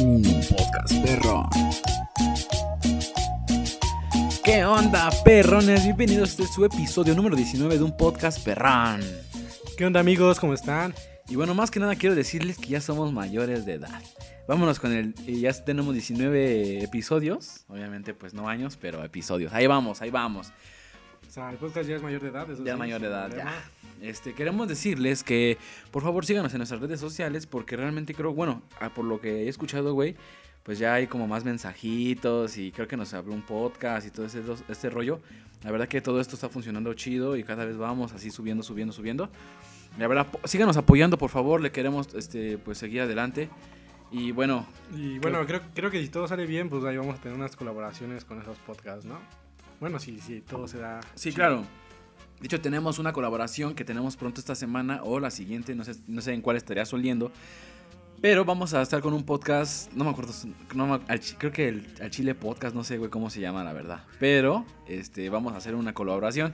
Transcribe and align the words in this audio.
Un 0.00 0.22
podcast 0.22 0.94
perrón. 1.04 1.46
¿Qué 4.44 4.64
onda, 4.64 5.10
perrones? 5.24 5.84
Bienvenidos 5.84 6.28
a 6.28 6.32
este 6.42 6.46
su 6.46 6.64
episodio 6.64 7.14
número 7.14 7.36
19 7.36 7.78
de 7.78 7.84
un 7.84 7.96
podcast 7.96 8.42
perrón. 8.44 9.00
¿Qué 9.76 9.84
onda 9.86 10.00
amigos? 10.00 10.40
¿Cómo 10.40 10.54
están? 10.54 10.94
Y 11.28 11.36
bueno, 11.36 11.54
más 11.54 11.70
que 11.70 11.80
nada 11.80 11.94
quiero 11.96 12.14
decirles 12.14 12.58
que 12.58 12.68
ya 12.68 12.80
somos 12.80 13.12
mayores 13.12 13.64
de 13.64 13.74
edad. 13.74 14.02
Vámonos 14.48 14.80
con 14.80 14.92
el... 14.92 15.14
y 15.26 15.40
Ya 15.40 15.52
tenemos 15.52 15.92
19 15.94 16.82
episodios. 16.82 17.64
Obviamente, 17.68 18.14
pues 18.14 18.34
no 18.34 18.48
años, 18.48 18.76
pero 18.80 19.04
episodios. 19.04 19.52
Ahí 19.52 19.66
vamos, 19.66 20.02
ahí 20.02 20.10
vamos. 20.10 20.48
O 21.28 21.30
sea, 21.32 21.50
el 21.50 21.56
podcast 21.58 21.88
ya 21.88 21.96
es 21.96 22.02
mayor 22.02 22.20
de 22.22 22.28
edad. 22.28 22.50
Eso 22.50 22.64
Ya 22.64 22.72
sí, 22.72 22.78
mayor 22.78 23.00
de 23.00 23.06
edad, 23.06 23.28
problema. 23.28 23.50
ya. 23.52 23.79
Este, 24.00 24.32
queremos 24.32 24.66
decirles 24.68 25.22
que 25.22 25.58
por 25.90 26.02
favor 26.02 26.24
síganos 26.24 26.52
en 26.52 26.58
nuestras 26.58 26.80
redes 26.80 27.00
sociales 27.00 27.46
porque 27.46 27.76
realmente 27.76 28.14
creo, 28.14 28.32
bueno, 28.32 28.62
ah, 28.80 28.90
por 28.94 29.04
lo 29.04 29.20
que 29.20 29.44
he 29.44 29.48
escuchado, 29.48 29.92
güey, 29.92 30.16
pues 30.62 30.78
ya 30.78 30.94
hay 30.94 31.06
como 31.06 31.26
más 31.26 31.44
mensajitos 31.44 32.56
y 32.56 32.72
creo 32.72 32.88
que 32.88 32.96
nos 32.96 33.12
abrió 33.14 33.34
un 33.34 33.42
podcast 33.42 34.06
y 34.06 34.10
todo 34.10 34.26
ese, 34.26 34.42
este 34.68 34.90
rollo. 34.90 35.20
La 35.62 35.70
verdad 35.70 35.88
que 35.88 36.00
todo 36.00 36.20
esto 36.20 36.34
está 36.34 36.48
funcionando 36.48 36.92
chido 36.94 37.36
y 37.36 37.44
cada 37.44 37.64
vez 37.64 37.76
vamos 37.76 38.12
así 38.12 38.30
subiendo, 38.30 38.62
subiendo, 38.62 38.92
subiendo. 38.92 39.30
La 39.98 40.06
verdad, 40.06 40.26
síganos 40.44 40.76
apoyando, 40.76 41.18
por 41.18 41.30
favor, 41.30 41.60
le 41.60 41.70
queremos 41.72 42.14
este, 42.14 42.56
pues 42.58 42.78
seguir 42.78 43.02
adelante. 43.02 43.50
Y 44.12 44.32
bueno, 44.32 44.66
Y 44.96 45.18
bueno, 45.18 45.46
creo, 45.46 45.60
creo 45.74 45.90
que 45.90 46.02
si 46.02 46.08
todo 46.08 46.26
sale 46.26 46.46
bien, 46.46 46.68
pues 46.68 46.84
ahí 46.84 46.96
vamos 46.96 47.18
a 47.18 47.22
tener 47.22 47.36
unas 47.36 47.54
colaboraciones 47.54 48.24
con 48.24 48.40
esos 48.40 48.58
podcasts, 48.58 49.04
¿no? 49.04 49.18
Bueno, 49.78 49.98
sí, 49.98 50.18
sí, 50.20 50.40
todo 50.40 50.66
se 50.66 50.78
da. 50.78 51.00
Sí, 51.14 51.32
claro. 51.32 51.64
De 52.40 52.46
hecho, 52.46 52.60
tenemos 52.60 52.98
una 52.98 53.12
colaboración 53.12 53.74
que 53.74 53.84
tenemos 53.84 54.16
pronto 54.16 54.40
esta 54.40 54.54
semana 54.54 55.00
o 55.04 55.20
la 55.20 55.30
siguiente, 55.30 55.74
no 55.74 55.84
sé, 55.84 55.92
no 56.06 56.20
sé 56.22 56.32
en 56.32 56.40
cuál 56.40 56.56
estaría 56.56 56.86
soliendo. 56.86 57.30
Pero 58.22 58.44
vamos 58.44 58.74
a 58.74 58.82
estar 58.82 59.00
con 59.00 59.14
un 59.14 59.24
podcast, 59.24 59.90
no 59.94 60.04
me 60.04 60.10
acuerdo, 60.10 60.32
no 60.74 60.86
me- 60.86 61.00
al 61.08 61.20
chi- 61.20 61.36
creo 61.36 61.52
que 61.52 61.68
el 61.68 61.86
al 62.02 62.10
Chile 62.10 62.34
Podcast, 62.34 62.74
no 62.74 62.84
sé, 62.84 62.98
güey, 62.98 63.10
cómo 63.10 63.30
se 63.30 63.40
llama, 63.40 63.64
la 63.64 63.72
verdad. 63.72 64.04
Pero, 64.18 64.66
este, 64.86 65.30
vamos 65.30 65.54
a 65.54 65.56
hacer 65.56 65.74
una 65.74 65.94
colaboración. 65.94 66.52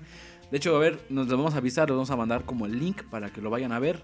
De 0.50 0.58
hecho, 0.58 0.76
a 0.76 0.78
ver, 0.78 1.00
nos 1.08 1.26
lo 1.26 1.36
vamos 1.36 1.54
a 1.54 1.58
avisar, 1.58 1.88
los 1.88 1.96
vamos 1.96 2.10
a 2.10 2.16
mandar 2.16 2.44
como 2.44 2.66
el 2.66 2.78
link 2.78 3.02
para 3.04 3.30
que 3.32 3.40
lo 3.40 3.50
vayan 3.50 3.72
a 3.72 3.80
ver. 3.80 4.02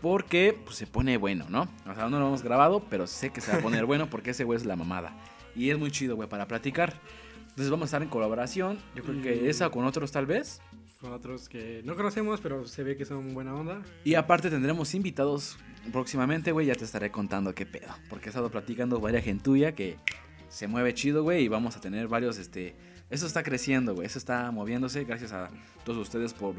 Porque, 0.00 0.58
pues, 0.64 0.76
se 0.76 0.86
pone 0.86 1.16
bueno, 1.18 1.46
¿no? 1.48 1.62
O 1.90 1.94
sea, 1.94 2.08
no 2.08 2.18
lo 2.18 2.26
hemos 2.28 2.42
grabado, 2.42 2.82
pero 2.88 3.06
sé 3.06 3.30
que 3.30 3.40
se 3.40 3.52
va 3.52 3.58
a 3.58 3.60
poner 3.62 3.84
bueno 3.86 4.08
porque 4.08 4.30
ese 4.30 4.44
güey 4.44 4.56
es 4.58 4.64
la 4.64 4.76
mamada. 4.76 5.14
Y 5.54 5.70
es 5.70 5.78
muy 5.78 5.90
chido, 5.90 6.16
güey, 6.16 6.28
para 6.28 6.46
platicar. 6.46 6.98
Entonces 7.48 7.70
vamos 7.70 7.84
a 7.84 7.86
estar 7.86 8.02
en 8.02 8.08
colaboración. 8.08 8.78
Yo 8.94 9.02
creo 9.02 9.20
que 9.22 9.36
Y- 9.44 9.48
esa 9.48 9.68
con 9.70 9.84
otros 9.84 10.12
tal 10.12 10.24
vez. 10.26 10.60
Con 11.00 11.12
otros 11.12 11.48
que 11.50 11.82
no 11.84 11.94
conocemos, 11.94 12.40
pero 12.40 12.66
se 12.66 12.82
ve 12.82 12.96
que 12.96 13.04
son 13.04 13.34
buena 13.34 13.54
onda. 13.54 13.82
Y 14.02 14.14
aparte 14.14 14.48
tendremos 14.48 14.94
invitados 14.94 15.58
próximamente, 15.92 16.52
güey. 16.52 16.66
Ya 16.66 16.74
te 16.74 16.84
estaré 16.84 17.10
contando 17.10 17.54
qué 17.54 17.66
pedo. 17.66 17.92
Porque 18.08 18.26
he 18.26 18.30
estado 18.30 18.50
platicando 18.50 18.98
varias 18.98 19.24
gentuya 19.24 19.74
que 19.74 19.98
se 20.48 20.66
mueve 20.66 20.94
chido, 20.94 21.22
güey. 21.22 21.44
Y 21.44 21.48
vamos 21.48 21.76
a 21.76 21.80
tener 21.80 22.08
varios, 22.08 22.38
este... 22.38 22.74
Eso 23.10 23.26
está 23.26 23.42
creciendo, 23.42 23.94
güey. 23.94 24.06
Eso 24.06 24.18
está 24.18 24.50
moviéndose. 24.50 25.04
Gracias 25.04 25.32
a 25.32 25.50
todos 25.84 25.98
ustedes 25.98 26.32
por, 26.32 26.54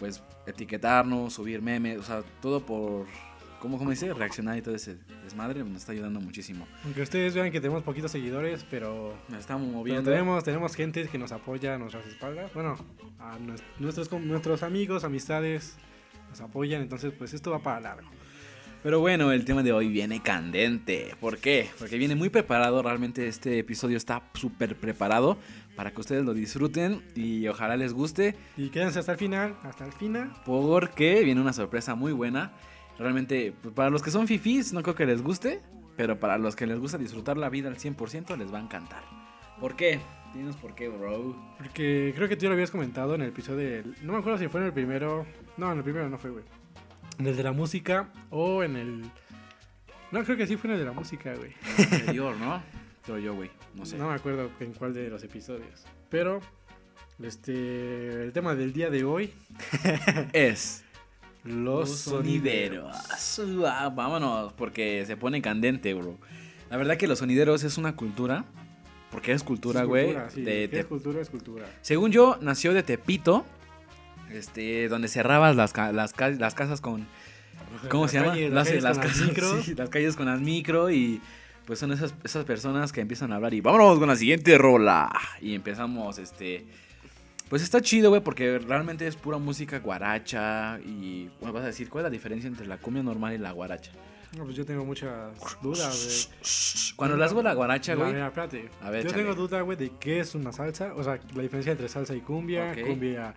pues, 0.00 0.22
etiquetarnos, 0.46 1.34
subir 1.34 1.62
memes. 1.62 1.98
O 1.98 2.02
sea, 2.02 2.22
todo 2.42 2.66
por... 2.66 3.06
¿Cómo, 3.60 3.76
cómo 3.78 3.90
dice? 3.90 4.12
Reaccionar 4.14 4.56
y 4.56 4.62
todo 4.62 4.74
ese 4.74 4.96
desmadre. 5.24 5.64
Nos 5.64 5.78
está 5.78 5.92
ayudando 5.92 6.20
muchísimo. 6.20 6.66
Aunque 6.84 7.02
ustedes 7.02 7.34
vean 7.34 7.50
que 7.50 7.60
tenemos 7.60 7.82
poquitos 7.82 8.12
seguidores, 8.12 8.64
pero, 8.70 9.14
Nos 9.28 9.40
estamos 9.40 9.66
pero 9.66 9.78
moviendo. 9.78 10.10
tenemos, 10.10 10.44
tenemos 10.44 10.74
gente 10.76 11.08
que 11.08 11.18
nos 11.18 11.32
apoya 11.32 11.74
a 11.74 11.78
nuestras 11.78 12.06
espaldas. 12.06 12.52
Bueno, 12.54 12.76
a 13.18 13.36
nues- 13.38 13.62
nuestros, 13.78 14.12
nuestros 14.12 14.62
amigos, 14.62 15.02
amistades 15.04 15.76
nos 16.30 16.40
apoyan, 16.40 16.82
entonces 16.82 17.12
pues 17.16 17.34
esto 17.34 17.50
va 17.50 17.58
para 17.60 17.80
largo. 17.80 18.08
Pero 18.82 19.00
bueno, 19.00 19.32
el 19.32 19.44
tema 19.44 19.64
de 19.64 19.72
hoy 19.72 19.88
viene 19.88 20.22
candente. 20.22 21.16
¿Por 21.20 21.38
qué? 21.38 21.68
Porque 21.80 21.98
viene 21.98 22.14
muy 22.14 22.28
preparado. 22.28 22.80
Realmente 22.80 23.26
este 23.26 23.58
episodio 23.58 23.96
está 23.96 24.22
súper 24.34 24.76
preparado 24.76 25.36
para 25.74 25.90
que 25.90 26.00
ustedes 26.00 26.24
lo 26.24 26.32
disfruten 26.32 27.02
y 27.16 27.48
ojalá 27.48 27.76
les 27.76 27.92
guste. 27.92 28.36
Y 28.56 28.68
quédense 28.68 29.00
hasta 29.00 29.10
el 29.12 29.18
final, 29.18 29.56
hasta 29.64 29.84
el 29.84 29.92
final. 29.92 30.32
Porque 30.46 31.24
viene 31.24 31.40
una 31.40 31.52
sorpresa 31.52 31.96
muy 31.96 32.12
buena. 32.12 32.52
Realmente, 32.98 33.54
pues, 33.62 33.74
para 33.74 33.90
los 33.90 34.02
que 34.02 34.10
son 34.10 34.26
fifís, 34.26 34.72
no 34.72 34.82
creo 34.82 34.94
que 34.94 35.06
les 35.06 35.22
guste. 35.22 35.60
Pero 35.98 36.20
para 36.20 36.38
los 36.38 36.54
que 36.54 36.64
les 36.64 36.78
gusta 36.78 36.96
disfrutar 36.96 37.36
la 37.36 37.48
vida 37.48 37.68
al 37.68 37.76
100%, 37.76 38.36
les 38.36 38.54
va 38.54 38.58
a 38.58 38.62
encantar. 38.62 39.02
¿Por 39.60 39.74
qué? 39.74 39.98
Dinos 40.32 40.56
por 40.56 40.76
qué, 40.76 40.88
bro. 40.88 41.34
Porque 41.58 42.12
creo 42.14 42.28
que 42.28 42.36
tú 42.36 42.46
lo 42.46 42.52
habías 42.52 42.70
comentado 42.70 43.16
en 43.16 43.22
el 43.22 43.30
episodio 43.30 43.68
del... 43.68 43.96
No 44.02 44.12
me 44.12 44.18
acuerdo 44.20 44.38
si 44.38 44.46
fue 44.46 44.60
en 44.60 44.66
el 44.66 44.72
primero... 44.72 45.26
No, 45.56 45.72
en 45.72 45.78
el 45.78 45.82
primero 45.82 46.08
no 46.08 46.16
fue, 46.16 46.30
güey. 46.30 46.44
En 47.18 47.26
el 47.26 47.36
de 47.36 47.42
la 47.42 47.50
música 47.50 48.12
o 48.30 48.62
en 48.62 48.76
el... 48.76 49.02
No, 50.12 50.22
creo 50.22 50.36
que 50.36 50.46
sí 50.46 50.56
fue 50.56 50.70
en 50.70 50.74
el 50.74 50.80
de 50.80 50.86
la 50.86 50.92
música, 50.92 51.34
güey. 51.34 51.52
Anterior, 51.92 52.36
¿no? 52.36 52.62
Pero 53.04 53.18
yo, 53.18 53.34
güey. 53.34 53.50
No 53.74 53.84
sé. 53.84 53.98
No 53.98 54.08
me 54.08 54.14
acuerdo 54.14 54.50
en 54.60 54.74
cuál 54.74 54.94
de 54.94 55.10
los 55.10 55.24
episodios. 55.24 55.84
Pero, 56.10 56.40
este... 57.20 58.22
El 58.22 58.32
tema 58.32 58.54
del 58.54 58.72
día 58.72 58.88
de 58.88 59.02
hoy... 59.02 59.32
Es. 60.32 60.84
Los, 61.44 61.98
sonideros. 61.98 62.94
Ah, 63.66 63.90
vámonos, 63.94 64.52
porque 64.54 65.04
se 65.06 65.16
pone 65.16 65.40
candente, 65.40 65.94
bro. 65.94 66.16
La 66.70 66.76
verdad 66.76 66.96
que 66.96 67.06
los 67.08 67.18
sonideros 67.20 67.64
es 67.64 67.78
una 67.78 67.96
cultura. 67.96 68.44
Porque 69.10 69.32
es 69.32 69.42
cultura, 69.42 69.84
güey. 69.84 70.06
cultura, 70.06 70.30
sí. 70.30 70.42
de 70.42 70.52
¿Qué 70.62 70.68
Te- 70.68 70.80
es 70.80 70.86
cultura? 70.86 71.20
Es 71.22 71.30
cultura. 71.30 71.66
Según 71.80 72.12
yo, 72.12 72.36
nació 72.42 72.74
de 72.74 72.82
Tepito. 72.82 73.46
Este, 74.30 74.88
donde 74.88 75.08
cerrabas 75.08 75.56
las, 75.56 75.74
las, 75.94 76.12
ca- 76.12 76.30
las 76.32 76.54
casas 76.54 76.80
con. 76.82 77.06
¿Cómo 77.88 78.04
Las 78.04 78.12
se 78.12 78.18
llama? 78.20 78.34
calles- 78.34 78.50
las, 78.50 78.68
calles 78.68 78.82
las 78.82 78.98
con 78.98 79.06
las 79.06 79.12
casas- 79.16 79.28
micros. 79.28 79.64
sí, 79.64 79.74
las 79.74 79.88
calles 79.88 80.16
con 80.16 80.26
las 80.26 80.40
micro 80.40 80.90
y. 80.90 81.20
Pues 81.66 81.78
son 81.78 81.92
esas, 81.92 82.14
esas 82.24 82.44
personas 82.46 82.92
que 82.92 83.00
empiezan 83.02 83.30
a 83.32 83.36
hablar 83.36 83.52
y 83.54 83.60
vámonos 83.60 83.98
con 83.98 84.08
la 84.08 84.16
siguiente 84.16 84.56
rola. 84.58 85.10
Y 85.40 85.54
empezamos, 85.54 86.18
este. 86.18 86.66
Pues 87.48 87.62
está 87.62 87.80
chido, 87.80 88.10
güey, 88.10 88.22
porque 88.22 88.58
realmente 88.58 89.06
es 89.06 89.16
pura 89.16 89.38
música 89.38 89.78
guaracha. 89.78 90.78
Y 90.84 91.30
bueno, 91.40 91.54
vas 91.54 91.64
a 91.64 91.66
decir, 91.68 91.88
¿cuál 91.88 92.02
es 92.02 92.04
la 92.04 92.10
diferencia 92.10 92.48
entre 92.48 92.66
la 92.66 92.78
cumbia 92.78 93.02
normal 93.02 93.34
y 93.34 93.38
la 93.38 93.52
guaracha? 93.52 93.90
No, 94.36 94.44
pues 94.44 94.56
yo 94.56 94.66
tengo 94.66 94.84
muchas 94.84 95.32
dudas, 95.62 96.04
güey. 96.04 96.94
Cuando 96.96 97.24
hago 97.24 97.42
la 97.42 97.54
guaracha, 97.54 97.94
güey. 97.94 98.14
espérate. 98.14 98.68
A 98.82 98.90
ver, 98.90 99.06
Yo 99.06 99.12
tengo 99.12 99.34
duda, 99.34 99.62
güey, 99.62 99.78
de 99.78 99.90
qué 99.98 100.20
es 100.20 100.34
una 100.34 100.52
salsa. 100.52 100.92
O 100.94 101.02
sea, 101.02 101.18
la 101.34 101.42
diferencia 101.42 101.72
entre 101.72 101.88
salsa 101.88 102.14
y 102.14 102.20
cumbia. 102.20 102.74
Cumbia 102.84 103.34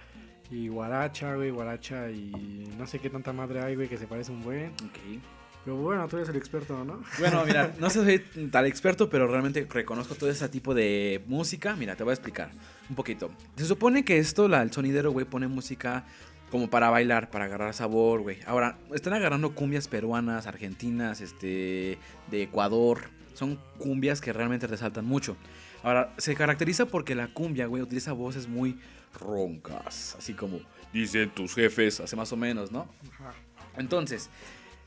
y 0.50 0.68
guaracha, 0.68 1.36
güey. 1.36 1.50
Guaracha 1.50 2.10
y 2.12 2.70
no 2.78 2.86
sé 2.88 3.00
qué 3.00 3.10
tanta 3.10 3.32
madre 3.32 3.62
hay, 3.62 3.76
güey, 3.76 3.88
que 3.88 3.98
se 3.98 4.08
parece 4.08 4.34
un 4.34 4.44
buen. 4.44 4.74
Ok. 4.86 5.22
Pero 5.64 5.78
bueno, 5.78 6.08
tú 6.08 6.18
eres 6.18 6.30
el 6.30 6.36
experto, 6.36 6.84
¿no? 6.84 7.04
Bueno, 7.20 7.44
mira, 7.46 7.74
no 7.80 7.90
soy 7.90 8.20
tal 8.52 8.66
experto, 8.66 9.10
pero 9.10 9.28
realmente 9.28 9.68
reconozco 9.70 10.16
todo 10.16 10.30
ese 10.30 10.48
tipo 10.50 10.74
de 10.74 11.24
música. 11.28 11.76
Mira, 11.76 11.96
te 11.96 12.04
voy 12.04 12.12
a 12.12 12.14
explicar 12.16 12.52
un 12.90 12.96
poquito. 12.96 13.32
Se 13.56 13.66
supone 13.66 14.04
que 14.04 14.18
esto, 14.18 14.48
la, 14.48 14.62
el 14.62 14.72
sonidero, 14.72 15.12
güey, 15.12 15.26
pone 15.26 15.48
música 15.48 16.06
como 16.50 16.70
para 16.70 16.90
bailar, 16.90 17.30
para 17.30 17.46
agarrar 17.46 17.74
sabor, 17.74 18.22
güey. 18.22 18.40
Ahora, 18.46 18.78
están 18.94 19.14
agarrando 19.14 19.54
cumbias 19.54 19.88
peruanas, 19.88 20.48
argentinas, 20.48 21.22
este, 21.22 21.98
de 22.30 22.44
Ecuador. 22.44 23.10
Son 23.34 23.58
cumbias 23.78 24.20
que 24.20 24.34
realmente 24.34 24.68
resaltan 24.68 25.06
mucho. 25.06 25.38
Ahora, 25.84 26.14
se 26.18 26.36
caracteriza 26.36 26.88
porque 26.88 27.16
la 27.16 27.28
cumbia, 27.28 27.68
güey, 27.68 27.82
utiliza 27.82 28.12
voces 28.14 28.48
muy 28.48 28.78
roncas, 29.20 30.16
así 30.18 30.34
como 30.34 30.60
dicen 30.92 31.30
tus 31.30 31.54
jefes, 31.56 32.00
hace 32.00 32.16
más 32.16 32.32
o 32.34 32.38
menos, 32.38 32.72
¿no? 32.72 32.88
Ajá. 33.14 33.34
Entonces, 33.78 34.30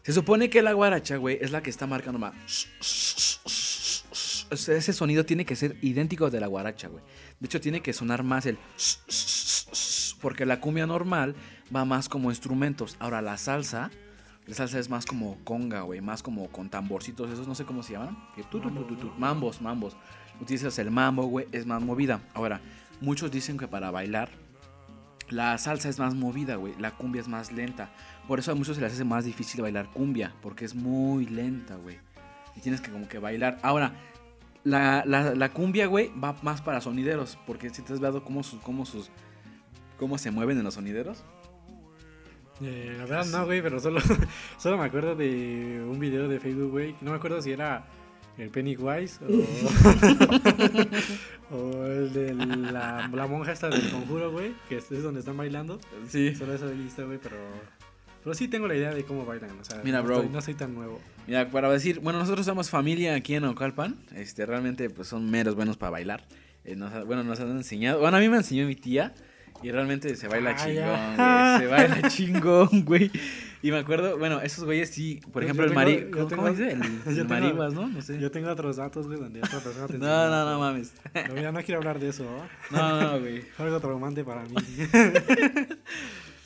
se 0.05 0.13
supone 0.13 0.51
que 0.51 0.61
la 0.61 0.75
guaracha, 0.75 1.17
güey, 1.17 1.39
es 1.41 1.51
la 1.51 1.63
que 1.63 1.71
está 1.71 1.87
marcando 1.87 2.19
más. 2.19 2.35
Ese 4.51 4.93
sonido 4.93 5.25
tiene 5.25 5.47
que 5.47 5.57
ser 5.57 5.79
idéntico 5.81 6.27
al 6.27 6.31
de 6.31 6.41
la 6.41 6.47
guaracha, 6.47 6.89
güey. 6.89 7.03
De 7.41 7.47
hecho, 7.47 7.59
tiene 7.59 7.81
que 7.81 7.95
sonar 7.95 8.23
más 8.23 8.45
el. 8.45 8.59
Porque 10.21 10.45
la 10.45 10.61
cumbia 10.61 10.87
normal 10.87 11.35
va 11.75 11.87
más 11.87 12.11
como 12.11 12.31
instrumentos. 12.31 12.97
Ahora, 13.01 13.23
la 13.23 13.39
salsa. 13.39 13.91
La 14.47 14.55
salsa 14.55 14.79
es 14.79 14.91
más 14.91 15.07
como 15.07 15.43
conga, 15.43 15.81
güey. 15.81 16.03
Más 16.03 16.23
como 16.23 16.49
con 16.49 16.69
tamborcitos. 16.69 17.31
Esos 17.31 17.49
no 17.49 17.55
sé 17.55 17.65
cómo 17.65 17.83
se 17.83 17.95
llaman. 17.95 18.17
Mambos, 19.17 19.63
mambos. 19.63 19.97
Utilizas 20.39 20.79
el 20.79 20.91
mambo, 20.91 21.25
güey. 21.25 21.47
Es 21.51 21.65
más 21.65 21.83
movida. 21.83 22.21
Ahora, 22.35 22.61
muchos 23.01 23.31
dicen 23.31 23.57
que 23.57 23.69
para 23.69 23.91
bailar. 23.91 24.29
La 25.31 25.57
salsa 25.57 25.89
es 25.89 25.99
más 25.99 26.15
movida, 26.15 26.57
güey. 26.57 26.75
La 26.79 26.91
cumbia 26.91 27.23
es 27.23 27.29
más 27.29 27.51
lenta. 27.53 27.91
Por 28.27 28.39
eso 28.39 28.53
a 28.53 28.55
muchos 28.55 28.77
se 28.77 28.83
les 28.83 28.93
hace 28.93 29.05
más 29.05 29.25
difícil 29.25 29.61
bailar 29.63 29.91
cumbia. 29.93 30.35
Porque 30.43 30.65
es 30.65 30.75
muy 30.75 31.27
lenta, 31.27 31.77
güey. 31.77 31.99
Y 32.57 32.61
tienes 32.61 32.81
que 32.81 32.91
como 32.91 33.09
que 33.09 33.19
bailar. 33.19 33.59
Ahora, 33.63 33.93
la, 34.65 35.05
la, 35.07 35.35
la 35.35 35.49
cumbia, 35.51 35.87
güey, 35.87 36.11
va 36.19 36.37
más 36.43 36.63
para 36.63 36.81
sonideros. 36.81 37.39
Porque 37.47 37.71
si 37.71 37.83
te 37.83 37.93
has 37.93 38.01
dado 38.01 38.25
cómo 38.25 38.43
sus, 38.43 38.61
cómo 38.61 38.87
sus. 38.87 39.11
cómo 39.99 40.19
se 40.19 40.31
mueven 40.31 40.59
en 40.59 40.65
los 40.65 40.75
sonideros. 40.75 41.25
Eh, 42.63 42.95
la 42.97 43.05
verdad 43.05 43.27
no, 43.27 43.47
güey, 43.47 43.61
pero 43.63 43.81
solo, 43.81 44.01
solo 44.59 44.79
me 44.79 44.85
acuerdo 44.85 45.17
de 45.17 45.85
un 45.87 45.99
video 45.99 46.29
de 46.29 46.39
Facebook, 46.39 46.71
güey. 46.71 46.95
No 47.01 47.11
me 47.11 47.17
acuerdo 47.17 47.43
si 47.43 47.51
era 47.51 47.85
el 48.39 48.51
Pennywise 48.51 49.21
o, 49.25 49.29
o 51.57 51.87
el 51.87 52.13
de 52.13 52.35
la, 52.35 53.09
la 53.13 53.27
monja 53.27 53.53
esta 53.53 53.69
del 53.69 53.91
conjuro, 53.91 54.33
güey, 54.33 54.55
que 54.69 54.77
es 54.79 55.03
donde 55.03 55.21
están 55.21 55.37
bailando. 55.37 55.81
Sí. 56.09 56.35
Solo 56.35 56.55
eso 56.55 56.69
he 56.69 56.75
visto, 56.75 57.07
güey, 57.07 57.19
pero... 57.23 57.37
Pero 58.25 58.35
sí 58.35 58.49
tengo 58.49 58.67
la 58.67 58.75
idea 58.75 58.95
de 58.95 59.05
cómo 59.05 59.25
bailan, 59.27 59.51
o 59.61 59.65
sea, 59.65 59.81
Mira, 59.85 59.99
no, 59.99 60.05
bro. 60.05 60.15
Estoy, 60.17 60.31
no 60.33 60.41
soy 60.41 60.55
tan 60.55 60.75
nuevo. 60.75 60.99
Mira, 61.27 61.51
para 61.51 61.71
decir, 61.71 62.01
bueno, 62.01 62.19
nosotros 62.19 62.47
somos 62.47 62.71
familia 62.71 63.15
aquí 63.15 63.35
en 63.35 63.45
Ocalpan. 63.45 63.97
Este, 64.15 64.47
realmente, 64.47 64.89
pues 64.91 65.09
son 65.09 65.31
meros 65.31 65.55
buenos 65.55 65.77
para 65.77 65.91
bailar. 65.91 66.25
Eh, 66.65 66.75
nos 66.75 67.07
bueno, 67.07 67.23
nos 67.23 67.39
han 67.41 67.51
enseñado. 67.51 68.01
Bueno, 68.01 68.17
a 68.17 68.21
mí 68.21 68.29
me 68.31 68.39
enseñó 68.39 68.67
mi 68.67 68.77
tía. 68.77 69.13
Y 69.63 69.71
realmente 69.71 70.15
se 70.17 70.27
baila 70.29 70.51
Ah, 70.51 70.57
chingón, 70.57 70.75
ya. 70.77 71.57
güey. 71.57 71.61
Se 71.61 71.67
baila 71.69 72.09
chingón, 72.09 72.85
güey. 72.85 73.11
Y 73.63 73.71
me 73.71 73.79
acuerdo, 73.79 74.19
bueno, 74.19 74.41
esos 74.43 74.65
güeyes 74.65 74.91
sí. 74.91 75.21
Por 75.33 75.43
Yo- 75.43 75.47
ejemplo, 75.49 75.67
yo 75.67 75.73
el 75.73 75.87
tengo- 75.87 76.01
mari... 76.01 76.11
¿Cómo, 76.11 76.29
cómo 76.29 76.51
dice? 76.51 76.73
El, 76.73 76.83
el 77.19 77.29
maribas, 77.29 77.73
¿no? 77.73 77.89
No 77.89 78.03
sé. 78.03 78.19
Yo 78.21 78.31
tengo 78.31 78.51
otros 78.51 78.77
datos, 78.77 79.07
güey, 79.07 79.19
donde 79.19 79.39
otra 79.41 79.61
persona 79.61 79.87
te 79.87 79.97
No, 79.99 80.29
no, 80.31 80.51
no 80.51 80.59
mames. 80.59 80.93
No, 81.29 81.35
mira, 81.35 81.53
no 81.53 81.63
quiero 81.63 81.79
hablar 81.81 81.99
de 81.99 82.09
eso, 82.09 82.25
¿no? 82.25 82.77
No, 82.77 83.01
no, 83.01 83.21
güey. 83.21 83.43
Algo 83.59 83.81
traumante 83.81 84.23
para 84.25 84.43
mí. 84.43 84.55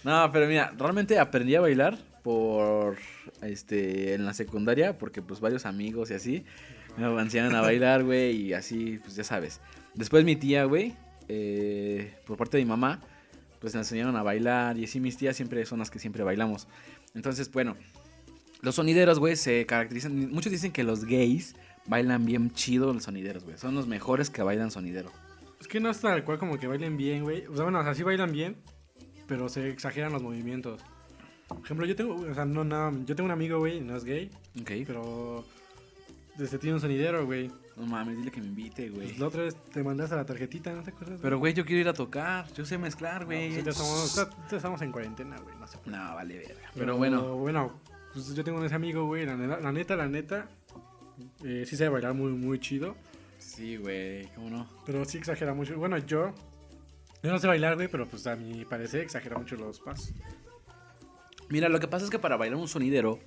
No, 0.04 0.30
pero 0.32 0.46
mira, 0.46 0.72
realmente 0.76 1.18
aprendí 1.18 1.54
a 1.54 1.60
bailar 1.60 1.98
por 2.22 2.96
este 3.42 4.14
en 4.14 4.24
la 4.24 4.34
secundaria 4.34 4.98
porque 4.98 5.22
pues 5.22 5.40
varios 5.40 5.66
amigos 5.66 6.10
y 6.10 6.14
así 6.14 6.44
me 6.98 7.20
enseñaron 7.20 7.54
a 7.54 7.60
bailar, 7.60 8.02
güey, 8.02 8.36
y 8.36 8.52
así, 8.52 8.98
pues 9.02 9.14
ya 9.14 9.24
sabes. 9.24 9.60
Después 9.94 10.24
mi 10.24 10.36
tía, 10.36 10.64
güey, 10.64 10.94
eh, 11.28 12.14
por 12.26 12.36
parte 12.36 12.56
de 12.56 12.64
mi 12.64 12.68
mamá, 12.68 13.00
pues 13.60 13.74
me 13.74 13.80
enseñaron 13.80 14.16
a 14.16 14.22
bailar 14.22 14.76
y 14.78 14.84
así 14.84 15.00
mis 15.00 15.16
tías 15.16 15.36
siempre 15.36 15.64
son 15.64 15.78
las 15.78 15.90
que 15.90 15.98
siempre 15.98 16.24
bailamos. 16.24 16.66
Entonces, 17.14 17.50
bueno, 17.52 17.76
los 18.62 18.74
sonideros, 18.74 19.18
güey, 19.18 19.36
se 19.36 19.64
caracterizan, 19.66 20.30
muchos 20.30 20.50
dicen 20.50 20.72
que 20.72 20.82
los 20.82 21.04
gays 21.04 21.54
bailan 21.86 22.24
bien 22.24 22.50
chido 22.52 22.92
los 22.92 23.04
sonideros, 23.04 23.44
güey. 23.44 23.56
Son 23.58 23.74
los 23.74 23.86
mejores 23.86 24.30
que 24.30 24.42
bailan 24.42 24.70
sonidero. 24.70 25.12
Es 25.60 25.68
que 25.68 25.80
no 25.80 25.90
es 25.90 26.00
tal 26.00 26.24
cual 26.24 26.38
como 26.38 26.58
que 26.58 26.66
bailen 26.66 26.96
bien, 26.96 27.22
güey. 27.22 27.46
O 27.46 27.54
sea, 27.54 27.64
bueno, 27.64 27.80
o 27.80 27.82
sea, 27.82 27.94
sí 27.94 28.02
bailan 28.02 28.32
bien, 28.32 28.56
pero 29.28 29.48
se 29.48 29.68
exageran 29.70 30.12
los 30.12 30.22
movimientos. 30.22 30.80
Por 31.46 31.58
ejemplo, 31.64 31.86
yo 31.86 31.94
tengo, 31.94 32.14
o 32.16 32.34
sea, 32.34 32.44
no, 32.44 32.64
no, 32.64 32.90
yo 33.04 33.14
tengo 33.14 33.26
un 33.26 33.30
amigo, 33.30 33.58
güey, 33.58 33.80
no 33.80 33.96
es 33.96 34.04
gay, 34.04 34.30
Ok. 34.60 34.70
pero 34.86 35.44
desde 36.36 36.58
tiene 36.58 36.74
un 36.74 36.80
sonidero, 36.80 37.24
güey. 37.24 37.50
No 37.76 37.86
mames, 37.86 38.16
dile 38.18 38.30
que 38.32 38.40
me 38.40 38.48
invite, 38.48 38.90
güey. 38.90 39.06
Pues 39.06 39.18
la 39.20 39.28
otra 39.28 39.42
vez 39.44 39.54
te 39.72 39.82
mandaste 39.84 40.16
la 40.16 40.26
tarjetita, 40.26 40.72
¿no 40.72 40.82
te 40.82 40.90
acuerdas? 40.90 41.20
Pero, 41.22 41.38
güey, 41.38 41.54
yo 41.54 41.64
quiero 41.64 41.80
ir 41.82 41.88
a 41.88 41.92
tocar. 41.92 42.52
Yo 42.54 42.64
sé 42.66 42.76
mezclar, 42.76 43.20
No, 43.20 43.26
güey. 43.26 43.52
pues, 43.52 43.64
ya 43.64 43.70
estamos, 43.70 44.14
ya- 44.16 44.48
ya 44.50 44.56
estamos 44.56 44.82
en 44.82 44.90
cuarentena, 44.92 45.36
güey, 45.38 45.56
no 45.56 45.66
sé. 45.68 45.78
No, 45.86 45.96
vale, 46.16 46.38
verga. 46.38 46.70
Pero 46.74 46.96
bueno, 46.96 47.36
Bueno, 47.36 47.72
pues 48.12 48.34
yo 48.34 48.42
tengo 48.42 48.62
ese 48.64 48.74
amigo, 48.74 49.06
güey, 49.06 49.24
la, 49.26 49.36
neta- 49.36 49.60
la 49.60 49.70
neta, 49.72 49.94
la 49.96 50.08
neta, 50.08 50.48
eh, 51.44 51.64
sí 51.66 51.76
sabe 51.76 51.90
bailar 51.90 52.14
muy, 52.14 52.32
muy 52.32 52.58
chido, 52.58 52.96
sí, 53.38 53.76
güey, 53.76 54.26
¿cómo 54.34 54.50
no? 54.50 54.68
pero 54.84 55.04
sí 55.04 55.18
exagera 55.18 55.54
mucho. 55.54 55.76
Bueno, 55.78 55.98
yo, 55.98 56.34
yo 57.22 57.30
no 57.30 57.38
sé 57.38 57.46
bailar, 57.46 57.74
güey, 57.74 57.88
pero 57.88 58.06
pues 58.06 58.26
a 58.26 58.36
mi 58.36 58.64
parecer 58.64 59.00
exagera 59.00 59.38
mucho 59.38 59.56
los 59.56 59.80
pasos. 59.80 60.12
Mira, 61.48 61.68
lo 61.68 61.80
que 61.80 61.88
pasa 61.88 62.04
es 62.04 62.10
que 62.10 62.18
para 62.18 62.36
bailar 62.36 62.58
un 62.58 62.68
sonidero 62.68 63.18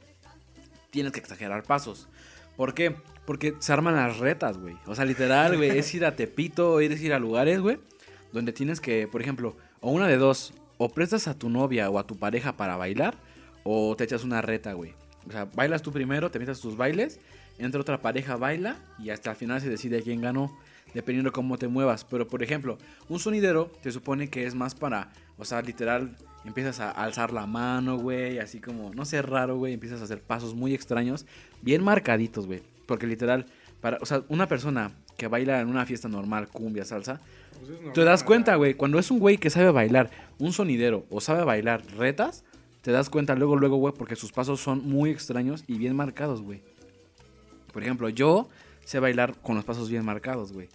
tienes 0.92 1.12
que 1.12 1.20
exagerar 1.20 1.64
pasos. 1.64 2.08
¿Por 2.56 2.74
qué? 2.74 2.96
Porque 3.26 3.56
se 3.60 3.74
arman 3.74 3.96
las 3.96 4.20
retas, 4.20 4.58
güey. 4.58 4.76
O 4.86 4.96
sea, 4.96 5.06
literal, 5.06 5.58
güey, 5.58 5.78
es 5.78 5.94
ir 5.96 6.06
a 6.06 6.16
Tepito, 6.16 6.80
es 6.80 7.02
ir 7.02 7.14
a 7.14 7.20
lugares, 7.20 7.60
güey, 7.60 7.80
donde 8.32 8.54
tienes 8.54 8.80
que, 8.80 9.08
por 9.08 9.22
ejemplo, 9.22 9.56
o 9.80 9.92
una 9.92 10.08
de 10.08 10.18
dos, 10.18 10.54
o 10.78 10.90
prestas 10.90 11.28
a 11.28 11.38
tu 11.38 11.50
novia 11.50 11.90
o 11.90 12.00
a 12.00 12.06
tu 12.06 12.18
pareja 12.18 12.58
para 12.58 12.78
bailar, 12.78 13.16
o 13.64 13.96
te 13.96 14.04
echas 14.04 14.24
una 14.24 14.42
reta, 14.42 14.74
güey. 14.74 14.94
O 15.28 15.32
sea, 15.32 15.46
bailas 15.46 15.82
tú 15.82 15.92
primero, 15.92 16.32
te 16.32 16.40
metes 16.40 16.60
tus 16.60 16.76
bailes, 16.78 17.20
entra 17.58 17.82
otra 17.82 18.02
pareja, 18.02 18.36
baila, 18.36 18.78
y 19.00 19.10
hasta 19.10 19.32
el 19.32 19.36
final 19.36 19.62
se 19.62 19.70
decide 19.70 20.02
quién 20.02 20.22
ganó, 20.22 20.56
dependiendo 20.94 21.32
cómo 21.32 21.58
te 21.58 21.68
muevas. 21.68 22.06
Pero, 22.06 22.28
por 22.28 22.44
ejemplo, 22.44 22.78
un 23.10 23.20
sonidero 23.20 23.72
te 23.82 23.92
supone 23.92 24.30
que 24.30 24.46
es 24.46 24.56
más 24.56 24.76
para, 24.76 25.12
o 25.38 25.46
sea, 25.46 25.62
literal, 25.62 26.16
empiezas 26.46 26.80
a 26.80 26.92
alzar 26.92 27.32
la 27.32 27.46
mano, 27.46 27.98
güey, 27.98 28.40
así 28.40 28.60
como, 28.60 28.94
no 28.94 29.06
sé, 29.06 29.22
raro, 29.22 29.58
güey, 29.58 29.74
empiezas 29.74 30.02
a 30.02 30.06
hacer 30.06 30.22
pasos 30.22 30.56
muy 30.56 30.74
extraños, 30.74 31.26
bien 31.62 31.84
marcaditos, 31.84 32.48
güey. 32.48 32.62
Porque 32.86 33.08
literal, 33.08 33.46
para, 33.80 33.98
o 34.02 34.06
sea, 34.06 34.24
una 34.28 34.48
persona 34.48 34.92
que 35.18 35.28
baila 35.28 35.62
en 35.62 35.68
una 35.68 35.86
fiesta 35.86 36.08
normal, 36.08 36.48
cumbia, 36.48 36.84
salsa, 36.84 37.22
Pues 37.60 37.70
es 37.70 37.94
te 37.94 38.04
das 38.04 38.24
cuenta, 38.24 38.56
güey, 38.56 38.74
cuando 38.74 38.98
es 39.00 39.12
un 39.12 39.20
güey 39.20 39.38
que 39.38 39.50
sabe 39.50 39.72
bailar, 39.72 40.10
un 40.40 40.52
sonidero 40.54 41.06
o 41.10 41.22
sabe 41.22 41.44
bailar 41.44 41.84
retas, 41.98 42.44
te 42.82 42.92
das 42.92 43.10
cuenta 43.10 43.36
luego, 43.36 43.56
luego, 43.56 43.78
güey, 43.78 43.94
porque 43.94 44.16
sus 44.16 44.32
pasos 44.32 44.60
son 44.60 44.88
muy 44.88 45.12
extraños 45.12 45.64
y 45.68 45.78
bien 45.78 45.96
marcados, 45.96 46.42
güey. 46.42 46.62
Por 47.72 47.84
ejemplo, 47.84 48.10
yo 48.10 48.50
sé 48.84 49.00
bailar 49.00 49.36
con 49.42 49.56
los 49.56 49.64
pasos 49.64 49.90
bien 49.90 50.04
marcados, 50.04 50.52
güey. 50.52 50.70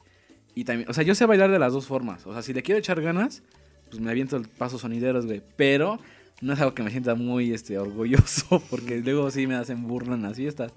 Y 0.57 0.65
también, 0.65 0.89
o 0.89 0.95
sea, 0.95 1.05
yo 1.05 1.15
sé 1.15 1.27
bailar 1.27 1.51
de 1.51 1.59
las 1.59 1.75
dos 1.75 1.87
formas. 1.87 2.27
O 2.27 2.33
sea, 2.33 2.41
si 2.41 2.55
le 2.55 2.63
quiero 2.63 2.79
echar 2.79 3.03
ganas, 3.03 3.43
pues 3.91 4.01
me 4.01 4.11
aviento 4.11 4.39
el 4.39 4.49
paso 4.49 4.79
sonideros, 4.79 5.27
güey. 5.27 5.43
Pero 5.55 6.01
no 6.41 6.55
es 6.55 6.61
algo 6.61 6.75
que 6.75 6.83
me 6.83 6.91
sienta 6.91 7.15
muy 7.15 7.53
este, 7.53 7.79
orgulloso, 7.79 8.63
porque 8.71 9.01
luego 9.01 9.31
sí 9.31 9.47
me 9.47 9.55
hacen 9.55 9.87
burla 9.87 10.15
en 10.15 10.23
las 10.23 10.39
fiestas. 10.39 10.73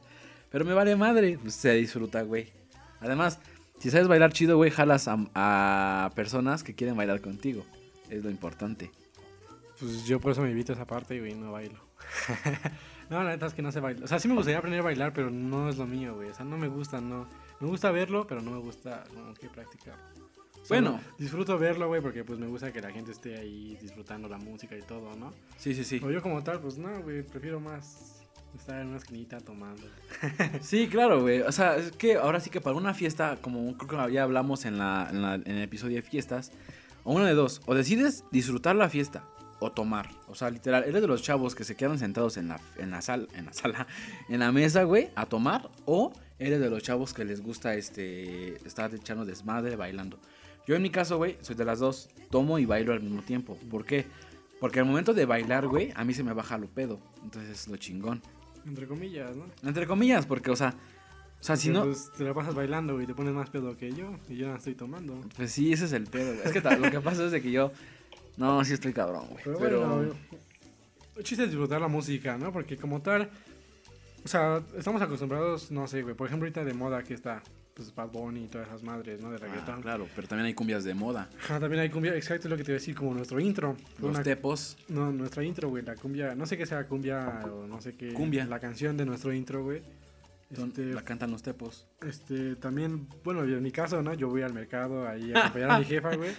Pero 0.51 0.65
me 0.65 0.73
vale 0.73 0.97
madre, 0.97 1.39
pues 1.41 1.53
se 1.53 1.73
disfruta, 1.75 2.23
güey. 2.23 2.49
Además, 2.99 3.39
si 3.79 3.89
sabes 3.89 4.09
bailar 4.09 4.33
chido, 4.33 4.57
güey, 4.57 4.69
jalas 4.69 5.07
a, 5.07 5.17
a 5.33 6.11
personas 6.13 6.61
que 6.61 6.75
quieren 6.75 6.97
bailar 6.97 7.21
contigo. 7.21 7.65
Es 8.09 8.21
lo 8.21 8.29
importante. 8.29 8.91
Pues 9.79 10.03
yo 10.03 10.19
por 10.19 10.33
eso 10.33 10.41
me 10.41 10.51
evito 10.51 10.73
esa 10.73 10.85
parte, 10.85 11.21
güey, 11.21 11.35
no 11.35 11.53
bailo. 11.53 11.79
no, 13.09 13.23
la 13.23 13.29
neta 13.29 13.45
es 13.45 13.53
que 13.53 13.61
no 13.61 13.71
sé 13.71 13.79
bailar. 13.79 14.03
O 14.03 14.07
sea, 14.07 14.19
sí 14.19 14.27
me 14.27 14.33
gustaría 14.33 14.57
aprender 14.57 14.81
a 14.81 14.83
bailar, 14.83 15.13
pero 15.13 15.31
no 15.31 15.69
es 15.69 15.77
lo 15.77 15.87
mío, 15.87 16.15
güey. 16.15 16.31
O 16.31 16.33
sea, 16.33 16.43
no 16.43 16.57
me 16.57 16.67
gusta, 16.67 16.99
no. 16.99 17.29
Me 17.59 17.67
gusta 17.67 17.91
verlo, 17.91 18.25
pero 18.27 18.41
no 18.41 18.51
me 18.51 18.59
gusta 18.59 19.03
como 19.13 19.33
que 19.33 19.49
Bueno. 20.69 20.91
no- 20.91 20.99
disfruto 21.17 21.57
verlo, 21.57 21.87
güey, 21.87 22.01
porque 22.01 22.23
pues 22.23 22.39
me 22.39 22.47
gusta 22.47 22.71
que 22.71 22.81
la 22.81 22.91
gente 22.91 23.11
esté 23.11 23.37
ahí 23.37 23.77
disfrutando 23.81 24.27
la 24.29 24.37
música 24.37 24.77
y 24.77 24.81
todo, 24.81 25.15
¿no? 25.15 25.33
Sí, 25.57 25.73
sí, 25.73 25.83
sí. 25.83 25.99
O 26.03 26.11
yo 26.11 26.21
como 26.21 26.43
tal, 26.43 26.59
pues 26.61 26.77
no, 26.77 27.01
güey, 27.01 27.23
prefiero 27.23 27.59
más 27.59 28.21
estar 28.55 28.79
en 28.81 28.87
una 28.87 28.97
esquinita 28.97 29.39
tomando. 29.39 29.83
Sí, 30.61 30.87
claro, 30.87 31.21
güey. 31.21 31.41
O 31.41 31.51
sea, 31.51 31.75
es 31.77 31.91
que 31.91 32.15
ahora 32.15 32.39
sí 32.39 32.49
que 32.49 32.61
para 32.61 32.75
una 32.75 32.93
fiesta, 32.93 33.37
como 33.41 33.75
creo 33.77 34.07
que 34.07 34.13
ya 34.13 34.23
hablamos 34.23 34.65
en, 34.65 34.77
la, 34.77 35.07
en, 35.09 35.21
la- 35.21 35.35
en 35.35 35.47
el 35.47 35.63
episodio 35.63 35.95
de 35.97 36.01
fiestas, 36.01 36.51
o 37.03 37.13
una 37.13 37.25
de 37.25 37.33
dos, 37.33 37.61
o 37.65 37.73
decides 37.75 38.23
disfrutar 38.31 38.75
la 38.75 38.89
fiesta 38.89 39.23
o 39.59 39.71
tomar. 39.71 40.09
O 40.27 40.35
sea, 40.35 40.49
literal, 40.49 40.83
eres 40.85 41.01
de 41.01 41.07
los 41.07 41.21
chavos 41.21 41.55
que 41.55 41.63
se 41.63 41.75
quedan 41.75 41.97
sentados 41.99 42.37
en 42.37 42.47
la, 42.49 42.61
en 42.77 42.91
la, 42.91 43.01
sal, 43.01 43.27
en 43.33 43.45
la 43.47 43.53
sala, 43.53 43.87
en 44.29 44.39
la 44.39 44.51
mesa, 44.51 44.83
güey, 44.83 45.09
a 45.15 45.25
tomar, 45.25 45.69
o 45.85 46.13
eres 46.39 46.59
de 46.59 46.69
los 46.69 46.81
chavos 46.81 47.13
que 47.13 47.25
les 47.25 47.41
gusta 47.41 47.75
este 47.75 48.55
estar 48.65 48.93
echando 48.95 49.25
desmadre 49.25 49.75
bailando. 49.75 50.17
Yo 50.65 50.75
en 50.75 50.81
mi 50.81 50.89
caso, 50.89 51.17
güey, 51.17 51.37
soy 51.41 51.55
de 51.55 51.65
las 51.65 51.79
dos, 51.79 52.09
tomo 52.29 52.59
y 52.59 52.65
bailo 52.65 52.93
al 52.93 53.01
mismo 53.01 53.21
tiempo. 53.21 53.57
¿Por 53.69 53.85
qué? 53.85 54.05
Porque 54.59 54.79
al 54.79 54.85
momento 54.85 55.13
de 55.13 55.25
bailar, 55.25 55.67
güey, 55.67 55.91
a 55.95 56.03
mí 56.03 56.13
se 56.13 56.23
me 56.23 56.33
baja 56.33 56.57
lo 56.57 56.67
pedo. 56.67 56.99
Entonces 57.23 57.51
es 57.51 57.67
lo 57.67 57.77
chingón. 57.77 58.21
Entre 58.65 58.87
comillas, 58.87 59.35
¿no? 59.35 59.45
Entre 59.63 59.87
comillas, 59.87 60.25
porque, 60.25 60.51
o 60.51 60.55
sea, 60.55 60.75
o 61.39 61.43
sea, 61.43 61.55
si 61.55 61.69
Porque, 61.69 61.79
no, 61.79 61.85
Pues 61.93 62.11
te 62.17 62.23
la 62.23 62.33
pasas 62.33 62.53
bailando, 62.53 62.93
güey, 62.93 63.07
te 63.07 63.15
pones 63.15 63.33
más 63.33 63.49
pedo 63.49 63.75
que 63.77 63.91
yo 63.93 64.11
y 64.27 64.35
yo 64.35 64.47
no 64.47 64.55
estoy 64.57 64.75
tomando. 64.75 65.19
pues 65.35 65.51
sí, 65.51 65.71
ese 65.71 65.85
es 65.85 65.93
el 65.93 66.05
pedo. 66.05 66.33
güey. 66.33 66.45
Es 66.45 66.51
que 66.51 66.61
lo 66.61 66.91
que 66.91 66.99
pasa 66.99 67.25
es 67.25 67.31
de 67.31 67.41
que 67.41 67.51
yo, 67.51 67.71
no, 68.37 68.63
sí 68.65 68.73
estoy 68.73 68.93
cabrón, 68.93 69.27
güey. 69.29 69.43
Pero, 69.45 69.59
Pero, 69.59 69.79
bueno, 69.95 70.13
el 71.15 71.23
chiste 71.23 71.45
es 71.45 71.49
disfrutar 71.49 71.81
la 71.81 71.87
música, 71.87 72.37
¿no? 72.37 72.51
Porque 72.51 72.77
como 72.77 73.01
tal, 73.01 73.29
o 74.23 74.27
sea, 74.27 74.61
estamos 74.77 75.01
acostumbrados, 75.01 75.71
no 75.71 75.87
sé, 75.87 76.01
güey, 76.03 76.15
por 76.15 76.27
ejemplo, 76.27 76.45
ahorita 76.45 76.63
de 76.63 76.73
moda 76.73 77.03
que 77.03 77.13
está, 77.13 77.41
pues 77.73 77.93
Bad 77.95 78.09
Bunny 78.09 78.45
y 78.45 78.47
todas 78.47 78.67
esas 78.67 78.83
madres, 78.83 79.21
¿no? 79.21 79.29
De 79.31 79.37
Ah, 79.37 79.39
reggaetón. 79.39 79.81
claro, 79.81 80.07
pero 80.15 80.27
también 80.27 80.47
hay 80.47 80.53
cumbias 80.53 80.83
de 80.83 80.93
moda. 80.93 81.29
Ajá, 81.41 81.59
también 81.59 81.81
hay 81.81 81.89
cumbia, 81.89 82.15
exacto 82.15 82.47
es 82.47 82.51
lo 82.51 82.57
que 82.57 82.63
te 82.63 82.71
iba 82.71 82.75
a 82.77 82.79
decir, 82.79 82.95
como 82.95 83.13
nuestro 83.13 83.39
intro. 83.39 83.75
Los 83.99 84.11
una- 84.11 84.23
tepos. 84.23 84.77
no, 84.89 85.11
nuestra 85.11 85.43
intro, 85.43 85.69
güey, 85.69 85.83
la 85.83 85.95
cumbia, 85.95 86.35
no 86.35 86.45
sé 86.45 86.57
qué 86.57 86.65
sea 86.65 86.85
cumbia 86.87 87.41
o 87.51 87.65
no 87.67 87.79
sé 87.81 87.95
qué. 87.95 88.13
Cumbia. 88.13 88.45
La 88.45 88.59
canción 88.59 88.97
de 88.97 89.05
nuestro 89.05 89.33
intro, 89.33 89.63
güey. 89.63 89.81
Este, 90.51 90.83
La 90.95 91.03
cantan 91.03 91.29
los 91.29 91.43
tepos. 91.43 91.85
este, 92.01 92.55
también, 92.55 93.07
bueno, 93.23 93.43
en 93.43 93.61
mi 93.61 93.71
caso, 93.71 94.01
¿no? 94.01 94.15
Yo 94.15 94.29
voy 94.29 94.41
al 94.41 94.51
mercado 94.51 95.07
ahí 95.07 95.31
a 95.31 95.41
acompañar 95.41 95.69
a 95.69 95.77
mi 95.77 95.85
jefa, 95.85 96.15
güey. 96.15 96.31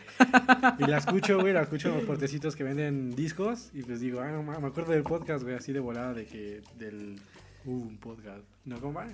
Y 0.80 0.86
la 0.90 0.98
escucho, 0.98 1.38
güey, 1.40 1.52
la 1.54 1.62
escucho 1.62 1.90
en 1.90 1.94
los 1.98 2.04
puertecitos 2.06 2.56
que 2.56 2.64
venden 2.64 3.14
discos. 3.14 3.70
Y 3.72 3.82
pues 3.84 4.00
digo, 4.00 4.18
ah, 4.20 4.32
no, 4.32 4.42
me 4.42 4.66
acuerdo 4.66 4.90
del 4.90 5.04
podcast, 5.04 5.44
güey, 5.44 5.54
así 5.54 5.72
de 5.72 5.78
volada 5.78 6.12
de 6.12 6.26
que, 6.26 6.60
del, 6.76 7.20
uh, 7.64 7.70
un 7.70 7.98
podcast. 7.98 8.44
¿No, 8.64 8.80
cómo 8.80 8.94
va? 8.94 9.06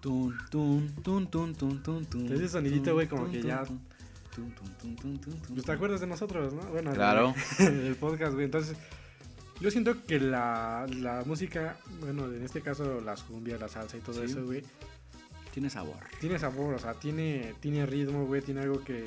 Tun, 0.00 0.34
tun, 0.50 0.88
tun, 1.02 1.26
tun, 1.30 1.54
tun, 1.54 1.82
tun, 1.82 2.04
tun. 2.06 2.32
Ese 2.32 2.48
sonidito, 2.48 2.92
güey, 2.94 3.08
como 3.08 3.30
que 3.30 3.42
ya-. 3.42 3.64
Pues 5.52 5.64
te 5.64 5.72
acuerdas 5.72 6.00
de 6.00 6.06
nosotros, 6.06 6.52
¿no? 6.54 6.62
Bueno, 6.70 6.92
Claro. 6.92 7.34
del 7.58 7.96
podcast, 7.96 8.32
güey. 8.32 8.46
Entonces, 8.46 8.76
yo 9.60 9.70
siento 9.70 10.04
que 10.04 10.18
la, 10.20 10.86
la 10.98 11.22
música, 11.26 11.76
bueno, 12.00 12.26
en 12.32 12.42
este 12.42 12.60
caso 12.62 13.00
las 13.00 13.22
cumbias, 13.22 13.60
la 13.60 13.68
salsa 13.68 13.96
y 13.96 14.00
todo 14.00 14.24
Sí. 14.24 14.32
eso, 14.32 14.44
güey, 14.44 14.62
Tiene 15.52 15.68
sabor. 15.70 15.96
tiene 16.20 16.38
sabor, 16.38 16.74
o 16.74 16.78
sea, 16.78 16.94
tiene, 16.94 17.54
tiene 17.60 17.84
ritmo, 17.86 18.24
güey, 18.26 18.40
tiene 18.42 18.62
algo 18.62 18.82
que 18.82 19.02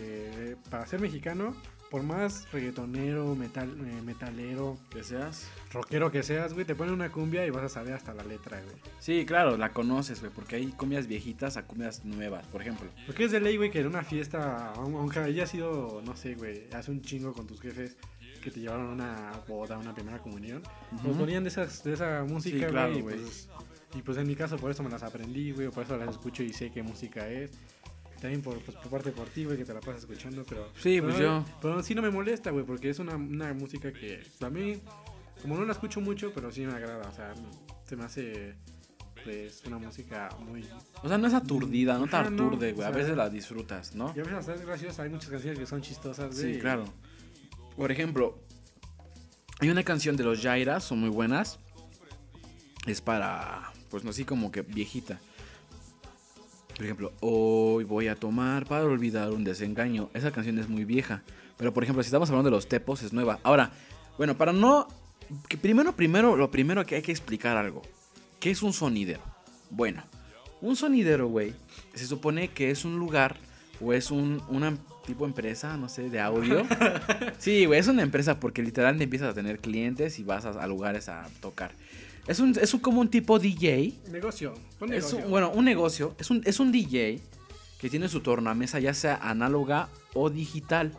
eh, 0.51 0.55
para 0.69 0.85
ser 0.85 0.99
mexicano, 1.01 1.55
por 1.91 2.03
más 2.03 2.51
reggaetonero, 2.51 3.35
metal, 3.35 3.69
eh, 3.69 4.01
metalero, 4.03 4.77
Que 4.89 5.03
seas. 5.03 5.47
rockero 5.71 6.11
que 6.11 6.23
seas, 6.23 6.53
güey, 6.53 6.65
te 6.65 6.75
ponen 6.75 6.93
una 6.93 7.11
cumbia 7.11 7.45
y 7.45 7.51
vas 7.51 7.63
a 7.63 7.69
saber 7.69 7.93
hasta 7.93 8.13
la 8.13 8.23
letra, 8.23 8.59
güey. 8.61 8.75
Sí, 8.99 9.25
claro, 9.25 9.55
la 9.57 9.69
conoces, 9.71 10.19
güey, 10.19 10.31
porque 10.33 10.55
hay 10.57 10.67
cumbias 10.67 11.07
viejitas 11.07 11.57
a 11.57 11.63
cumbias 11.65 12.03
nuevas, 12.03 12.45
por 12.47 12.61
ejemplo. 12.61 12.89
Porque 13.05 13.25
es 13.25 13.31
de 13.31 13.39
ley, 13.39 13.57
güey, 13.57 13.71
que 13.71 13.79
en 13.79 13.87
una 13.87 14.03
fiesta, 14.03 14.73
aun- 14.75 14.95
aunque 14.95 15.19
haya 15.19 15.45
sido, 15.47 16.01
no 16.05 16.15
sé, 16.17 16.35
güey, 16.35 16.67
hace 16.73 16.91
un 16.91 17.01
chingo 17.01 17.33
con 17.33 17.47
tus 17.47 17.61
jefes 17.61 17.95
que 18.41 18.51
te 18.51 18.59
llevaron 18.59 18.87
a 18.89 18.93
una 18.93 19.31
boda, 19.47 19.77
una 19.77 19.93
primera 19.93 20.19
comunión, 20.19 20.61
pues 20.91 21.03
Ujú. 21.05 21.19
ponían 21.19 21.43
de, 21.43 21.49
esas, 21.49 21.83
de 21.83 21.93
esa 21.93 22.23
música, 22.27 22.67
claro, 22.67 22.99
güey, 22.99 23.15
y 23.15 23.19
pues 23.21 23.49
Y 23.95 24.01
pues 24.01 24.17
en 24.17 24.27
mi 24.27 24.35
caso 24.35 24.57
por 24.57 24.69
eso 24.71 24.83
me 24.83 24.89
las 24.89 25.03
aprendí, 25.03 25.51
güey, 25.51 25.69
por 25.69 25.83
eso 25.85 25.95
las 25.95 26.09
escucho 26.09 26.43
y 26.43 26.51
sé 26.51 26.69
qué 26.69 26.83
música 26.83 27.29
es. 27.29 27.51
También 28.21 28.41
por, 28.41 28.59
pues, 28.59 28.77
por 28.77 28.89
parte 28.89 29.11
por 29.11 29.27
ti, 29.29 29.45
güey, 29.45 29.57
que 29.57 29.65
te 29.65 29.73
la 29.73 29.81
pasas 29.81 30.01
escuchando, 30.01 30.43
pero... 30.47 30.71
Sí, 30.81 31.01
pues 31.01 31.15
pero, 31.15 31.39
yo. 31.39 31.45
Pero 31.61 31.83
sí 31.83 31.93
no 31.93 32.01
me 32.01 32.09
molesta, 32.09 32.51
güey, 32.51 32.65
porque 32.65 32.89
es 32.89 32.99
una, 32.99 33.15
una 33.15 33.53
música 33.53 33.91
que 33.91 34.23
a 34.41 34.49
mí, 34.49 34.81
como 35.41 35.57
no 35.57 35.65
la 35.65 35.73
escucho 35.73 36.01
mucho, 36.01 36.31
pero 36.33 36.51
sí 36.51 36.65
me 36.65 36.73
agrada, 36.73 37.07
o 37.07 37.13
sea, 37.13 37.33
se 37.85 37.95
me 37.95 38.05
hace, 38.05 38.55
pues, 39.23 39.63
una 39.65 39.77
música 39.77 40.29
muy... 40.39 40.67
O 41.03 41.07
sea, 41.07 41.17
no 41.17 41.27
es 41.27 41.33
aturdida, 41.33 41.97
no 41.97 42.07
te 42.07 42.15
aturde, 42.15 42.73
güey. 42.73 42.87
o 42.87 42.89
A 42.89 42.91
veces 42.91 43.15
la 43.15 43.29
disfrutas, 43.29 43.95
¿no? 43.95 44.13
Y 44.15 44.19
a 44.19 44.23
veces 44.23 44.39
hasta 44.39 44.55
es 44.55 44.65
graciosa, 44.65 45.03
hay 45.03 45.09
muchas 45.09 45.29
canciones 45.29 45.59
que 45.59 45.65
son 45.65 45.81
chistosas, 45.81 46.33
güey. 46.35 46.55
Sí, 46.55 46.59
claro. 46.59 46.85
Por 47.75 47.91
ejemplo, 47.91 48.39
hay 49.59 49.69
una 49.69 49.83
canción 49.83 50.15
de 50.15 50.23
los 50.23 50.41
Jairas, 50.41 50.83
son 50.83 50.99
muy 50.99 51.09
buenas. 51.09 51.59
Es 52.87 53.01
para, 53.01 53.71
pues 53.89 54.03
no 54.03 54.11
así 54.11 54.25
como 54.25 54.51
que 54.51 54.61
viejita. 54.61 55.19
Por 56.75 56.83
ejemplo, 56.83 57.13
hoy 57.21 57.85
voy 57.85 58.09
a 58.09 58.15
tomar 58.15 58.65
para 58.65 58.83
olvidar 58.83 59.31
un 59.31 59.45
desengaño. 59.45 60.09
Esa 60.13 60.31
canción 60.31 60.59
es 60.59 60.67
muy 60.67 60.83
vieja. 60.83 61.23
Pero 61.57 61.73
por 61.73 61.83
ejemplo, 61.83 62.03
si 62.03 62.07
estamos 62.07 62.29
hablando 62.29 62.49
de 62.49 62.55
los 62.55 62.67
tepos, 62.67 63.01
es 63.01 63.13
nueva. 63.13 63.39
Ahora, 63.43 63.71
bueno, 64.17 64.35
para 64.35 64.51
no... 64.51 64.87
Primero, 65.61 65.95
primero, 65.95 66.35
lo 66.35 66.51
primero 66.51 66.85
que 66.85 66.95
hay 66.95 67.01
que 67.01 67.13
explicar 67.13 67.55
algo. 67.55 67.81
¿Qué 68.39 68.51
es 68.51 68.61
un 68.61 68.73
sonidero? 68.73 69.21
Bueno, 69.69 70.03
un 70.61 70.75
sonidero, 70.75 71.27
güey, 71.27 71.53
se 71.93 72.05
supone 72.05 72.49
que 72.49 72.69
es 72.69 72.85
un 72.85 72.99
lugar 72.99 73.37
o 73.81 73.93
es 73.93 74.11
un, 74.11 74.43
una 74.49 74.77
tipo 75.07 75.25
empresa, 75.25 75.77
no 75.77 75.89
sé, 75.89 76.09
de 76.09 76.19
audio. 76.19 76.63
Sí, 77.39 77.65
güey, 77.65 77.79
es 77.79 77.87
una 77.87 78.03
empresa 78.03 78.39
porque 78.39 78.61
literalmente 78.61 79.05
empiezas 79.05 79.31
a 79.31 79.33
tener 79.33 79.59
clientes 79.59 80.19
y 80.19 80.23
vas 80.23 80.45
a, 80.45 80.49
a 80.49 80.67
lugares 80.67 81.09
a 81.09 81.27
tocar. 81.41 81.71
Es 82.27 82.39
un, 82.39 82.57
es 82.59 82.73
un- 82.73 82.79
como 82.79 83.01
un 83.01 83.09
tipo 83.09 83.37
DJ. 83.39 83.93
Negocio, 84.11 84.53
un 84.81 84.93
Es 84.93 85.03
negocio. 85.11 85.17
un- 85.25 85.29
bueno, 85.31 85.51
un 85.51 85.65
negocio. 85.65 86.15
Es 86.19 86.29
un, 86.31 86.41
es 86.45 86.59
un 86.59 86.71
DJ 86.71 87.21
que 87.79 87.89
tiene 87.89 88.07
su 88.09 88.21
tornamesa 88.21 88.79
ya 88.79 88.93
sea 88.93 89.15
análoga 89.21 89.89
o 90.13 90.29
digital. 90.29 90.91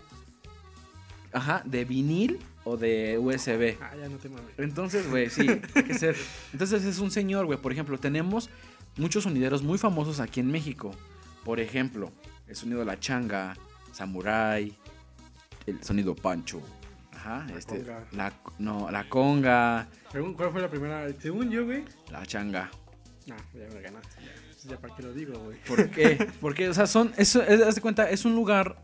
Ajá, 1.33 1.63
de 1.65 1.85
vinil 1.85 2.39
o 2.65 2.77
de 2.77 3.19
USB. 3.19 3.77
Ah, 3.83 3.93
ya 4.01 4.09
no 4.09 4.17
te 4.17 4.29
mames. 4.29 4.53
Entonces, 4.59 5.09
güey, 5.11 5.29
sí, 5.29 5.47
hay 5.75 5.83
que 5.85 5.95
ser. 5.95 6.17
Entonces 6.53 6.85
es 6.85 6.99
un 6.99 7.11
señor, 7.11 7.47
güey. 7.47 7.59
Por 7.61 7.73
ejemplo, 7.73 7.99
tenemos 7.99 8.49
muchos 8.97 9.25
sonideros 9.25 9.63
muy 9.63 9.79
famosos 9.79 10.21
aquí 10.21 10.41
en 10.41 10.51
México. 10.51 10.93
Por 11.45 11.61
ejemplo, 11.61 12.11
el 12.47 12.57
sonido 12.57 12.79
de 12.81 12.87
la 12.87 12.99
changa, 12.99 13.57
samurai, 13.93 14.73
el 15.67 15.83
sonido 15.85 16.15
pancho. 16.15 16.61
Ajá, 17.27 17.47
La 17.51 17.59
este. 17.59 17.79
conga. 17.79 18.05
La, 18.13 18.33
no, 18.59 18.91
la 18.91 19.09
conga, 19.09 19.89
Según, 20.13 20.35
¿Cuál 20.35 20.53
fue 20.53 20.61
la 20.63 20.69
primera? 20.71 21.07
Según 21.19 21.51
yo, 21.51 21.65
güey. 21.65 21.85
la 22.11 22.25
changa. 22.27 22.71
No, 23.27 23.35
ya 23.55 23.69
me 23.75 23.81
ganaste. 23.81 24.09
Ya, 24.65 24.71
ya 24.71 24.79
para 24.79 24.95
qué 24.95 25.03
lo 25.03 25.13
digo, 25.13 25.39
güey. 25.41 25.59
¿Por 25.67 25.91
qué? 25.91 26.29
Porque, 26.41 26.69
o 26.69 26.75
sea, 26.75 26.87
son. 26.87 27.13
Eso, 27.17 27.43
es, 27.43 27.61
haz 27.63 27.75
de 27.75 27.81
cuenta, 27.81 28.09
es 28.11 28.25
un 28.25 28.35
lugar. 28.35 28.77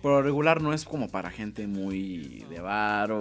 Por 0.00 0.10
lo 0.12 0.22
regular 0.22 0.60
no 0.62 0.72
es 0.72 0.84
como 0.84 1.08
para 1.08 1.30
gente 1.30 1.66
muy 1.68 2.44
de 2.50 2.60
bar 2.60 3.12
o 3.12 3.20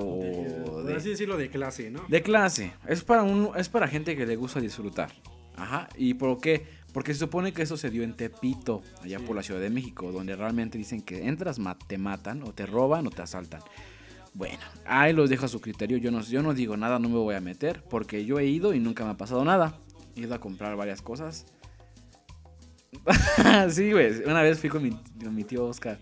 Por 0.66 0.84
de, 0.86 0.96
así 0.96 1.10
decirlo, 1.10 1.38
de 1.38 1.50
clase, 1.52 1.92
¿no? 1.92 2.04
De 2.08 2.24
clase. 2.24 2.74
Es 2.88 3.04
para 3.04 3.22
un, 3.22 3.52
es 3.56 3.70
para 3.70 3.88
gente 3.88 4.16
que 4.18 4.26
le 4.26 4.36
gusta 4.36 4.60
disfrutar. 4.60 5.12
Ajá. 5.58 5.90
¿Y 5.96 6.16
por 6.16 6.40
qué? 6.42 6.66
Porque 6.92 7.14
se 7.14 7.20
supone 7.20 7.54
que 7.54 7.62
eso 7.62 7.78
se 7.78 7.92
dio 7.92 8.02
en 8.04 8.16
Tepito, 8.16 8.82
allá 9.04 9.20
Sí. 9.20 9.26
por 9.26 9.36
la 9.36 9.44
Ciudad 9.44 9.62
de 9.62 9.70
México, 9.70 10.12
donde 10.12 10.36
realmente 10.36 10.78
dicen 10.80 11.02
que 11.04 11.28
entras, 11.28 11.60
ma- 11.60 11.78
te 11.78 11.98
matan, 12.00 12.42
o 12.44 12.52
te 12.52 12.66
roban, 12.66 13.06
o 13.06 13.12
te 13.12 13.22
asaltan. 13.22 13.62
Bueno, 14.34 14.64
ahí 14.86 15.14
los 15.14 15.30
dejo 15.30 15.46
a 15.46 15.50
su 15.50 15.60
criterio. 15.60 15.98
Yo 15.98 16.12
no, 16.12 16.22
yo 16.22 16.42
no 16.42 16.54
digo 16.54 16.78
nada, 16.78 17.00
no 17.00 17.10
me 17.10 17.16
voy 17.16 17.36
a 17.36 17.42
meter, 17.42 17.84
porque 17.90 18.26
yo 18.26 18.40
he 18.40 18.46
ido 18.46 18.74
y 18.74 18.80
nunca 18.80 19.04
me 19.04 19.12
ha 19.12 19.18
pasado 19.18 19.44
nada. 19.44 19.78
He 20.16 20.22
ido 20.22 20.34
a 20.34 20.40
comprar 20.40 20.76
varias 20.76 21.02
cosas. 21.02 21.46
sí, 23.70 23.92
güey. 23.92 24.24
Una 24.26 24.42
vez 24.42 24.60
fui 24.60 24.70
con 24.70 24.84
mi, 24.84 25.44
tío 25.44 25.66
Oscar 25.66 25.98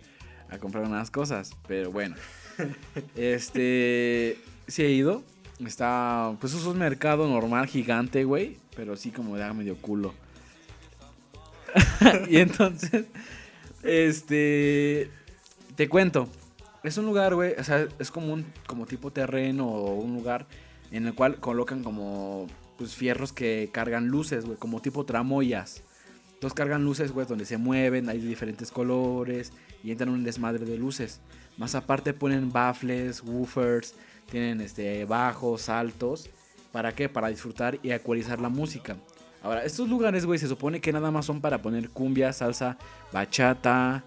a 0.49 0.57
comprar 0.57 0.85
unas 0.85 1.11
cosas, 1.11 1.51
pero 1.67 1.91
bueno. 1.91 2.15
Este. 3.15 4.37
Sí 4.67 4.83
he 4.83 4.91
ido. 4.91 5.23
Está. 5.65 6.35
Pues 6.39 6.53
es 6.53 6.65
un 6.65 6.77
mercado 6.77 7.27
normal, 7.27 7.67
gigante, 7.67 8.23
güey. 8.23 8.57
Pero 8.75 8.95
sí 8.95 9.11
como 9.11 9.37
da 9.37 9.53
medio 9.53 9.75
culo. 9.77 10.13
y 12.29 12.37
entonces. 12.37 13.05
Este. 13.83 15.09
Te 15.75 15.87
cuento. 15.87 16.29
Es 16.83 16.97
un 16.97 17.05
lugar, 17.05 17.35
güey. 17.35 17.53
O 17.57 17.63
sea, 17.63 17.87
es 17.99 18.11
como 18.11 18.33
un 18.33 18.45
como 18.67 18.85
tipo 18.85 19.11
terreno 19.11 19.67
o 19.67 19.95
un 19.95 20.13
lugar 20.13 20.47
en 20.91 21.07
el 21.07 21.13
cual 21.13 21.39
colocan 21.39 21.83
como. 21.83 22.47
Pues 22.77 22.95
fierros 22.95 23.33
que 23.33 23.69
cargan 23.73 24.07
luces, 24.07 24.45
güey. 24.45 24.57
Como 24.57 24.81
tipo 24.81 25.05
tramoyas. 25.05 25.83
Entonces 26.33 26.55
cargan 26.55 26.85
luces, 26.85 27.11
güey, 27.11 27.27
donde 27.27 27.43
se 27.43 27.57
mueven, 27.57 28.07
hay 28.07 28.17
diferentes 28.17 28.71
colores 28.71 29.51
y 29.83 29.91
entran 29.91 30.09
un 30.11 30.23
desmadre 30.23 30.63
de 30.63 30.77
luces. 30.77 31.19
Más 31.57 31.75
aparte 31.75 32.13
ponen 32.13 32.49
baffles, 32.53 33.21
woofers, 33.21 33.93
tienen 34.31 34.61
este 34.61 35.03
bajos, 35.03 35.67
altos. 35.67 36.29
¿Para 36.71 36.93
qué? 36.93 37.09
Para 37.09 37.27
disfrutar 37.27 37.77
y 37.83 37.91
ecualizar 37.91 38.39
la 38.39 38.47
música. 38.47 38.95
Ahora, 39.43 39.65
estos 39.65 39.89
lugares, 39.89 40.25
güey, 40.25 40.39
se 40.39 40.47
supone 40.47 40.79
que 40.79 40.93
nada 40.93 41.11
más 41.11 41.25
son 41.25 41.41
para 41.41 41.61
poner 41.61 41.89
cumbia, 41.89 42.31
salsa, 42.31 42.77
bachata 43.11 44.05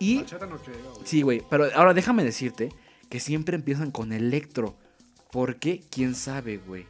y... 0.00 0.18
Bachata 0.18 0.46
no 0.46 0.58
creo, 0.58 0.94
güey. 0.94 1.06
Sí, 1.06 1.22
güey, 1.22 1.42
pero 1.48 1.68
ahora 1.76 1.94
déjame 1.94 2.24
decirte 2.24 2.70
que 3.08 3.20
siempre 3.20 3.54
empiezan 3.54 3.92
con 3.92 4.12
electro. 4.12 4.76
¿Por 5.30 5.56
qué? 5.56 5.82
¿Quién 5.90 6.16
sabe, 6.16 6.56
güey? 6.56 6.86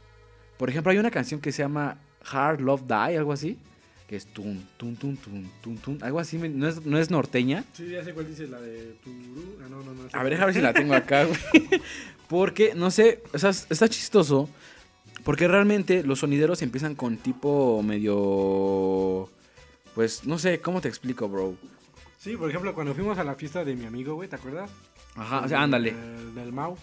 Por 0.57 0.69
ejemplo, 0.69 0.91
hay 0.91 0.97
una 0.97 1.11
canción 1.11 1.41
que 1.41 1.51
se 1.51 1.61
llama 1.61 1.97
Hard 2.31 2.61
Love 2.61 2.83
Die, 2.87 3.17
algo 3.17 3.33
así. 3.33 3.57
Que 4.07 4.15
es 4.15 4.25
tun, 4.27 4.67
tun, 4.77 4.95
tun, 4.95 5.17
tun, 5.17 5.49
tun, 5.61 5.77
tun. 5.77 5.97
Algo 6.01 6.19
así, 6.19 6.37
no 6.37 6.67
es, 6.67 6.85
no 6.85 6.97
es 6.97 7.09
norteña. 7.09 7.63
Sí, 7.73 7.87
ya 7.89 8.03
sé 8.03 8.13
cuál 8.13 8.27
dices, 8.27 8.49
la 8.49 8.59
de 8.59 8.95
Turú. 9.03 9.57
Ah, 9.63 9.67
no, 9.69 9.83
no, 9.83 9.93
no. 9.93 10.09
A 10.11 10.23
ver, 10.23 10.41
a 10.41 10.45
ver 10.45 10.53
si 10.53 10.61
la 10.61 10.73
tengo 10.73 10.93
acá, 10.93 11.25
güey. 11.25 11.37
Porque, 12.27 12.73
no 12.75 12.91
sé, 12.91 13.23
o 13.33 13.37
sea, 13.37 13.49
está 13.49 13.89
chistoso. 13.89 14.49
Porque 15.23 15.47
realmente 15.47 16.03
los 16.03 16.19
sonideros 16.19 16.61
empiezan 16.61 16.95
con 16.95 17.17
tipo 17.17 17.81
medio... 17.83 19.29
Pues, 19.95 20.25
no 20.25 20.39
sé, 20.39 20.61
¿cómo 20.61 20.81
te 20.81 20.87
explico, 20.87 21.27
bro? 21.27 21.55
Sí, 22.21 22.37
por 22.37 22.47
ejemplo, 22.47 22.75
cuando 22.75 22.93
fuimos 22.93 23.17
a 23.17 23.23
la 23.23 23.33
fiesta 23.33 23.65
de 23.65 23.75
mi 23.75 23.83
amigo, 23.87 24.13
güey, 24.13 24.29
¿te 24.29 24.35
acuerdas? 24.35 24.69
Ajá, 25.15 25.39
o 25.39 25.47
sea, 25.47 25.63
ándale. 25.63 25.91
Del, 25.91 26.35
del 26.35 26.53
Mau. 26.53 26.77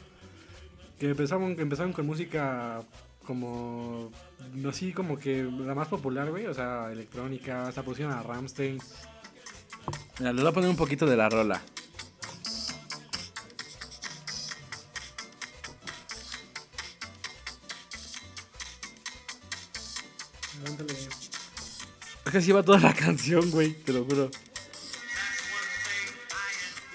Que 0.99 1.11
empezaron, 1.11 1.54
que 1.54 1.62
empezaron 1.62 1.92
con 1.92 2.07
música 2.07 2.83
como. 3.25 4.11
Así 4.68 4.92
como 4.92 5.16
que 5.16 5.45
la 5.45 5.76
más 5.76 5.87
popular, 5.87 6.28
güey. 6.28 6.47
O 6.47 6.54
sea, 6.54 6.90
electrónica. 6.90 7.68
Hasta 7.68 7.85
pusieron 7.85 8.12
a 8.14 8.21
Ramstein. 8.21 8.80
Mira, 10.18 10.33
les 10.33 10.42
voy 10.42 10.50
a 10.50 10.54
poner 10.54 10.71
un 10.71 10.76
poquito 10.76 11.07
de 11.07 11.16
la 11.16 11.28
rola. 11.28 11.62
Levántale. 20.64 20.95
Es 22.25 22.33
que 22.33 22.38
así 22.38 22.50
va 22.50 22.64
toda 22.64 22.80
la 22.80 22.92
canción, 23.07 23.52
güey, 23.52 23.75
te 23.85 23.92
lo 23.92 24.04
juro. 24.04 24.30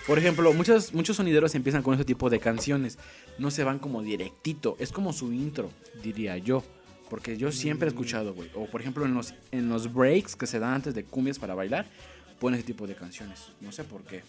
Por 0.05 0.17
ejemplo, 0.17 0.51
muchos, 0.53 0.93
muchos 0.93 1.15
sonideros 1.15 1.55
empiezan 1.55 1.81
con 1.81 1.93
ese 1.95 2.03
tipo 2.03 2.29
de 2.29 2.39
canciones. 2.39 2.97
No 3.37 3.51
se 3.51 3.63
van 3.63 3.79
como 3.79 4.01
directito. 4.01 4.75
Es 4.79 4.91
como 4.91 5.13
su 5.13 5.31
intro, 5.31 5.69
diría 6.03 6.37
yo. 6.37 6.63
Porque 7.09 7.37
yo 7.37 7.51
siempre 7.51 7.87
he 7.87 7.89
escuchado, 7.89 8.33
güey. 8.33 8.49
O 8.53 8.65
por 8.65 8.81
ejemplo, 8.81 9.05
en 9.05 9.13
los, 9.13 9.33
en 9.51 9.69
los 9.69 9.93
breaks 9.93 10.35
que 10.35 10.45
se 10.45 10.59
dan 10.59 10.73
antes 10.73 10.93
de 10.93 11.05
cumbias 11.05 11.39
para 11.39 11.55
bailar, 11.55 11.85
ponen 12.39 12.59
ese 12.59 12.67
tipo 12.67 12.85
de 12.85 12.95
canciones. 12.95 13.49
No 13.61 13.71
sé 13.71 13.85
por 13.85 14.03
qué. 14.03 14.23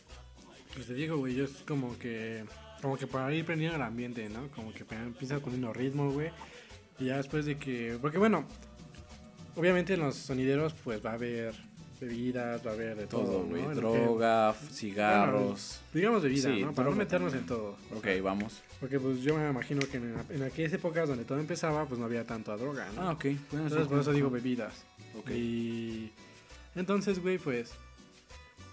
Pues 0.74 0.86
te 0.86 0.94
digo, 0.94 1.16
güey, 1.16 1.34
yo 1.34 1.44
es 1.44 1.50
como 1.66 1.98
que. 1.98 2.44
Como 2.80 2.96
que 2.96 3.06
para 3.06 3.34
ir 3.34 3.44
prendiendo 3.44 3.76
el 3.76 3.82
ambiente, 3.82 4.28
¿no? 4.28 4.48
Como 4.54 4.72
que 4.72 4.84
empieza 4.94 5.40
con 5.40 5.54
unos 5.54 5.76
ritmos, 5.76 6.12
güey. 6.12 6.30
Y 7.00 7.06
ya 7.06 7.16
después 7.16 7.46
de 7.46 7.58
que. 7.58 7.98
Porque 8.00 8.18
bueno. 8.18 8.44
Obviamente 9.56 9.94
en 9.94 10.00
los 10.00 10.16
sonideros, 10.16 10.74
pues 10.84 11.04
va 11.04 11.10
a 11.10 11.14
haber 11.14 11.54
bebidas, 12.00 12.64
va 12.66 12.70
a 12.70 12.74
haber 12.74 12.96
de 12.96 13.06
todo, 13.06 13.44
güey. 13.44 13.62
Que- 13.66 13.74
Droga, 13.74 14.54
cigarros. 14.70 15.80
digamos 15.92 16.22
bebida, 16.22 16.50
Sí, 16.54 16.62
¿no? 16.62 16.72
Para 16.72 16.90
no 16.90 16.96
meternos 16.96 17.34
en 17.34 17.46
todo. 17.46 17.76
Ok, 17.94 18.06
vamos. 18.22 18.62
Porque 18.80 18.98
pues 19.00 19.20
yo 19.22 19.36
me 19.36 19.48
imagino 19.48 19.80
que 19.90 19.96
en, 19.96 20.14
en 20.30 20.42
aquellas 20.42 20.72
épocas 20.72 21.08
donde 21.08 21.24
todo 21.24 21.38
empezaba, 21.38 21.86
pues 21.86 21.98
no 21.98 22.06
había 22.06 22.24
tanta 22.26 22.56
droga, 22.56 22.86
¿no? 22.94 23.02
Ah, 23.02 23.12
ok. 23.12 23.24
Bueno, 23.50 23.66
Entonces 23.66 23.82
sí, 23.82 23.88
por 23.88 23.98
eso 24.00 24.12
digo 24.12 24.30
bebidas. 24.30 24.84
Ok. 25.18 25.30
Y 25.30 26.12
entonces, 26.74 27.20
güey, 27.20 27.38
pues 27.38 27.72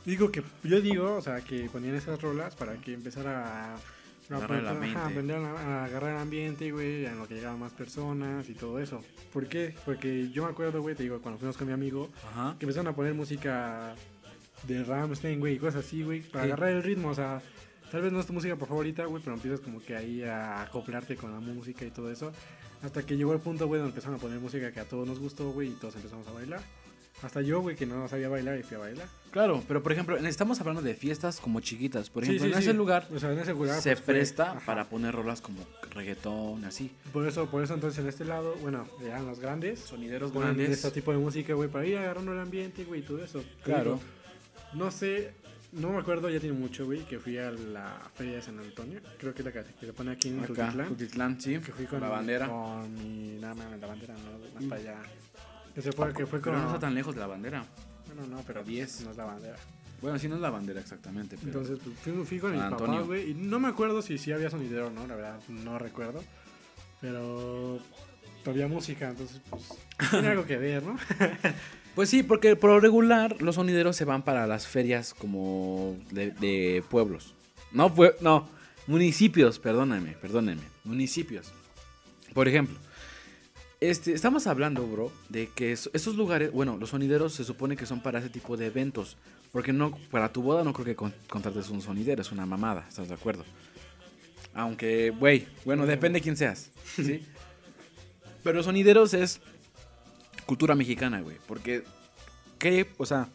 digo 0.05 0.31
que 0.31 0.43
yo 0.63 0.81
digo, 0.81 1.15
o 1.15 1.21
sea, 1.21 1.41
que 1.41 1.69
ponían 1.69 1.95
esas 1.95 2.21
rolas 2.21 2.55
para 2.55 2.73
que 2.75 2.93
empezara 2.93 3.75
a, 3.75 3.77
a, 4.33 4.37
Agarrar 4.37 4.59
el 4.59 4.65
ajá, 4.67 4.75
ambiente. 4.75 4.99
aprender 4.99 5.37
a, 5.37 5.51
a 5.51 5.85
agarrar 5.85 6.11
el 6.15 6.17
ambiente, 6.19 6.71
güey, 6.71 7.05
en 7.05 7.17
lo 7.17 7.27
que 7.27 7.35
llegaban 7.35 7.59
más 7.59 7.73
personas 7.73 8.49
y 8.49 8.53
todo 8.53 8.79
eso. 8.79 9.03
¿Por 9.33 9.47
qué? 9.47 9.75
Porque 9.85 10.29
yo 10.31 10.43
me 10.45 10.49
acuerdo, 10.51 10.81
güey, 10.81 10.95
te 10.95 11.03
digo, 11.03 11.21
cuando 11.21 11.37
fuimos 11.39 11.57
con 11.57 11.67
mi 11.67 11.73
amigo, 11.73 12.09
Ajá. 12.31 12.55
que 12.59 12.65
empezaron 12.65 12.87
a 12.87 12.95
poner 12.95 13.13
música 13.13 13.95
de 14.67 14.83
Ramstein, 14.83 15.39
güey, 15.39 15.55
y 15.55 15.57
cosas 15.59 15.85
así, 15.85 16.03
güey, 16.03 16.21
para 16.21 16.43
Sí. 16.45 16.51
agarrar 16.51 16.69
el 16.71 16.83
ritmo, 16.83 17.09
o 17.09 17.15
sea, 17.15 17.41
tal 17.91 18.01
vez 18.03 18.11
no 18.11 18.19
es 18.19 18.25
tu 18.27 18.33
música 18.33 18.55
por 18.55 18.67
favorita, 18.67 19.05
güey, 19.05 19.21
pero 19.23 19.35
empiezas 19.35 19.59
como 19.59 19.81
que 19.81 19.95
ahí 19.95 20.23
a 20.23 20.61
acoplarte 20.61 21.15
con 21.15 21.31
la 21.31 21.39
música 21.39 21.83
y 21.85 21.91
todo 21.91 22.11
eso. 22.11 22.31
Hasta 22.83 23.03
que 23.05 23.15
llegó 23.17 23.33
el 23.33 23.39
punto, 23.39 23.67
güey, 23.67 23.79
donde 23.79 23.91
empezaron 23.91 24.17
a 24.17 24.19
poner 24.21 24.39
música 24.39 24.71
que 24.71 24.79
a 24.79 24.85
todos 24.85 25.07
nos 25.07 25.19
gustó, 25.19 25.51
güey, 25.51 25.69
y 25.69 25.71
todos 25.73 25.95
empezamos 25.95 26.27
a 26.27 26.31
bailar. 26.31 26.61
Hasta 27.21 27.41
yo, 27.41 27.61
güey, 27.61 27.75
que 27.75 27.85
no 27.85 28.07
sabía 28.07 28.27
bailar 28.29 28.57
y 28.59 28.63
fui 28.63 28.75
a 28.77 28.79
bailar. 28.79 29.07
Claro, 29.31 29.63
pero 29.67 29.81
por 29.81 29.93
ejemplo, 29.93 30.17
estamos 30.17 30.59
hablando 30.59 30.81
de 30.81 30.93
fiestas 30.93 31.39
como 31.39 31.61
chiquitas. 31.61 32.09
Por 32.09 32.23
ejemplo, 32.23 32.45
sí, 32.45 32.51
en 32.51 32.57
sí. 32.57 32.63
ese 32.63 32.73
lugar 32.73 33.07
O 33.13 33.19
sea, 33.19 33.31
en 33.31 33.39
ese 33.39 33.53
lugar. 33.53 33.81
se 33.81 33.91
pues, 33.91 34.01
presta 34.01 34.59
para 34.65 34.85
poner 34.85 35.15
rolas 35.15 35.41
como 35.41 35.65
reggaetón, 35.91 36.65
así. 36.65 36.91
Por 37.13 37.25
eso, 37.25 37.49
por 37.49 37.63
eso 37.63 37.73
entonces 37.73 37.99
en 37.99 38.09
este 38.09 38.25
lado, 38.25 38.55
bueno, 38.61 38.87
eran 39.03 39.25
los 39.25 39.39
grandes. 39.39 39.79
Sonideros 39.79 40.33
grandes. 40.33 40.69
este 40.69 40.91
tipo 40.91 41.11
de 41.11 41.17
música, 41.17 41.53
güey, 41.53 41.69
para 41.69 41.85
ir 41.85 41.97
agarrando 41.97 42.33
el 42.33 42.39
ambiente, 42.39 42.83
güey, 42.83 42.99
y 42.99 43.03
todo 43.03 43.23
eso. 43.23 43.43
Claro. 43.63 43.95
digo, 43.95 44.01
no 44.73 44.91
sé, 44.91 45.33
no 45.71 45.91
me 45.91 45.99
acuerdo, 45.99 46.29
ya 46.29 46.39
tiene 46.39 46.57
mucho, 46.57 46.85
güey, 46.85 46.99
que 47.05 47.17
fui 47.17 47.37
a 47.37 47.51
la 47.51 48.01
feria 48.13 48.35
de 48.35 48.41
San 48.41 48.59
Antonio. 48.59 48.99
Creo 49.17 49.33
que 49.33 49.41
es 49.41 49.45
la 49.45 49.51
que, 49.53 49.63
que 49.79 49.85
se 49.85 49.93
pone 49.93 50.11
aquí 50.11 50.27
en. 50.27 50.45
Cutitlán, 50.45 51.39
sí. 51.39 51.57
Que 51.59 51.71
fui 51.71 51.85
con 51.85 52.01
la 52.01 52.09
bandera. 52.09 52.47
Con 52.47 52.93
mi. 52.95 53.39
Mames, 53.39 53.79
la 53.79 53.87
bandera, 53.87 54.13
no, 54.15 54.53
más 54.53 54.63
para 54.65 54.81
allá. 54.81 54.97
Ese 55.73 55.93
fue, 55.93 56.13
que 56.13 56.25
fue 56.25 56.41
con. 56.41 56.51
Pero 56.51 56.63
no 56.63 56.67
está 56.67 56.79
tan 56.79 56.93
lejos 56.93 57.15
de 57.15 57.21
la 57.21 57.27
bandera. 57.27 57.65
No, 58.15 58.27
no, 58.27 58.43
pero 58.45 58.63
10 58.63 59.01
no 59.05 59.11
es 59.11 59.17
la 59.17 59.25
bandera. 59.25 59.55
Bueno, 60.01 60.17
sí 60.17 60.27
no 60.27 60.35
es 60.35 60.41
la 60.41 60.49
bandera 60.49 60.79
exactamente, 60.79 61.37
pero... 61.37 61.59
Entonces, 61.61 61.79
pues, 61.83 61.97
fui, 61.99 62.25
fui 62.25 62.39
con 62.39 62.51
mi 62.51 62.57
papá, 62.57 62.69
Antonio. 62.69 63.05
güey. 63.05 63.31
Y 63.31 63.33
no 63.35 63.59
me 63.59 63.67
acuerdo 63.67 64.01
si 64.01 64.17
sí 64.17 64.31
había 64.31 64.49
sonidero 64.49 64.87
o 64.87 64.89
no, 64.89 65.05
la 65.05 65.15
verdad, 65.15 65.39
no 65.49 65.77
recuerdo. 65.77 66.23
Pero. 66.99 67.79
Había 68.45 68.67
música, 68.67 69.09
entonces, 69.09 69.39
pues. 69.49 69.63
Tiene 70.09 70.29
algo 70.29 70.45
que 70.45 70.57
ver, 70.57 70.83
¿no? 70.83 70.97
Pues 71.93 72.09
sí, 72.09 72.23
porque 72.23 72.55
por 72.55 72.69
lo 72.69 72.79
regular 72.79 73.41
los 73.41 73.55
sonideros 73.55 73.97
se 73.97 74.05
van 74.05 74.23
para 74.23 74.47
las 74.47 74.65
ferias 74.65 75.13
como 75.13 75.97
de, 76.11 76.31
de 76.31 76.85
pueblos. 76.89 77.35
No, 77.73 77.93
no, 78.21 78.47
municipios, 78.87 79.59
perdónenme, 79.59 80.13
perdónenme, 80.13 80.63
municipios. 80.85 81.51
Por 82.33 82.47
ejemplo, 82.47 82.77
este, 83.81 84.13
estamos 84.13 84.47
hablando, 84.47 84.87
bro, 84.87 85.11
de 85.29 85.47
que 85.49 85.71
es- 85.73 85.89
esos 85.93 86.15
lugares, 86.15 86.51
bueno, 86.51 86.77
los 86.77 86.91
sonideros 86.91 87.33
se 87.33 87.43
supone 87.43 87.75
que 87.75 87.85
son 87.85 88.01
para 88.01 88.19
ese 88.19 88.29
tipo 88.29 88.55
de 88.55 88.67
eventos. 88.67 89.17
Porque 89.51 89.73
no, 89.73 89.91
para 90.09 90.31
tu 90.31 90.41
boda 90.41 90.63
no 90.63 90.71
creo 90.71 90.85
que 90.85 90.95
con- 90.95 91.13
contrates 91.27 91.69
un 91.69 91.81
sonidero, 91.81 92.21
es 92.21 92.31
una 92.31 92.45
mamada, 92.45 92.85
¿estás 92.87 93.09
de 93.09 93.15
acuerdo? 93.15 93.43
Aunque, 94.53 95.09
güey, 95.09 95.45
bueno, 95.65 95.85
depende 95.85 96.19
de 96.19 96.23
quién 96.23 96.37
seas, 96.37 96.71
¿sí? 96.95 97.25
Pero 98.43 98.63
sonideros 98.63 99.13
es 99.13 99.41
cultura 100.45 100.73
mexicana, 100.75 101.19
güey. 101.21 101.37
Porque, 101.47 101.83
¿qué, 102.59 102.87
o 102.97 103.05
sea, 103.05 103.27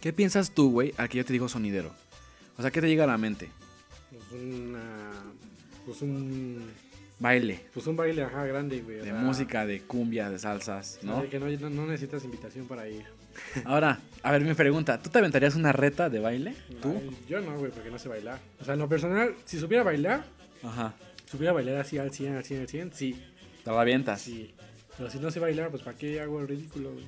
qué 0.00 0.12
piensas 0.12 0.50
tú, 0.50 0.70
güey, 0.70 0.92
al 0.96 1.08
que 1.08 1.18
yo 1.18 1.24
te 1.24 1.32
digo 1.32 1.48
sonidero? 1.48 1.92
O 2.58 2.62
sea, 2.62 2.70
¿qué 2.70 2.80
te 2.80 2.88
llega 2.88 3.04
a 3.04 3.08
la 3.08 3.18
mente? 3.18 3.50
Pues 4.10 4.42
una. 4.42 5.12
Pues 5.84 6.02
un. 6.02 6.70
Baile, 7.18 7.60
Pues 7.72 7.86
un 7.86 7.96
baile, 7.96 8.22
ajá, 8.24 8.44
grande, 8.44 8.80
güey. 8.82 8.98
de 8.98 9.12
música, 9.12 9.64
de 9.64 9.80
cumbia, 9.82 10.28
de 10.30 10.38
salsas, 10.38 10.98
¿no? 11.02 11.26
que 11.28 11.38
no, 11.38 11.46
no- 11.48 11.70
no 11.70 11.86
necesitas 11.86 12.22
invitación 12.24 12.66
para 12.66 12.86
ir. 12.88 13.04
Ahora, 13.64 13.98
a 14.22 14.32
ver, 14.32 14.42
mi 14.42 14.52
pregunta, 14.54 15.00
¿tú 15.00 15.08
te 15.10 15.18
aventarías 15.18 15.54
una 15.56 15.72
reta 15.72 16.10
de 16.10 16.18
baile? 16.20 16.54
¿Tú? 16.82 16.94
Ay, 17.00 17.10
yo 17.28 17.40
no, 17.40 17.56
güey, 17.58 17.70
porque 17.72 17.90
no 17.90 17.98
sé 17.98 18.08
bailar. 18.08 18.38
O 18.60 18.64
sea, 18.64 18.74
en 18.74 18.80
lo 18.80 18.88
personal, 18.88 19.34
si 19.46 19.58
supiera 19.58 19.82
bailar, 19.82 20.24
Ajá. 20.62 20.94
supiera 21.24 21.52
bailar 21.52 21.76
así 21.76 21.96
al 21.98 22.12
100, 22.12 22.36
al 22.36 22.44
100, 22.44 22.60
al 22.60 22.68
100, 22.68 22.92
sí. 22.92 23.22
Te 23.64 23.70
la 23.70 23.80
avientas. 23.80 24.20
Sí. 24.20 24.54
Pero 24.98 25.10
si 25.10 25.18
no 25.18 25.30
sé 25.30 25.40
bailar, 25.40 25.70
pues 25.70 25.82
¿para 25.82 25.96
qué 25.96 26.20
hago 26.20 26.40
el 26.40 26.48
ridículo, 26.48 26.92
güey? 26.92 27.04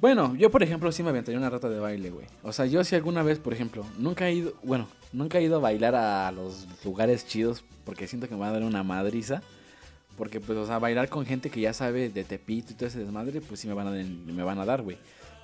Bueno, 0.00 0.34
yo 0.36 0.50
por 0.50 0.62
ejemplo 0.62 0.90
sí 0.92 1.02
me 1.02 1.10
aventaría 1.10 1.38
una 1.38 1.50
rata 1.50 1.68
de 1.68 1.78
baile, 1.78 2.10
güey. 2.10 2.26
O 2.42 2.52
sea, 2.52 2.66
yo 2.66 2.82
si 2.84 2.94
alguna 2.94 3.22
vez, 3.22 3.38
por 3.38 3.52
ejemplo, 3.52 3.84
nunca 3.98 4.28
he 4.28 4.34
ido, 4.34 4.54
bueno, 4.62 4.88
nunca 5.12 5.38
he 5.38 5.42
ido 5.42 5.56
a 5.56 5.60
bailar 5.60 5.94
a 5.94 6.30
los 6.32 6.66
lugares 6.84 7.26
chidos 7.26 7.64
porque 7.84 8.06
siento 8.06 8.28
que 8.28 8.34
me 8.34 8.40
van 8.40 8.50
a 8.50 8.52
dar 8.52 8.62
una 8.62 8.82
madriza. 8.82 9.42
Porque 10.16 10.40
pues, 10.40 10.58
o 10.58 10.66
sea, 10.66 10.78
bailar 10.78 11.08
con 11.08 11.26
gente 11.26 11.50
que 11.50 11.60
ya 11.60 11.72
sabe 11.74 12.08
de 12.08 12.24
Tepito 12.24 12.72
y 12.72 12.74
todo 12.74 12.88
ese 12.88 13.00
desmadre, 13.00 13.40
pues 13.42 13.60
sí 13.60 13.68
me 13.68 13.74
van 13.74 13.88
a, 13.88 13.90
me 13.90 14.42
van 14.42 14.58
a 14.58 14.64
dar, 14.64 14.82
güey. 14.82 14.96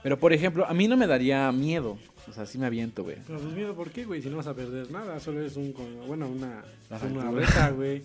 Pero 0.02 0.18
por 0.18 0.32
ejemplo, 0.32 0.66
a 0.66 0.74
mí 0.74 0.88
no 0.88 0.96
me 0.96 1.06
daría 1.06 1.50
miedo. 1.52 1.98
O 2.28 2.32
sea, 2.32 2.46
sí 2.46 2.58
me 2.58 2.66
aviento, 2.66 3.04
güey. 3.04 3.16
Pero 3.26 3.38
pues 3.38 3.54
miedo, 3.54 3.74
¿por 3.74 3.90
qué, 3.90 4.04
güey? 4.04 4.22
Si 4.22 4.30
no 4.30 4.38
vas 4.38 4.46
a 4.46 4.54
perder 4.54 4.90
nada, 4.90 5.20
solo 5.20 5.44
es 5.44 5.56
un, 5.56 5.74
bueno, 6.06 6.26
una, 6.28 6.64
una 7.10 7.30
reta, 7.30 7.70
güey. 7.70 8.02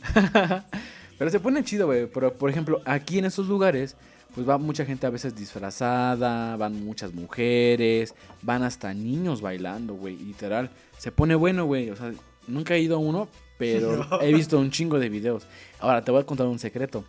Pero 1.17 1.31
se 1.31 1.39
pone 1.39 1.63
chido, 1.63 1.87
güey. 1.87 2.07
Pero, 2.07 2.33
por 2.33 2.49
ejemplo, 2.49 2.81
aquí 2.85 3.19
en 3.19 3.25
estos 3.25 3.47
lugares, 3.47 3.95
pues 4.37 4.47
va 4.47 4.59
mucha 4.59 4.85
gente 4.85 5.07
a 5.07 5.09
veces 5.09 5.35
disfrazada, 5.35 6.55
van 6.57 6.85
muchas 6.85 7.11
mujeres, 7.11 8.13
van 8.43 8.61
hasta 8.61 8.93
niños 8.93 9.41
bailando, 9.41 9.95
güey. 9.95 10.15
Literal. 10.15 10.69
Se 10.99 11.11
pone 11.11 11.33
bueno, 11.33 11.65
güey. 11.65 11.89
O 11.89 11.95
sea, 11.95 12.13
nunca 12.45 12.75
he 12.75 12.79
ido 12.79 12.97
a 12.97 12.99
uno, 12.99 13.29
pero 13.57 14.05
No. 14.11 14.21
he 14.21 14.31
visto 14.31 14.59
un 14.59 14.69
chingo 14.69 14.99
de 14.99 15.09
videos. 15.09 15.47
Ahora, 15.79 16.03
te 16.03 16.11
voy 16.11 16.21
a 16.21 16.23
contar 16.23 16.45
un 16.45 16.59
secreto. 16.59 17.03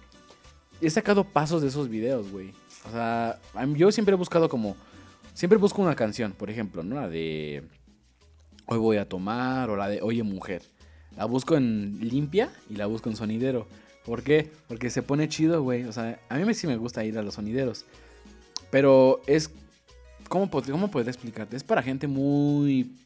He 0.81 0.89
sacado 0.89 1.23
pasos 1.23 1.61
de 1.61 1.69
esos 1.69 1.91
videos, 1.91 2.31
güey. 2.33 2.55
O 2.89 2.93
sea, 2.93 3.39
yo 3.77 3.93
siempre 3.93 4.15
he 4.15 4.17
buscado 4.17 4.49
como... 4.49 4.75
Siempre 5.35 5.59
busco 5.59 5.83
una 5.83 5.95
canción, 5.95 6.33
por 6.33 6.49
ejemplo, 6.49 6.83
¿no? 6.83 6.95
La 6.95 7.11
de... 7.11 7.63
Hoy 8.65 8.79
voy 8.79 8.97
a 8.97 9.07
tomar 9.07 9.69
o 9.69 9.77
la 9.77 9.89
de 9.91 10.01
Oye 10.01 10.23
mujer. 10.23 10.63
La 11.15 11.27
busco 11.27 11.59
en 11.59 11.99
limpia 12.01 12.49
y 12.71 12.77
la 12.77 12.87
busco 12.87 13.11
en 13.11 13.17
sonidero. 13.17 13.69
¿Por 14.09 14.23
qué? 14.23 14.51
Porque 14.69 14.89
se 14.89 15.03
pone 15.03 15.29
chido, 15.29 15.63
güey. 15.63 15.85
O 15.85 15.93
sea, 15.93 16.19
a 16.31 16.37
mí 16.37 16.55
sí 16.55 16.67
me 16.67 16.79
gusta 16.79 17.05
ir 17.05 17.19
a 17.19 17.23
los 17.23 17.35
sonideros. 17.35 17.85
Pero 18.71 19.21
es... 19.27 19.51
¿Cómo, 20.31 20.51
¿Cómo 20.51 20.91
explicarte? 21.01 21.59
Es 21.59 21.63
para 21.63 21.83
gente 21.83 22.07
muy... 22.07 22.97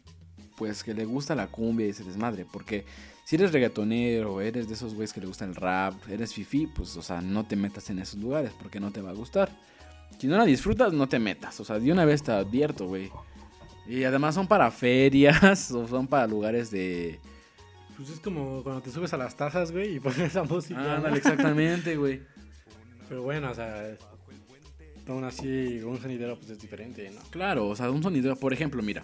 Pues 0.56 0.84
que 0.84 0.94
le 0.94 1.04
gusta 1.04 1.34
la 1.34 1.48
cumbia 1.48 1.88
y 1.88 1.90
ese 1.90 2.04
desmadre. 2.04 2.46
Porque 2.52 2.84
si 3.24 3.34
eres 3.34 3.50
reggaetonero, 3.50 4.40
eres 4.40 4.68
de 4.68 4.74
esos 4.74 4.94
güeyes 4.94 5.12
que 5.12 5.20
le 5.20 5.26
gusta 5.26 5.44
el 5.44 5.56
rap, 5.56 5.94
eres 6.08 6.32
fifi, 6.34 6.68
pues, 6.68 6.96
o 6.96 7.02
sea, 7.02 7.20
no 7.20 7.44
te 7.46 7.56
metas 7.56 7.90
en 7.90 7.98
esos 7.98 8.20
lugares 8.20 8.52
porque 8.60 8.78
no 8.78 8.92
te 8.92 9.02
va 9.02 9.10
a 9.10 9.14
gustar. 9.14 9.50
Si 10.18 10.28
no 10.28 10.38
la 10.38 10.44
disfrutas, 10.44 10.92
no 10.92 11.08
te 11.08 11.18
metas. 11.18 11.58
O 11.58 11.64
sea, 11.64 11.80
de 11.80 11.90
una 11.90 12.04
vez 12.04 12.22
te 12.22 12.30
advierto, 12.30 12.86
güey. 12.86 13.10
Y 13.88 14.04
además 14.04 14.36
son 14.36 14.46
para 14.46 14.70
ferias 14.70 15.68
o 15.72 15.88
son 15.88 16.06
para 16.06 16.28
lugares 16.28 16.70
de... 16.70 17.18
Pues 17.96 18.11
es 18.11 18.20
como 18.20 18.62
cuando 18.62 18.83
te 18.83 18.90
subes 18.90 19.12
a 19.12 19.16
las 19.16 19.37
tazas, 19.37 19.72
güey, 19.72 19.96
y 19.96 20.00
pones 20.00 20.18
esa 20.18 20.44
música. 20.44 20.81
Ah, 20.81 20.96
ándale, 20.96 21.18
exactamente, 21.18 21.96
güey. 21.96 22.22
Pero 23.09 23.22
bueno, 23.22 23.50
o 23.50 23.55
sea, 23.55 23.96
aún 25.07 25.24
así, 25.24 25.81
un 25.83 26.00
sonidero, 26.00 26.38
pues 26.38 26.50
es 26.50 26.61
diferente, 26.61 27.11
¿no? 27.11 27.20
Claro, 27.31 27.68
o 27.68 27.76
sea, 27.76 27.90
un 27.90 28.02
sonido, 28.02 28.37
por 28.37 28.52
ejemplo, 28.52 28.83
mira. 28.83 29.02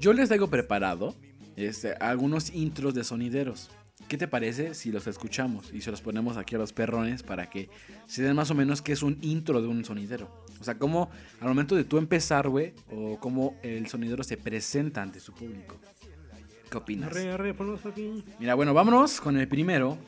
Yo 0.00 0.12
les 0.12 0.28
traigo 0.28 0.48
preparado 0.48 1.16
este, 1.56 1.94
algunos 1.94 2.50
intros 2.54 2.94
de 2.94 3.04
sonideros. 3.04 3.70
¿Qué 4.06 4.16
te 4.16 4.28
parece 4.28 4.74
si 4.74 4.92
los 4.92 5.06
escuchamos 5.06 5.72
y 5.72 5.80
se 5.80 5.90
los 5.90 6.00
ponemos 6.00 6.36
aquí 6.36 6.54
a 6.54 6.58
los 6.58 6.72
perrones 6.72 7.22
para 7.22 7.50
que 7.50 7.68
se 8.06 8.22
den 8.22 8.36
más 8.36 8.50
o 8.50 8.54
menos 8.54 8.80
qué 8.80 8.92
es 8.92 9.02
un 9.02 9.18
intro 9.22 9.60
de 9.60 9.66
un 9.66 9.84
sonidero? 9.84 10.44
O 10.60 10.64
sea, 10.64 10.78
cómo 10.78 11.10
al 11.40 11.48
momento 11.48 11.74
de 11.74 11.84
tú 11.84 11.98
empezar, 11.98 12.48
güey, 12.48 12.74
o 12.90 13.18
cómo 13.18 13.56
el 13.62 13.88
sonidero 13.88 14.22
se 14.22 14.36
presenta 14.36 15.02
ante 15.02 15.18
su 15.18 15.32
público. 15.32 15.76
¿Qué 16.70 16.76
opinas? 16.76 17.10
Arre, 17.10 17.30
arre, 17.30 17.54
ponlos 17.54 17.84
aquí. 17.86 18.24
Mira, 18.38 18.54
bueno, 18.54 18.74
vámonos 18.74 19.20
con 19.20 19.38
el 19.38 19.48
primero. 19.48 19.98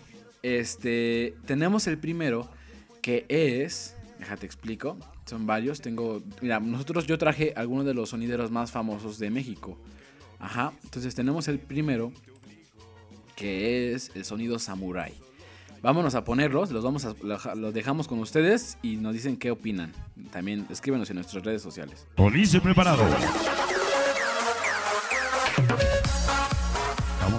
Este, 0.42 1.34
tenemos 1.46 1.86
el 1.86 1.98
primero 1.98 2.48
que 3.02 3.26
es, 3.28 3.96
déjate 4.18 4.46
explico, 4.46 4.96
son 5.26 5.46
varios. 5.46 5.80
Tengo, 5.80 6.22
mira, 6.40 6.60
nosotros 6.60 7.06
yo 7.06 7.18
traje 7.18 7.52
algunos 7.56 7.86
de 7.86 7.94
los 7.94 8.10
sonideros 8.10 8.50
más 8.50 8.70
famosos 8.70 9.18
de 9.18 9.30
México. 9.30 9.78
Ajá, 10.38 10.72
entonces 10.84 11.14
tenemos 11.14 11.48
el 11.48 11.58
primero 11.58 12.12
que 13.36 13.94
es 13.94 14.10
el 14.14 14.24
sonido 14.24 14.58
samurai. 14.58 15.14
Vámonos 15.82 16.14
a 16.14 16.24
ponerlos, 16.24 16.70
los 16.72 16.84
vamos 16.84 17.06
a 17.06 17.14
los 17.54 17.72
dejamos 17.72 18.06
con 18.06 18.18
ustedes 18.18 18.76
y 18.82 18.96
nos 18.96 19.14
dicen 19.14 19.38
qué 19.38 19.50
opinan. 19.50 19.92
También 20.30 20.66
escríbenos 20.68 21.08
en 21.08 21.16
nuestras 21.16 21.42
redes 21.42 21.62
sociales. 21.62 22.06
Y 22.18 22.60
preparado. 22.60 23.02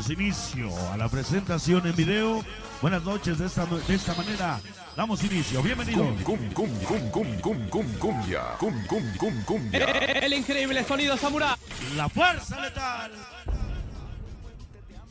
Damos 0.01 0.19
inicio 0.19 0.91
a 0.91 0.97
la 0.97 1.07
presentación 1.07 1.85
en 1.85 1.95
video. 1.95 2.43
Buenas 2.81 3.03
noches, 3.03 3.37
de 3.37 3.45
esta, 3.45 3.67
de 3.67 3.93
esta 3.93 4.15
manera 4.15 4.59
damos 4.97 5.23
inicio. 5.23 5.61
Bienvenidos. 5.61 6.19
Cum, 6.23 6.39
cum, 6.55 6.69
cum, 6.83 7.09
cum, 7.11 7.39
cum, 7.39 7.69
cum, 7.69 7.85
cumbia. 7.99 8.41
Cum, 8.57 8.73
cum, 8.87 9.03
cum, 9.19 9.43
cumbia. 9.43 9.85
El 9.85 10.33
increíble 10.33 10.83
sonido 10.85 11.15
samurai. 11.17 11.55
La 11.95 12.09
fuerza 12.09 12.59
letal. 12.59 13.11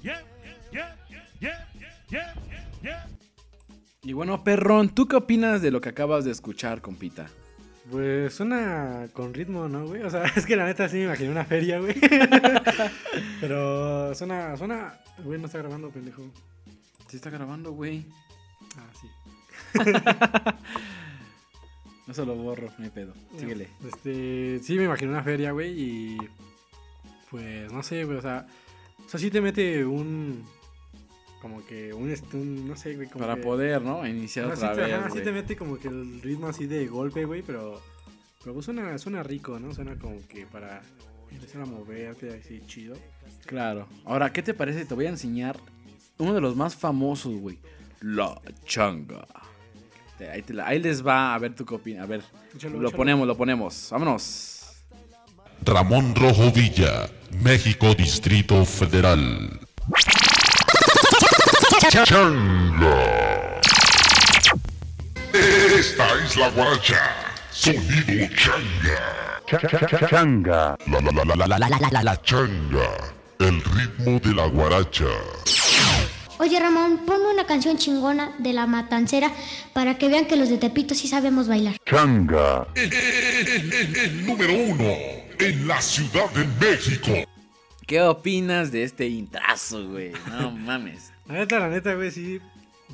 Yeah, 0.03 0.25
yeah, 0.73 0.97
yeah, 1.39 1.69
yeah, 1.69 1.69
yeah, 2.11 2.35
yeah. 2.83 3.07
Y 4.03 4.13
bueno, 4.13 4.43
perrón, 4.43 4.89
¿tú 4.89 5.07
qué 5.07 5.15
opinas 5.15 5.63
de 5.63 5.71
lo 5.71 5.81
que 5.81 5.91
acabas 5.91 6.25
de 6.25 6.33
escuchar, 6.33 6.81
compita? 6.81 7.29
Pues 7.91 8.35
suena 8.35 9.09
con 9.13 9.35
ritmo, 9.35 9.69
¿no, 9.69 9.87
güey? 9.87 10.03
O 10.03 10.11
sea, 10.11 10.25
es 10.37 10.47
que 10.47 10.57
la 10.57 10.67
neta 10.67 10.89
sí 10.89 10.99
me 10.99 11.05
imaginé 11.05 11.31
una 11.31 11.45
feria, 11.45 11.81
güey. 11.81 11.95
Pero 13.41 14.15
suena, 14.15 14.57
suena... 14.57 15.01
Güey, 15.25 15.41
no 15.41 15.47
está 15.47 15.59
grabando, 15.59 15.91
pendejo. 15.91 16.23
Sí 17.09 17.17
está 17.17 17.31
grabando, 17.31 17.73
güey. 17.73 18.07
Ah, 18.77 18.91
sí. 19.01 19.09
No 22.07 22.15
se 22.15 22.27
lo 22.27 22.35
borro, 22.35 22.69
no 22.77 22.83
hay 22.83 22.91
pedo. 22.91 23.15
Síguele. 23.39 23.69
Este, 23.87 24.59
sí 24.65 24.75
me 24.75 24.83
imaginé 24.83 25.13
una 25.13 25.23
feria, 25.23 25.53
güey, 25.53 25.81
y... 25.81 26.19
Pues, 27.31 27.73
no 27.73 27.85
sé, 27.85 28.03
güey, 28.03 28.19
o 28.19 28.21
sea... 28.21 28.49
O 29.07 29.09
sea, 29.09 29.21
sí 29.21 29.31
te 29.31 29.41
mete 29.41 29.85
un... 29.85 30.45
como 31.41 31.65
que 31.65 31.93
un, 31.95 32.13
un- 32.35 32.69
no 32.69 32.77
sé, 32.77 32.95
güey, 32.97 33.09
como 33.09 33.25
Para 33.25 33.37
que- 33.37 33.43
poder, 33.43 33.83
¿no? 33.83 34.07
Iniciar 34.07 34.47
otra 34.47 34.73
te- 34.75 34.81
vez, 34.83 34.93
ajá, 34.93 35.05
sí 35.07 35.13
güey. 35.13 35.25
te 35.25 35.33
mete 35.33 35.57
como 35.57 35.79
que 35.79 35.89
el 35.89 36.21
ritmo 36.23 36.49
así 36.49 36.67
de 36.67 36.87
golpe, 36.87 37.25
güey, 37.25 37.43
pero, 37.43 37.81
pero 38.43 38.55
pues 38.55 38.65
suena, 38.67 38.97
suena 38.99 39.23
rico, 39.23 39.59
¿no? 39.59 39.73
Suena 39.75 39.97
como 39.97 40.19
que 40.29 40.47
para 40.47 40.83
empezar 41.31 41.63
a 41.63 41.67
moverte 41.67 42.39
así 42.39 42.61
chido. 42.67 42.97
Claro. 43.47 43.87
Ahora, 44.05 44.33
¿qué 44.33 44.43
te 44.43 44.53
parece? 44.55 44.85
Te 44.85 44.95
voy 44.95 45.07
a 45.07 45.11
enseñar 45.11 45.59
uno 46.19 46.35
de 46.35 46.41
los 46.41 46.57
más 46.57 46.75
famosos, 46.77 47.35
güey. 47.41 47.59
La 48.01 48.41
changa. 48.67 49.27
Ahí, 50.33 50.43
te 50.43 50.53
la- 50.53 50.67
ahí 50.67 50.79
les 50.79 51.05
va 51.07 51.35
a 51.35 51.39
ver 51.39 51.55
tu 51.55 51.65
copia. 51.65 52.03
A 52.03 52.07
ver, 52.07 52.23
Échalo, 52.55 52.75
lo 52.79 52.89
échalo. 52.89 52.97
ponemos, 52.99 53.27
lo 53.27 53.37
ponemos. 53.37 53.89
Vámonos. 53.91 54.57
Ramón 55.65 56.15
Rojo 56.15 56.51
Villa, 56.53 57.09
México 57.43 57.95
Distrito 57.95 58.65
Federal. 58.67 59.61
Changa. 61.91 63.61
Esta 65.33 66.07
es 66.25 66.37
la 66.37 66.49
guaracha. 66.51 66.99
Sonido 67.51 68.29
changa. 68.37 70.09
Changa. 70.09 70.77
La 70.87 71.01
la 71.01 71.11
la 71.11 71.25
la 71.25 71.35
la 71.35 71.59
la 71.59 71.69
la 71.69 71.79
la 71.81 71.89
la 71.91 72.03
la 72.05 72.23
changa. 72.23 72.89
El 73.41 73.61
ritmo 73.65 74.21
de 74.21 74.35
la 74.35 74.47
guaracha. 74.47 75.05
Oye 76.39 76.61
Ramón, 76.61 77.01
ponme 77.05 77.27
una 77.35 77.45
canción 77.45 77.77
chingona 77.77 78.33
de 78.39 78.53
la 78.53 78.67
matancera 78.69 79.33
para 79.75 79.99
que 79.99 80.09
vean 80.09 80.27
que 80.27 80.37
los 80.37 80.49
de 80.49 80.59
Tepito 80.59 80.95
sí 80.95 81.09
sabemos 81.09 81.49
bailar. 81.49 81.77
Changa. 81.85 82.69
El, 82.77 82.93
el- 82.93 83.73
el- 83.73 83.97
el 83.97 84.27
número 84.27 84.55
uno 84.55 84.95
en 85.41 85.67
la 85.67 85.83
Ciudad 85.83 86.31
de 86.31 86.47
México. 86.65 87.13
¿Qué 87.87 88.01
opinas 88.01 88.71
de 88.71 88.85
este 88.85 89.09
intrazo, 89.09 89.89
güey? 89.89 90.13
No 90.29 90.53
mames. 90.53 91.13
La 91.31 91.39
neta, 91.39 91.61
la 91.61 91.69
neta, 91.69 91.95
güey, 91.95 92.11
sí. 92.11 92.41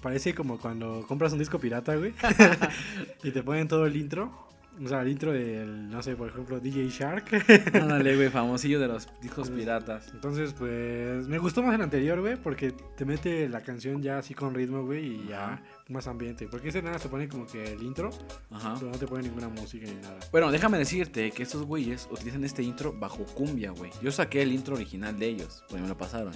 Parece 0.02 0.34
como 0.34 0.58
cuando 0.58 1.06
compras 1.08 1.32
un 1.32 1.38
disco 1.38 1.58
pirata, 1.58 1.96
güey. 1.96 2.12
y 3.22 3.30
te 3.30 3.42
ponen 3.42 3.66
todo 3.66 3.86
el 3.86 3.96
intro. 3.96 4.46
O 4.84 4.86
sea, 4.86 5.00
el 5.00 5.08
intro 5.08 5.32
del, 5.32 5.88
no 5.88 6.02
sé, 6.02 6.16
por 6.16 6.28
ejemplo, 6.28 6.60
DJ 6.60 6.88
Shark. 6.90 7.24
Ándale, 7.72 8.14
güey, 8.14 8.28
famosillo 8.28 8.78
de 8.78 8.88
los 8.88 9.08
discos 9.22 9.48
piratas. 9.48 10.12
Entonces, 10.12 10.52
pues, 10.52 11.26
me 11.28 11.38
gustó 11.38 11.62
más 11.62 11.74
el 11.74 11.80
anterior, 11.80 12.20
güey, 12.20 12.36
porque 12.36 12.72
te 12.72 13.06
mete 13.06 13.48
la 13.48 13.62
canción 13.62 14.02
ya 14.02 14.18
así 14.18 14.34
con 14.34 14.54
ritmo, 14.54 14.84
güey, 14.84 15.06
y 15.06 15.28
ya. 15.28 15.62
Más 15.88 16.06
ambiente. 16.06 16.48
Porque 16.48 16.68
ese 16.68 16.82
nada 16.82 16.98
te 16.98 17.08
pone 17.08 17.28
como 17.28 17.46
que 17.46 17.72
el 17.72 17.82
intro, 17.82 18.10
Ajá. 18.50 18.74
pero 18.78 18.90
no 18.90 18.98
te 18.98 19.06
pone 19.06 19.22
ninguna 19.22 19.48
música 19.48 19.86
ni 19.86 19.94
nada. 19.94 20.18
Bueno, 20.32 20.50
déjame 20.50 20.78
decirte 20.78 21.30
que 21.30 21.42
estos 21.42 21.62
güeyes 21.62 22.08
utilizan 22.10 22.44
este 22.44 22.62
intro 22.62 22.92
bajo 22.92 23.24
cumbia, 23.24 23.70
güey. 23.70 23.90
Yo 24.02 24.10
saqué 24.10 24.42
el 24.42 24.52
intro 24.52 24.74
original 24.74 25.18
de 25.18 25.26
ellos, 25.26 25.64
pues 25.68 25.80
me 25.80 25.88
lo 25.88 25.96
pasaron. 25.96 26.32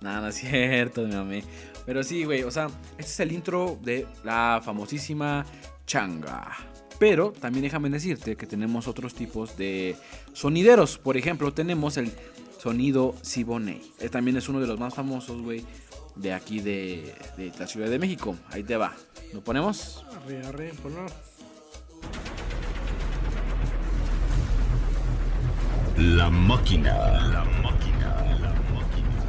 Nada, 0.00 0.20
no 0.20 0.28
es 0.28 0.34
cierto, 0.40 1.02
mi 1.06 1.14
mamé. 1.14 1.44
Pero 1.86 2.02
sí, 2.02 2.24
güey, 2.24 2.42
o 2.42 2.50
sea, 2.50 2.66
este 2.98 3.12
es 3.12 3.20
el 3.20 3.32
intro 3.32 3.78
de 3.82 4.06
la 4.24 4.60
famosísima 4.62 5.44
changa. 5.86 6.56
Pero 6.98 7.32
también 7.32 7.62
déjame 7.62 7.88
decirte 7.88 8.36
que 8.36 8.46
tenemos 8.46 8.86
otros 8.86 9.14
tipos 9.14 9.56
de 9.56 9.96
sonideros. 10.34 10.98
Por 10.98 11.16
ejemplo, 11.16 11.54
tenemos 11.54 11.96
el 11.96 12.12
sonido 12.58 13.14
Siboney. 13.22 13.80
Él 14.00 14.10
también 14.10 14.36
es 14.36 14.50
uno 14.50 14.60
de 14.60 14.66
los 14.66 14.78
más 14.78 14.94
famosos, 14.94 15.40
güey, 15.40 15.64
de 16.16 16.32
aquí 16.32 16.60
de, 16.60 17.14
de 17.36 17.52
la 17.58 17.66
Ciudad 17.66 17.88
de 17.88 17.98
México. 17.98 18.36
Ahí 18.50 18.62
te 18.62 18.76
va. 18.76 18.92
¿Lo 19.32 19.40
ponemos? 19.42 20.04
Arre, 20.24 20.46
arre, 20.46 20.72
ponlo. 20.82 21.06
La 25.96 26.30
máquina. 26.30 26.92
La 27.28 27.44
máquina. 27.62 28.24
La 28.40 28.54
máquina. 28.72 29.20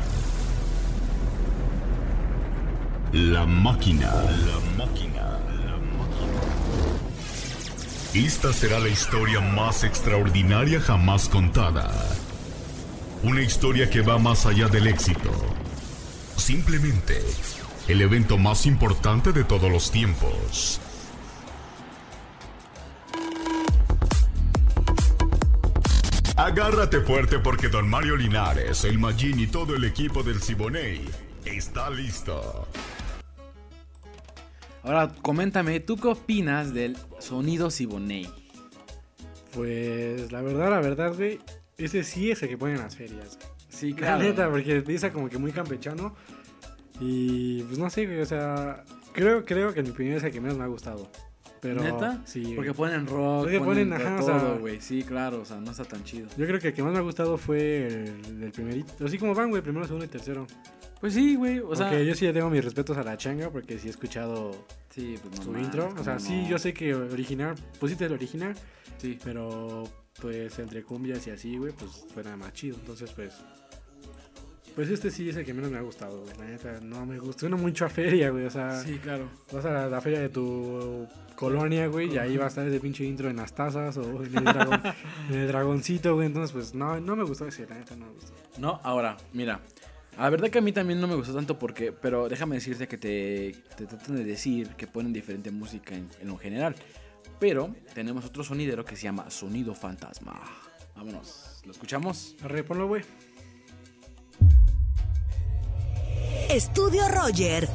La 3.12 3.46
máquina. 3.46 4.14
La 4.14 4.60
máquina. 4.78 5.22
La 5.66 5.78
máquina. 5.98 6.42
Esta 8.14 8.54
será 8.54 8.80
la 8.80 8.88
historia 8.88 9.42
más 9.42 9.84
extraordinaria 9.84 10.80
jamás 10.80 11.28
contada. 11.28 11.92
Una 13.24 13.42
historia 13.42 13.90
que 13.90 14.02
va 14.02 14.18
más 14.18 14.46
allá 14.46 14.68
del 14.68 14.88
éxito. 14.88 15.30
Simplemente 16.38 17.22
el 17.88 18.02
evento 18.02 18.38
más 18.38 18.66
importante 18.66 19.32
de 19.32 19.44
todos 19.44 19.72
los 19.72 19.92
tiempos. 19.92 20.80
Agárrate 26.38 27.02
fuerte 27.02 27.38
porque 27.40 27.68
Don 27.68 27.88
Mario 27.88 28.16
Linares, 28.16 28.84
el 28.86 28.98
Magín 28.98 29.40
y 29.40 29.48
todo 29.48 29.76
el 29.76 29.84
equipo 29.84 30.24
del 30.24 30.42
Siboney 30.42 31.08
está 31.46 31.90
listo. 31.90 32.68
Ahora, 34.84 35.14
coméntame, 35.22 35.80
¿tú 35.80 35.98
qué 35.98 36.08
opinas 36.08 36.74
del 36.74 36.98
sonido 37.20 37.70
Siboney? 37.70 38.28
Pues, 39.54 40.32
la 40.32 40.42
verdad, 40.42 40.72
la 40.72 40.80
verdad, 40.80 41.14
güey, 41.14 41.40
ese 41.78 42.04
sí 42.04 42.32
es 42.32 42.42
el 42.42 42.50
que 42.50 42.58
ponen 42.58 42.78
en 42.78 42.84
las 42.84 42.96
ferias. 42.96 43.38
Sí, 43.72 43.94
La 43.94 44.18
neta, 44.18 44.50
porque 44.50 44.76
empieza 44.78 45.12
como 45.12 45.30
que 45.30 45.38
muy 45.38 45.52
campechano. 45.52 46.16
Y, 47.00 47.64
pues, 47.64 47.80
no 47.80 47.90
sé, 47.90 48.06
güey, 48.06 48.20
o 48.22 48.26
sea, 48.26 48.84
creo, 49.14 49.44
creo 49.46 49.74
que 49.74 49.80
en 49.80 49.86
mi 49.88 49.92
opinión 49.92 50.18
es 50.18 50.24
el 50.24 50.32
que 50.32 50.40
menos 50.42 50.58
me 50.58 50.64
ha 50.64 50.68
gustado. 50.68 51.10
Pero, 51.62 51.82
¿Neta? 51.82 52.22
Sí. 52.26 52.54
Porque 52.56 52.74
ponen 52.74 53.06
rock, 53.06 53.44
Porque 53.44 53.60
ponen, 53.60 53.90
ponen, 53.90 53.94
ajá, 53.94 54.20
o 54.20 54.26
sea- 54.26 54.40
todo, 54.40 54.60
güey. 54.60 54.82
Sí, 54.82 55.04
claro, 55.04 55.42
o 55.42 55.46
sea, 55.46 55.58
no 55.58 55.72
está 55.72 55.84
tan 55.86 56.04
chido. 56.04 56.28
Yo 56.38 56.48
creo 56.48 56.60
que 56.60 56.70
el 56.70 56.74
que 56.74 56.82
más 56.84 56.92
me 56.92 56.98
ha 57.00 57.02
gustado 57.04 57.38
fue 57.38 57.88
el, 57.88 58.44
el 58.44 58.52
primerito. 58.52 59.06
Así 59.06 59.18
como 59.20 59.34
van, 59.36 59.50
güey, 59.52 59.62
primero, 59.62 59.86
segundo 59.86 60.06
y 60.06 60.10
tercero. 60.10 60.48
Pues 61.00 61.14
sí, 61.14 61.36
güey, 61.36 61.60
o 61.60 61.76
sea... 61.76 61.88
Aunque 61.88 62.06
yo 62.06 62.14
sí 62.16 62.26
le 62.26 62.34
tengo 62.34 62.50
mis 62.50 62.64
respetos 62.66 62.98
a 62.98 63.04
la 63.04 63.16
changa 63.18 63.50
porque 63.52 63.78
sí 63.80 63.88
he 63.88 63.92
escuchado 63.92 64.52
Sí, 64.90 65.16
pues 65.22 65.38
no 65.38 65.44
su 65.44 65.52
mames, 65.52 65.66
intro. 65.68 65.86
O 65.86 65.90
¿cómo 65.90 66.04
sea, 66.04 66.20
sí, 66.20 66.42
no? 66.44 66.48
yo 66.50 66.60
sé 66.60 66.74
que 66.74 66.94
original, 66.94 67.56
pusiste 67.80 68.06
el 68.06 68.14
original, 68.14 68.56
Sí. 68.98 69.18
pero 69.24 69.84
pues 70.20 70.60
entre 70.60 70.84
cumbias 70.84 71.26
y 71.28 71.30
así, 71.32 71.58
güey, 71.58 71.72
pues 71.74 72.06
suena 72.14 72.36
más 72.38 72.54
chido. 72.54 72.76
Entonces, 72.80 73.12
pues. 73.14 73.34
Pues 74.76 74.90
este 74.90 75.12
sí 75.12 75.30
es 75.30 75.36
el 75.36 75.46
que 75.46 75.54
menos 75.54 75.70
me 75.70 75.78
ha 75.78 75.82
gustado. 75.82 76.24
La 76.40 76.46
neta, 76.46 76.80
no 76.82 77.06
me 77.06 77.20
gusta. 77.20 77.42
Suena 77.42 77.58
mucho 77.58 77.86
a 77.86 77.90
feria, 77.90 78.30
güey. 78.30 78.46
O 78.46 78.50
sea, 78.50 78.80
Sí, 78.82 78.98
claro. 79.00 79.30
vas 79.52 79.66
a 79.66 79.72
la, 79.72 79.88
la 79.90 80.02
feria 80.02 80.22
de 80.22 80.30
tu 80.30 81.08
colonia, 81.36 81.88
güey, 81.88 82.14
y 82.14 82.18
ahí 82.18 82.38
va 82.38 82.46
a 82.46 82.48
estar 82.48 82.66
ese 82.68 82.80
pinche 82.80 83.04
intro 83.04 83.30
en 83.30 83.36
las 83.38 83.54
tazas 83.54 83.98
o 83.98 84.24
en 84.24 84.38
el, 84.38 84.44
dragón- 84.46 84.94
en 85.30 85.36
el 85.40 85.48
dragoncito, 85.48 86.16
güey. 86.16 86.28
Entonces, 86.28 86.52
pues 86.54 86.74
no, 86.74 87.00
no 87.02 87.16
me 87.16 87.24
gustó 87.24 87.48
ese, 87.48 87.68
la 87.68 87.76
neta, 87.76 87.96
no 87.96 88.06
me 88.06 88.14
gustó. 88.14 88.32
No, 88.60 88.80
ahora, 88.84 89.18
mira. 89.34 89.60
La 90.18 90.30
verdad 90.30 90.50
que 90.50 90.60
a 90.60 90.62
mí 90.62 90.72
también 90.72 91.00
no 91.02 91.08
me 91.08 91.16
gustó 91.16 91.34
tanto 91.34 91.58
porque, 91.58 91.92
pero 91.92 92.30
déjame 92.30 92.56
decirte 92.56 92.88
que 92.88 92.98
te, 92.98 93.56
te 93.76 93.86
tratan 93.88 94.16
de 94.18 94.24
decir 94.24 94.68
que 94.78 94.86
ponen 94.86 95.14
diferente 95.14 95.52
música 95.52 95.96
en, 95.96 96.10
en 96.22 96.28
lo 96.28 96.38
general. 96.38 96.76
Pero 97.40 97.74
tenemos 97.94 98.24
otro 98.26 98.44
sonidero 98.44 98.86
que 98.86 98.96
se 98.96 99.04
llama 99.04 99.30
Sonido 99.32 99.74
Fantasma. 99.74 100.40
Vámonos, 100.96 101.62
¿lo 101.66 101.72
escuchamos? 101.72 102.36
Arre, 102.44 102.64
ponlo, 102.64 102.88
güey. 102.88 103.02
Estudio 106.54 107.08
Roger. 107.08 107.70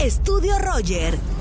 Estudio 0.00 0.58
Roger. 0.58 1.33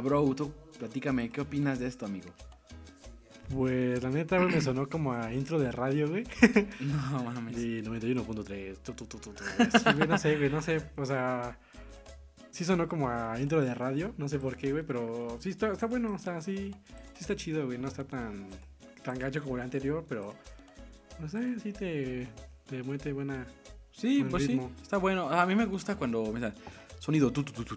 Bro, 0.00 0.34
tú 0.34 0.52
platícame, 0.78 1.30
¿qué 1.30 1.40
opinas 1.40 1.78
de 1.78 1.86
esto, 1.86 2.06
amigo? 2.06 2.28
Pues 3.54 4.02
la 4.02 4.10
neta, 4.10 4.38
me 4.38 4.60
sonó 4.60 4.88
como 4.88 5.12
a 5.12 5.32
intro 5.32 5.58
de 5.58 5.72
radio, 5.72 6.08
güey. 6.08 6.24
No 6.80 7.24
mames. 7.24 7.58
Y 7.58 7.82
91.3. 7.82 8.76
tu, 8.78 8.92
tu, 8.92 9.06
tu, 9.06 9.18
tu, 9.18 9.32
tu. 9.32 9.42
Sí, 9.44 9.84
güey, 9.96 10.08
no 10.08 10.18
sé, 10.18 10.36
güey, 10.36 10.50
no 10.50 10.62
sé. 10.62 10.80
O 10.96 11.04
sea, 11.04 11.58
sí 12.50 12.64
sonó 12.64 12.88
como 12.88 13.08
a 13.08 13.40
intro 13.40 13.60
de 13.60 13.74
radio. 13.74 14.14
No 14.18 14.28
sé 14.28 14.38
por 14.38 14.56
qué, 14.56 14.72
güey, 14.72 14.84
pero 14.86 15.36
sí 15.40 15.50
está, 15.50 15.72
está 15.72 15.86
bueno. 15.86 16.12
O 16.14 16.18
sea, 16.18 16.40
sí, 16.40 16.74
sí 17.14 17.20
está 17.20 17.34
chido, 17.34 17.66
güey. 17.66 17.78
No 17.78 17.88
está 17.88 18.04
tan, 18.04 18.48
tan 19.02 19.18
gacho 19.18 19.42
como 19.42 19.56
el 19.56 19.62
anterior, 19.62 20.04
pero 20.08 20.34
no 21.18 21.28
sé, 21.28 21.58
sí 21.60 21.72
te, 21.72 22.28
te 22.66 23.12
buena. 23.12 23.46
Sí, 23.92 24.20
Buen 24.20 24.30
pues 24.30 24.46
ritmo. 24.46 24.70
sí, 24.76 24.82
está 24.82 24.96
bueno. 24.96 25.28
A 25.28 25.44
mí 25.44 25.54
me 25.54 25.66
gusta 25.66 25.96
cuando 25.96 26.24
me 26.32 26.40
sale 26.40 26.54
sonido 27.00 27.32
tu, 27.32 27.42
tu, 27.42 27.64
tu, 27.64 27.76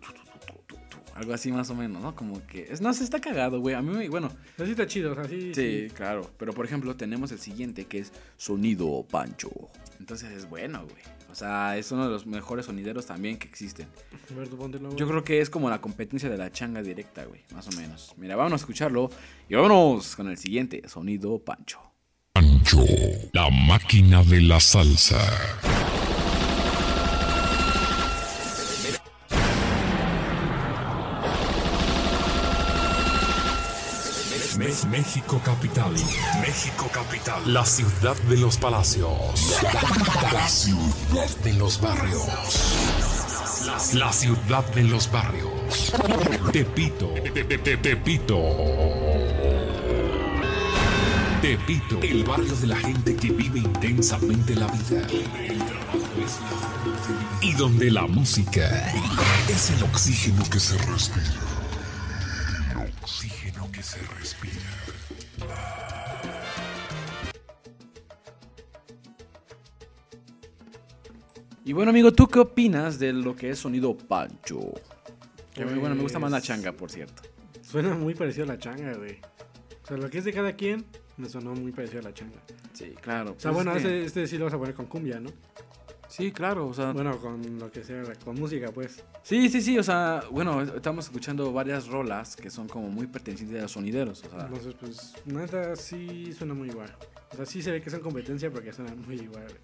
Algo 1.16 1.34
así 1.34 1.52
más 1.52 1.70
o 1.70 1.76
menos, 1.76 2.02
¿no? 2.02 2.16
Como 2.16 2.46
que... 2.48 2.64
Es, 2.72 2.82
no, 2.82 2.92
se 2.94 3.04
está 3.04 3.22
cagado, 3.22 3.60
güey. 3.60 3.76
A 3.76 3.82
mí, 3.82 3.96
me- 3.96 4.10
bueno, 4.10 4.32
Así 4.60 4.72
está 4.72 4.88
chido, 4.88 5.12
o 5.12 5.16
sea, 5.16 5.26
sí. 5.26 5.52
sí, 5.54 5.88
claro. 5.94 6.32
Pero, 6.40 6.54
por 6.54 6.66
ejemplo, 6.66 6.96
tenemos 6.96 7.32
el 7.32 7.40
siguiente, 7.40 7.86
que 7.86 8.00
es 8.00 8.12
Sonido 8.38 9.06
Pancho. 9.10 9.52
Entonces 10.00 10.32
es 10.32 10.50
bueno, 10.50 10.84
güey. 10.86 11.04
O 11.32 11.36
sea, 11.36 11.78
es 11.78 11.92
uno 11.92 12.06
de 12.06 12.12
los 12.12 12.26
mejores 12.26 12.66
sonideros 12.68 13.06
también 13.06 13.38
que 13.38 13.48
existen. 13.48 13.88
A 14.32 14.38
ver, 14.40 14.48
tú 14.50 14.58
póntelo, 14.58 14.88
güey. 14.88 15.00
Yo 15.00 15.08
creo 15.08 15.24
que 15.24 15.40
es 15.42 15.50
como 15.50 15.70
la 15.70 15.82
competencia 15.82 16.30
de 16.30 16.38
la 16.38 16.52
changa 16.52 16.82
directa, 16.82 17.26
güey. 17.26 17.42
Más 17.54 17.68
o 17.68 17.72
menos. 17.80 18.14
Mira, 18.18 18.36
vámonos 18.36 18.62
a 18.62 18.64
escucharlo. 18.64 19.10
Y 19.50 19.56
vámonos 19.56 20.16
con 20.16 20.30
el 20.30 20.38
siguiente, 20.38 20.82
Sonido 20.88 21.40
Pancho. 21.40 21.80
Pancho, 22.34 22.84
la 23.34 23.50
máquina 23.50 24.24
de 24.24 24.42
la 24.42 24.60
salsa. 24.60 25.20
México 34.90 35.42
capital. 35.44 35.92
México 36.42 36.90
capital. 36.92 37.42
La 37.54 37.66
ciudad 37.66 38.16
de 38.30 38.38
los 38.38 38.58
palacios. 38.58 39.62
La 40.32 40.48
ciudad 40.48 41.30
de 41.44 41.54
los 41.54 41.80
barrios. 41.80 42.26
La, 43.94 44.12
ciudad 44.12 44.66
de 44.74 44.84
los 44.84 45.10
barrios. 45.12 45.94
Tepito. 46.52 47.08
Te- 47.34 47.44
te- 47.44 47.58
te- 47.58 47.78
Tepito. 47.78 48.38
Tepito, 51.42 52.00
el 52.02 52.24
barrio 52.24 52.56
de 52.56 52.68
la 52.68 52.78
gente 52.78 53.16
que 53.16 53.30
vive 53.32 53.60
intensamente 53.60 54.56
la 54.56 54.68
vida. 54.68 55.08
Y 57.42 57.54
donde 57.54 57.92
la 57.92 58.04
música 58.08 58.92
es 59.50 59.70
el 59.72 59.84
oxígeno 59.84 60.44
que 60.50 60.60
se 60.60 60.78
respira. 60.78 61.53
Que 63.84 63.90
se 63.90 64.00
respira. 64.18 65.74
Y 71.66 71.74
bueno, 71.74 71.92
amigo, 71.92 72.12
¿tú 72.12 72.28
qué 72.28 72.40
opinas 72.40 73.00
de 73.00 73.14
lo 73.14 73.36
que 73.36 73.50
es 73.52 73.60
Sonido 73.60 73.98
Pancho? 73.98 74.74
Que, 75.54 75.64
bueno, 75.66 75.96
me 75.96 76.02
gusta 76.02 76.20
más 76.20 76.32
la 76.32 76.38
Pues- 76.38 76.48
changa, 76.48 76.72
por 76.74 76.90
cierto. 76.92 77.24
Suena 77.62 77.94
muy 77.94 78.14
parecido 78.16 78.44
a 78.46 78.48
la 78.48 78.58
changa, 78.58 78.94
güey. 78.94 79.20
O 79.84 79.88
sea, 79.88 79.98
lo 79.98 80.10
que 80.10 80.18
es 80.20 80.26
de 80.26 80.34
cada 80.34 80.54
quien 80.54 80.86
me 81.18 81.30
sonó 81.30 81.54
muy 81.54 81.72
parecido 81.72 82.00
a 82.00 82.04
la 82.04 82.14
changa. 82.14 82.40
Sí, 82.74 82.94
claro. 83.02 83.36
O 83.38 83.40
sea, 83.40 83.52
pues 83.52 83.66
bueno, 83.66 83.78
este, 83.78 84.04
este 84.06 84.28
sí 84.28 84.38
lo 84.38 84.46
vas 84.46 84.54
a 84.54 84.58
poner 84.58 84.74
con 84.74 84.88
cumbia, 84.88 85.20
¿no? 85.20 85.30
Sí, 86.16 86.32
claro, 86.32 86.68
o 86.68 86.74
sea... 86.76 86.92
Bueno, 86.92 87.18
con 87.18 87.42
lo 87.58 87.72
que 87.72 87.84
sea, 87.84 88.04
con 88.24 88.40
música, 88.40 88.72
pues. 88.72 89.04
Sí, 89.24 89.50
sí, 89.50 89.62
sí, 89.62 89.80
o 89.80 89.84
sea, 89.84 90.24
bueno, 90.30 90.62
estamos 90.62 91.06
escuchando 91.06 91.52
varias 91.52 91.88
rolas 91.88 92.36
que 92.36 92.52
son 92.52 92.68
como 92.68 92.88
muy 92.90 93.08
pertenecientes 93.08 93.58
a 93.58 93.62
los 93.64 93.72
sonideros, 93.72 94.24
o 94.24 94.30
sea... 94.30 94.46
Entonces, 94.46 94.76
pues, 94.80 95.14
neta, 95.26 95.76
sí 95.76 96.32
suena 96.32 96.54
muy 96.54 96.70
igual. 96.70 96.96
O 97.32 97.36
sea, 97.36 97.48
sí 97.48 97.64
se 97.64 97.72
ve 97.72 97.82
que 97.82 97.90
son 97.90 98.02
competencia 98.02 98.52
porque 98.52 98.72
suenan 98.72 99.02
muy 99.02 99.16
igual, 99.16 99.46
güey. 99.46 99.58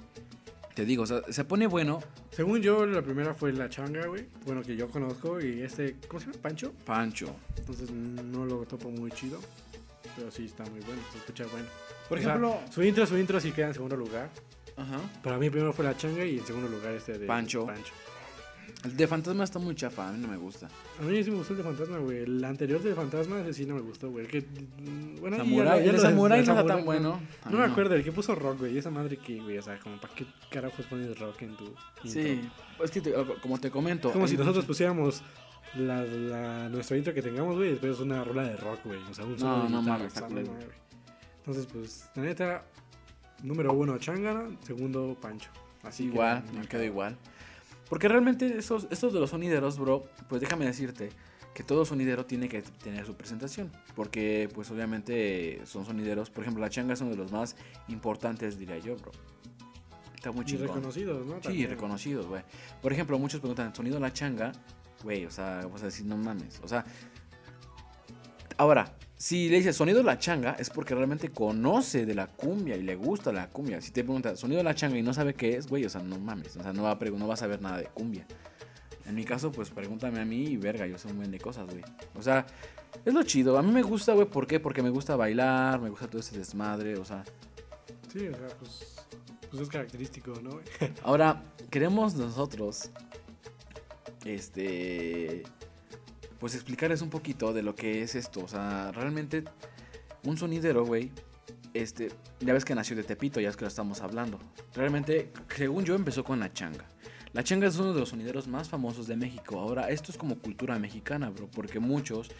Te 0.73 0.85
digo, 0.85 1.03
o 1.03 1.05
sea, 1.05 1.21
se 1.29 1.43
pone 1.43 1.67
bueno 1.67 1.99
Según 2.31 2.62
yo, 2.62 2.83
la 2.88 3.03
primera 3.03 3.35
fue 3.35 3.53
la 3.53 3.69
changa, 3.69 4.07
güey. 4.07 4.25
Bueno, 4.45 4.63
que 4.63 4.75
yo 4.75 4.88
conozco. 4.89 5.39
Y 5.39 5.62
este, 5.62 5.97
¿cómo 6.07 6.19
se 6.19 6.27
llama? 6.27 6.41
Pancho. 6.41 6.73
Pancho. 6.83 7.35
Entonces 7.57 7.91
no 7.91 8.45
lo 8.45 8.65
topo 8.65 8.89
muy 8.89 9.12
chido. 9.12 9.39
Pero 10.15 10.31
sí 10.31 10.45
está 10.45 10.63
muy 10.63 10.79
bueno, 10.79 11.01
se 11.12 11.19
escucha 11.19 11.45
bueno. 11.51 11.67
Por 12.07 12.17
O 12.17 12.21
sea, 12.21 12.31
ejemplo... 12.31 12.57
su 12.71 12.81
intro, 12.81 13.05
su 13.05 13.17
intro 13.17 13.39
sí 13.39 13.51
queda 13.51 13.67
en 13.67 13.73
segundo 13.73 13.95
lugar. 13.95 14.29
Ajá. 14.79 14.99
Para 15.23 15.37
mí 15.37 15.49
primero 15.49 15.73
fue 15.73 15.85
la 15.85 15.95
changa 15.97 16.23
y 16.25 16.39
en 16.39 16.45
segundo 16.45 16.67
lugar 16.69 16.93
este 16.93 17.17
de 17.17 17.25
Pancho. 17.27 17.65
Pancho. 17.65 17.93
El 18.85 18.95
de 18.95 19.07
Fantasma 19.07 19.43
está 19.43 19.59
muy 19.59 19.75
chafa, 19.75 20.07
a 20.07 20.11
mí 20.13 20.19
no 20.21 20.29
me 20.29 20.37
gusta. 20.37 20.69
A 20.99 21.03
mí 21.03 21.21
sí 21.21 21.29
me 21.31 21.37
gustó 21.37 21.51
el 21.51 21.57
de 21.57 21.63
Fantasma, 21.63 21.97
güey. 21.97 22.19
El 22.19 22.41
anterior 22.45 22.81
de 22.81 22.95
Fantasma, 22.95 23.41
ese 23.41 23.53
sí 23.53 23.65
no 23.65 23.75
me 23.75 23.81
gustó, 23.81 24.09
güey. 24.09 24.23
El 24.25 24.31
que, 24.31 24.39
mm, 24.41 25.19
bueno, 25.19 25.35
ya 25.37 25.43
Samurai, 25.43 25.79
lo- 25.79 25.85
ya 25.85 25.91
el 25.91 25.99
Samurai 25.99 26.45
no 26.45 26.51
está 26.53 26.65
tan 26.65 26.85
bueno. 26.85 27.19
No, 27.49 27.57
me 27.57 27.65
acuerdo, 27.65 27.95
el 27.95 28.03
que 28.05 28.13
puso 28.13 28.35
rock, 28.35 28.59
güey. 28.59 28.77
Esa 28.77 28.89
madre 28.89 29.17
que, 29.17 29.41
güey, 29.41 29.57
o 29.57 29.61
sea, 29.61 29.77
como 29.79 29.97
para 29.99 30.13
qué 30.13 30.25
carajos 30.49 30.85
pones 30.85 31.19
rock 31.19 31.41
en 31.41 31.57
tu 31.57 31.65
intro? 31.65 31.75
Sí, 32.05 32.41
es 32.81 32.91
que 32.91 33.01
te- 33.01 33.13
como 33.41 33.57
te 33.57 33.69
comento... 33.69 34.09
Es 34.09 34.13
como 34.13 34.27
si 34.29 34.37
nosotros 34.37 34.63
pusiéramos 34.63 35.23
la, 35.75 36.03
la, 36.05 36.69
nuestra 36.69 36.95
intro 36.95 37.13
que 37.13 37.21
tengamos, 37.21 37.57
güey, 37.57 37.69
y 37.69 37.71
después 37.71 37.99
una 37.99 38.23
rola 38.23 38.43
de 38.43 38.55
rock, 38.55 38.79
güey. 38.85 38.99
O 39.09 39.13
sea, 39.13 39.25
un 39.25 39.37
solo 39.37 39.63
No, 39.63 39.69
no 39.69 39.81
mames. 39.81 40.13
Entonces, 41.39 41.67
pues, 41.73 42.09
la 42.15 42.21
neta, 42.23 42.63
número 43.43 43.73
uno, 43.73 43.97
Changana, 43.97 44.49
segundo, 44.62 45.17
Pancho. 45.19 45.49
Así 45.84 46.04
que, 46.04 46.10
igual, 46.10 46.43
no, 46.54 46.60
me 46.60 46.67
quedo 46.67 46.84
igual. 46.84 47.17
Porque 47.89 48.08
realmente 48.08 48.58
esos, 48.58 48.88
estos 48.91 49.13
de 49.13 49.19
los 49.19 49.32
sonideros, 49.32 49.80
bro, 49.80 50.06
pues 50.28 50.41
déjame 50.41 50.65
decirte 50.65 51.10
que 51.54 51.63
todo 51.63 51.86
sonidero 51.86 52.25
tiene 52.25 52.47
que 52.47 52.62
tener 52.62 53.06
su 53.06 53.15
presentación. 53.15 53.71
Porque, 53.95 54.49
pues 54.54 54.69
obviamente 54.71 55.62
son 55.65 55.86
sonideros. 55.86 56.30
Por 56.30 56.43
ejemplo, 56.43 56.62
la 56.62 56.69
changa 56.69 56.93
es 56.93 57.02
uno 57.02 57.12
de 57.12 57.17
los 57.17 57.32
más 57.32 57.56
importantes, 57.88 58.60
diría 58.60 58.78
yo, 58.78 58.95
bro. 58.95 59.12
Está 60.15 60.32
muy 60.32 60.43
Y 60.43 60.47
chingón. 60.47 60.67
reconocidos, 60.67 61.25
¿no? 61.25 61.41
Sí, 61.41 61.65
reconocidos, 61.65 62.28
güey. 62.28 62.43
Por 62.82 62.91
ejemplo, 62.93 63.17
muchos 63.17 63.39
preguntan, 63.39 63.73
¿sonido 63.73 63.99
la 63.99 64.13
changa? 64.13 64.52
Güey, 65.04 65.25
o 65.25 65.32
sea, 65.32 65.65
vas 65.71 65.82
a 65.82 65.86
decir, 65.86 66.06
no 66.06 66.17
mames. 66.17 66.60
O 66.62 66.67
sea, 66.67 66.84
ahora, 68.58 68.93
si 69.19 69.49
le 69.49 69.58
dices 69.58 69.75
sonido 69.75 70.01
la 70.01 70.17
changa, 70.17 70.55
es 70.58 70.69
porque 70.69 70.95
realmente 70.95 71.27
conoce 71.27 72.05
de 72.05 72.15
la 72.15 72.27
cumbia 72.27 72.77
y 72.77 72.84
le 72.84 72.95
gusta 72.95 73.34
la 73.34 73.49
cumbia. 73.49 73.82
Si 73.82 73.91
te 73.91 74.01
pregunta 74.01 74.38
sonido 74.38 74.63
la 74.63 74.73
changa 74.73 74.97
y 74.97 75.01
no 75.01 75.13
sabe 75.13 75.34
qué 75.34 75.58
es, 75.58 75.67
güey, 75.67 75.84
o 75.84 75.89
sea, 75.89 76.01
no 76.01 76.17
mames. 76.17 76.55
O 76.55 76.63
sea, 76.63 76.71
no 76.71 76.84
va, 76.84 76.91
a 76.91 76.95
no 76.95 77.27
va 77.27 77.34
a 77.34 77.38
saber 77.38 77.62
nada 77.62 77.79
de 77.79 77.84
cumbia. 77.88 78.25
En 79.05 79.15
mi 79.15 79.25
caso, 79.25 79.51
pues 79.51 79.71
pregúntame 79.71 80.21
a 80.21 80.25
mí 80.25 80.45
y 80.45 80.55
verga, 80.55 80.88
yo 80.88 80.97
sé 80.97 81.10
un 81.10 81.17
buen 81.17 81.32
de 81.32 81.38
cosas, 81.38 81.65
güey. 81.65 81.84
O 82.15 82.21
sea, 82.21 82.45
es 83.03 83.13
lo 83.13 83.21
chido. 83.23 83.58
A 83.58 83.62
mí 83.62 83.73
me 83.73 83.82
gusta, 83.82 84.13
güey, 84.13 84.25
¿por 84.25 84.47
qué? 84.47 84.62
Porque 84.62 84.82
me 84.82 84.89
gusta 84.89 85.17
bailar, 85.17 85.82
me 85.82 85.89
gusta 85.89 86.08
todo 86.08 86.21
ese 86.21 86.38
desmadre, 86.38 86.95
o 86.95 87.03
sea. 87.03 87.25
Sí, 88.13 88.25
o 88.25 88.38
sea, 88.38 88.47
pues, 88.58 89.05
pues 89.49 89.63
es 89.63 89.67
característico, 89.67 90.32
¿no? 90.41 90.51
güey? 90.51 90.63
Ahora, 91.03 91.43
queremos 91.69 92.15
nosotros, 92.15 92.89
este, 94.23 95.43
pues 96.39 96.56
explicarles 96.56 97.02
un 97.02 97.10
poquito 97.10 97.54
de 97.54 97.62
lo 97.62 97.75
que 97.75 98.02
es 98.02 98.15
esto. 98.15 98.41
O 98.43 98.47
sea, 98.47 98.91
realmente 98.91 99.43
un 100.23 100.38
sonidero, 100.38 100.86
güey, 100.86 101.12
este, 101.73 102.10
ya 102.39 102.54
ves 102.54 102.65
que 102.65 102.75
nació 102.75 102.95
de 102.95 103.04
Tepito, 103.04 103.39
ya 103.39 103.49
es 103.49 103.58
que 103.58 103.65
lo 103.65 103.67
estamos 103.67 104.02
hablando. 104.02 104.39
Realmente, 104.73 105.32
según 105.56 105.86
yo, 105.86 105.95
empezó 105.95 106.23
con 106.23 106.39
la 106.39 106.52
changa. 106.52 106.86
La 107.32 107.43
changa 107.43 107.67
es 107.67 107.78
uno 107.78 107.93
de 107.93 107.99
los 107.99 108.10
sonideros 108.10 108.47
más 108.47 108.69
famosos 108.69 109.06
de 109.06 109.15
México. 109.15 109.60
Ahora, 109.60 109.89
esto 109.89 110.12
es 110.12 110.17
como 110.17 110.39
cultura 110.39 110.80
mexicana, 110.80 111.30
bro, 111.30 111.47
porque 111.47 111.80
muchos 111.80 112.32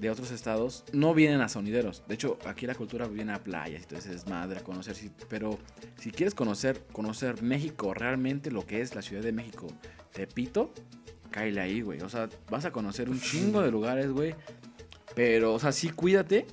de 0.00 0.08
otros 0.08 0.30
estados 0.30 0.84
no 0.94 1.12
vienen 1.12 1.42
a 1.42 1.50
sonideros. 1.50 2.02
De 2.08 2.14
hecho, 2.14 2.38
aquí 2.46 2.66
la 2.66 2.74
cultura 2.74 3.06
viene 3.06 3.34
a 3.34 3.44
playas 3.44 3.86
ese 3.92 4.08
desmadre, 4.08 4.60
a 4.60 4.64
conocer. 4.64 4.96
Pero 5.28 5.58
si 5.98 6.10
quieres 6.10 6.34
conocer, 6.34 6.82
conocer 6.92 7.42
México, 7.42 7.92
realmente 7.92 8.50
lo 8.50 8.64
que 8.64 8.80
es 8.80 8.94
la 8.94 9.02
Ciudad 9.02 9.22
de 9.22 9.32
México, 9.32 9.66
Tepito, 10.12 10.72
cáele 11.32 11.60
ahí, 11.60 11.80
güey. 11.80 12.00
O 12.02 12.08
sea, 12.08 12.28
vas 12.48 12.64
a 12.64 12.70
conocer 12.70 13.10
un 13.10 13.20
chingo 13.20 13.60
de 13.62 13.72
lugares, 13.72 14.12
güey. 14.12 14.34
Pero, 15.14 15.54
o 15.54 15.58
sea, 15.58 15.72
sí 15.72 15.90
cuídate. 15.90 16.46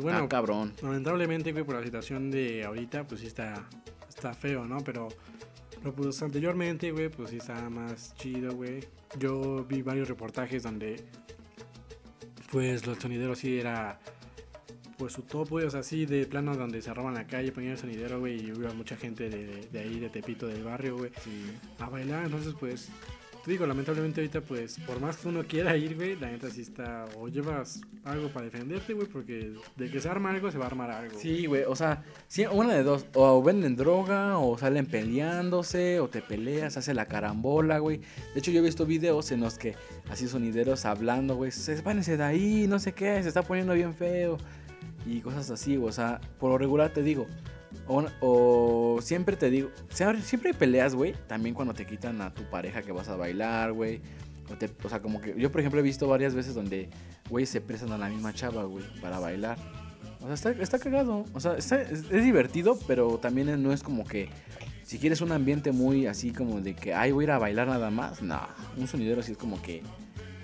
Bueno, 0.00 0.24
ah, 0.24 0.28
cabrón. 0.28 0.72
lamentablemente, 0.82 1.52
güey, 1.52 1.64
por 1.64 1.76
la 1.76 1.84
situación 1.84 2.30
de 2.30 2.64
ahorita, 2.64 3.06
pues 3.06 3.20
sí 3.20 3.26
está, 3.26 3.68
está 4.08 4.34
feo, 4.34 4.64
¿no? 4.64 4.78
Pero, 4.78 5.08
pero 5.78 5.94
pues 5.94 6.20
anteriormente, 6.22 6.90
güey, 6.90 7.08
pues 7.08 7.30
sí 7.30 7.36
estaba 7.36 7.68
más 7.70 8.14
chido, 8.16 8.54
güey. 8.54 8.80
Yo 9.18 9.64
vi 9.68 9.82
varios 9.82 10.08
reportajes 10.08 10.62
donde, 10.62 11.04
pues 12.50 12.86
los 12.86 12.98
sonideros 12.98 13.38
sí 13.38 13.60
era, 13.60 14.00
pues 14.98 15.12
su 15.12 15.22
top, 15.22 15.48
güey, 15.50 15.66
o 15.66 15.70
sea, 15.70 15.80
así 15.80 16.06
de 16.06 16.26
plano 16.26 16.56
donde 16.56 16.82
cerraban 16.82 17.14
la 17.14 17.26
calle, 17.26 17.52
ponían 17.52 17.72
el 17.72 17.78
sonidero, 17.78 18.18
güey, 18.18 18.40
y 18.40 18.48
iba 18.48 18.72
mucha 18.72 18.96
gente 18.96 19.28
de, 19.28 19.68
de 19.70 19.78
ahí, 19.78 20.00
de 20.00 20.08
Tepito, 20.08 20.48
del 20.48 20.64
barrio, 20.64 20.96
güey, 20.96 21.12
a 21.78 21.88
bailar. 21.88 22.24
Entonces, 22.24 22.54
pues, 22.58 22.88
te 23.44 23.50
digo, 23.50 23.66
lamentablemente 23.66 24.20
ahorita, 24.20 24.40
pues, 24.40 24.78
por 24.86 25.00
más 25.00 25.16
que 25.16 25.28
uno 25.28 25.42
quiera 25.44 25.76
ir, 25.76 25.96
güey, 25.96 26.16
la 26.16 26.30
neta 26.30 26.48
sí 26.48 26.60
está, 26.60 27.06
o 27.18 27.26
llevas 27.26 27.80
algo 28.04 28.28
para 28.28 28.44
defenderte, 28.44 28.94
güey, 28.94 29.08
porque 29.08 29.52
de 29.76 29.90
que 29.90 30.00
se 30.00 30.08
arma 30.08 30.30
algo, 30.30 30.50
se 30.50 30.58
va 30.58 30.64
a 30.64 30.68
armar 30.68 30.90
algo. 30.90 31.18
Sí, 31.18 31.46
güey, 31.46 31.64
o 31.64 31.74
sea, 31.74 32.04
sí, 32.28 32.44
una 32.50 32.74
de 32.74 32.84
dos, 32.84 33.06
o 33.14 33.42
venden 33.42 33.74
droga, 33.74 34.38
o 34.38 34.56
salen 34.58 34.86
peleándose, 34.86 35.98
o 35.98 36.08
te 36.08 36.22
peleas, 36.22 36.76
hace 36.76 36.94
la 36.94 37.06
carambola, 37.06 37.78
güey. 37.78 37.98
De 38.32 38.38
hecho, 38.38 38.52
yo 38.52 38.60
he 38.60 38.62
visto 38.62 38.86
videos 38.86 39.32
en 39.32 39.40
los 39.40 39.58
que 39.58 39.74
así 40.08 40.28
sonideros 40.28 40.84
hablando, 40.84 41.34
güey, 41.34 41.50
se 41.50 41.80
váyanse 41.82 42.16
de 42.16 42.24
ahí, 42.24 42.66
no 42.68 42.78
sé 42.78 42.92
qué, 42.92 43.20
se 43.22 43.28
está 43.28 43.42
poniendo 43.42 43.74
bien 43.74 43.94
feo, 43.94 44.38
y 45.04 45.20
cosas 45.20 45.50
así, 45.50 45.76
güey, 45.76 45.88
o 45.88 45.92
sea, 45.92 46.20
por 46.38 46.50
lo 46.50 46.58
regular 46.58 46.92
te 46.92 47.02
digo, 47.02 47.26
o, 47.86 48.98
siempre 49.02 49.36
te 49.36 49.50
digo, 49.50 49.70
siempre, 50.22 50.54
peleas, 50.54 50.94
güey, 50.94 51.14
también 51.26 51.54
cuando 51.54 51.74
te 51.74 51.86
quitan 51.86 52.20
a 52.20 52.32
tu 52.32 52.42
pareja 52.44 52.82
que 52.82 52.92
vas 52.92 53.08
a 53.08 53.16
bailar, 53.16 53.72
güey. 53.72 54.00
O, 54.84 54.88
sea, 54.88 55.00
como 55.00 55.20
que 55.20 55.34
yo, 55.38 55.50
por 55.50 55.60
ejemplo, 55.60 55.80
he 55.80 55.82
visto 55.82 56.06
varias 56.06 56.34
veces 56.34 56.54
donde, 56.54 56.90
güey, 57.30 57.46
se 57.46 57.60
prestan 57.60 57.92
a 57.92 57.98
la 57.98 58.08
misma 58.08 58.34
chava, 58.34 58.64
güey, 58.64 58.84
para 59.00 59.18
bailar. 59.18 59.58
O 60.20 60.26
sea, 60.26 60.34
está, 60.34 60.50
está 60.50 60.78
cagado. 60.78 61.24
O 61.32 61.40
sea, 61.40 61.54
es, 61.56 62.08
divertido, 62.10 62.78
pero 62.86 63.18
también 63.18 63.62
no 63.62 63.72
es 63.72 63.82
como 63.82 64.04
que. 64.04 64.28
Si 64.84 64.98
quieres 64.98 65.20
un 65.22 65.32
ambiente 65.32 65.72
muy 65.72 66.06
así 66.06 66.32
como 66.32 66.60
de 66.60 66.74
que, 66.74 66.92
ay, 66.92 67.12
voy 67.12 67.22
a 67.22 67.26
ir 67.26 67.30
a 67.30 67.38
bailar 67.38 67.68
nada 67.68 67.90
más. 67.90 68.20
No, 68.20 68.40
un 68.76 68.86
sonidero 68.86 69.20
así 69.20 69.32
es 69.32 69.38
como 69.38 69.60
que. 69.62 69.82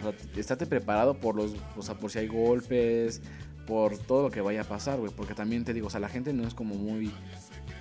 O 0.01 0.03
sea, 0.03 0.41
estate 0.41 0.67
preparado 0.67 1.15
por 1.15 1.35
los, 1.35 1.55
o 1.77 1.83
sea, 1.83 1.97
por 1.97 2.11
si 2.11 2.21
hay 2.21 2.29
golpes, 2.29 3.21
por 3.69 3.99
todo 3.99 4.23
lo 4.25 4.31
que 4.31 4.41
vaya 4.41 4.63
a 4.63 4.65
pasar, 4.65 4.99
güey. 4.99 5.13
Porque 5.15 5.35
también 5.35 5.63
te 5.65 5.75
digo, 5.75 5.87
o 5.87 5.91
sea, 5.91 6.01
la 6.01 6.09
gente 6.09 6.33
no 6.33 6.49
es 6.49 6.55
como 6.55 6.75
muy, 6.75 7.13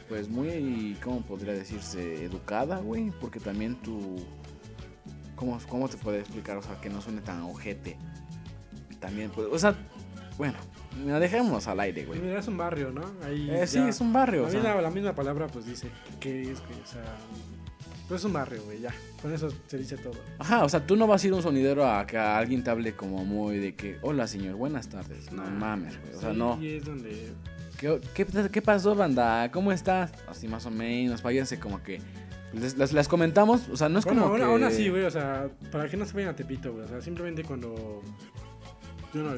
pues 0.09 0.27
muy, 0.29 0.97
¿cómo 1.01 1.21
podría 1.21 1.53
decirse? 1.53 2.25
Educada, 2.25 2.79
güey. 2.79 3.11
Porque 3.21 3.39
también 3.39 3.75
tu, 3.77 4.17
¿cómo, 5.37 5.57
¿cómo 5.69 5.87
te 5.87 5.95
puede 5.97 6.19
explicar? 6.19 6.57
O 6.57 6.61
sea, 6.61 6.79
que 6.81 6.89
no 6.89 7.01
suene 7.01 7.21
tan 7.21 7.41
ojete. 7.43 7.97
También, 8.99 9.31
pues, 9.33 9.47
o 9.49 9.57
sea, 9.57 9.75
bueno, 10.37 10.55
mira, 11.03 11.19
dejémonos 11.19 11.67
al 11.67 11.79
aire, 11.79 12.05
güey. 12.05 12.19
Mira, 12.19 12.39
es 12.39 12.47
un 12.47 12.57
barrio, 12.57 12.91
¿no? 12.91 13.01
Ahí 13.23 13.49
Eh, 13.49 13.65
sí, 13.65 13.79
es 13.79 14.01
un 14.01 14.11
barrio, 14.11 14.41
La, 14.41 14.47
o 14.49 14.51
sea. 14.51 14.59
misma, 14.59 14.81
la 14.81 14.89
misma 14.91 15.15
palabra, 15.15 15.47
pues 15.47 15.65
dice 15.65 15.89
que 16.19 16.41
es, 16.51 16.59
güey. 16.67 16.81
O 16.81 16.85
sea, 16.87 17.03
pues 18.07 18.21
es 18.21 18.25
un 18.25 18.33
barrio, 18.33 18.63
güey, 18.63 18.79
ya. 18.79 18.93
Con 19.21 19.33
eso 19.33 19.49
se 19.67 19.77
dice 19.77 19.97
todo. 19.97 20.15
Ajá, 20.39 20.63
o 20.63 20.69
sea, 20.69 20.85
tú 20.85 20.95
no 20.95 21.07
vas 21.07 21.23
a 21.23 21.27
ir 21.27 21.33
a 21.33 21.35
un 21.37 21.43
sonidero 21.43 21.85
a 21.85 22.05
que 22.07 22.17
alguien 22.17 22.63
te 22.63 22.69
hable 22.69 22.95
como 22.95 23.25
muy 23.25 23.57
de 23.57 23.75
que, 23.75 23.97
hola 24.01 24.27
señor, 24.27 24.55
buenas 24.55 24.87
tardes. 24.87 25.31
No 25.31 25.43
mames, 25.43 25.99
güey. 26.01 26.15
O 26.15 26.19
sea, 26.19 26.31
Sí, 26.31 26.37
no. 26.37 26.61
Y 26.61 26.75
es 26.77 26.85
donde. 26.85 27.33
¿Qué, 27.77 27.99
qué, 28.13 28.25
qué 28.51 28.61
pasó, 28.61 28.95
banda? 28.95 29.51
¿Cómo 29.51 29.71
estás? 29.71 30.11
Así 30.27 30.47
más 30.47 30.65
o 30.65 30.71
menos, 30.71 31.21
váyanse 31.21 31.59
como 31.59 31.83
que... 31.83 32.01
Les, 32.53 32.77
las, 32.77 32.93
las 32.93 33.07
comentamos, 33.07 33.67
o 33.69 33.75
sea, 33.75 33.89
no 33.89 33.99
es 33.99 34.05
bueno, 34.05 34.21
como 34.21 34.33
aún, 34.33 34.41
que... 34.41 34.45
aún 34.45 34.63
así, 34.63 34.89
güey, 34.89 35.03
o 35.03 35.11
sea, 35.11 35.49
para 35.71 35.89
que 35.89 35.97
no 35.97 36.05
se 36.05 36.13
vayan 36.13 36.29
a 36.29 36.35
Tepito, 36.35 36.71
güey. 36.71 36.85
O 36.85 36.87
sea, 36.87 37.01
simplemente 37.01 37.43
cuando. 37.43 38.01
Yo 39.13 39.21
no, 39.21 39.31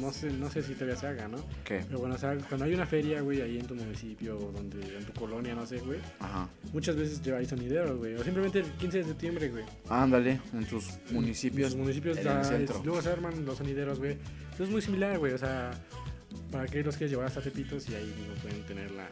no 0.00 0.12
sé, 0.12 0.30
no 0.30 0.50
sé 0.50 0.62
si 0.62 0.74
todavía 0.74 0.96
se 0.96 1.06
haga, 1.06 1.28
¿no? 1.28 1.38
¿Qué? 1.64 1.82
Pero 1.86 1.98
bueno, 1.98 2.14
o 2.14 2.18
sea, 2.18 2.36
cuando 2.48 2.64
hay 2.64 2.74
una 2.74 2.86
feria, 2.86 3.20
güey, 3.20 3.40
ahí 3.40 3.58
en 3.58 3.66
tu 3.66 3.74
municipio, 3.74 4.36
o 4.38 4.52
donde, 4.52 4.96
en 4.96 5.04
tu 5.04 5.12
colonia, 5.12 5.54
no 5.54 5.66
sé, 5.66 5.78
güey. 5.78 5.98
Ajá. 6.20 6.48
Muchas 6.72 6.96
veces 6.96 7.22
lleva 7.22 7.38
ahí 7.38 7.46
sonideros, 7.46 7.96
güey. 7.98 8.14
O 8.14 8.22
simplemente 8.24 8.60
el 8.60 8.66
15 8.72 8.98
de 8.98 9.04
septiembre, 9.04 9.48
güey. 9.50 9.64
Ándale, 9.88 10.40
en 10.52 10.64
tus 10.66 10.86
municipios. 11.10 11.72
Los 11.72 11.80
municipios 11.80 12.18
en 12.18 12.26
el 12.28 12.40
es- 12.40 12.46
centro. 12.48 12.80
luego 12.84 13.02
se 13.02 13.10
arman 13.10 13.44
los 13.44 13.58
sonideros, 13.58 13.98
güey. 13.98 14.12
Entonces 14.12 14.60
es 14.66 14.70
muy 14.70 14.82
similar, 14.82 15.18
güey. 15.18 15.32
O 15.32 15.38
sea, 15.38 15.70
¿para 16.50 16.66
qué 16.66 16.82
los 16.82 16.96
quieres 16.96 17.10
llevar 17.10 17.26
hasta 17.26 17.40
Tepitos 17.40 17.88
y 17.88 17.94
ahí 17.94 18.14
no 18.28 18.34
pueden 18.42 18.62
tener 18.66 18.90
la. 18.92 19.08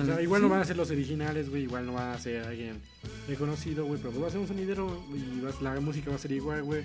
O 0.00 0.04
sea, 0.04 0.16
Mm, 0.16 0.20
igual 0.22 0.42
no 0.42 0.48
van 0.48 0.60
a 0.60 0.64
ser 0.64 0.76
los 0.76 0.90
originales, 0.90 1.48
güey. 1.50 1.62
Igual 1.64 1.86
no 1.86 1.92
van 1.92 2.10
a 2.14 2.18
ser 2.18 2.42
alguien 2.44 2.80
reconocido, 3.28 3.84
güey. 3.86 3.98
Pero 4.00 4.10
pues 4.10 4.24
va 4.24 4.28
a 4.28 4.30
ser 4.30 4.40
un 4.40 4.48
sonidero 4.48 5.04
y 5.14 5.40
vas- 5.40 5.62
la 5.62 5.78
música 5.80 6.10
va 6.10 6.16
a 6.16 6.18
ser 6.18 6.32
igual, 6.32 6.62
güey. 6.64 6.82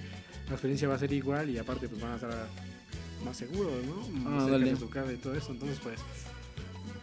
La 0.47 0.53
experiencia 0.53 0.87
va 0.87 0.95
a 0.95 0.99
ser 0.99 1.11
igual 1.13 1.49
y 1.49 1.57
aparte, 1.57 1.87
pues 1.87 2.01
van 2.01 2.11
a 2.13 2.15
estar 2.15 2.47
más 3.25 3.37
seguros, 3.37 3.73
¿no? 3.85 3.95
Más 4.19 4.33
Ah, 4.43 4.45
cerca 4.45 4.51
dale. 4.51 4.73
de 4.75 4.89
casa 4.89 5.13
y 5.13 5.17
todo 5.17 5.35
eso. 5.35 5.51
Entonces, 5.51 5.79
pues. 5.81 5.99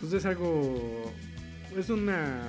Pues 0.00 0.12
es 0.12 0.24
algo. 0.26 1.12
Es 1.76 1.90
una 1.90 2.42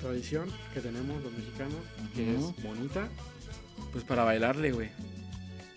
tradición 0.00 0.48
que 0.72 0.80
tenemos 0.80 1.22
los 1.22 1.32
mexicanos 1.32 1.74
que 2.14 2.34
es 2.34 2.62
bonita. 2.62 3.08
Pues 3.92 4.04
para 4.04 4.24
bailarle, 4.24 4.72
güey. 4.72 4.90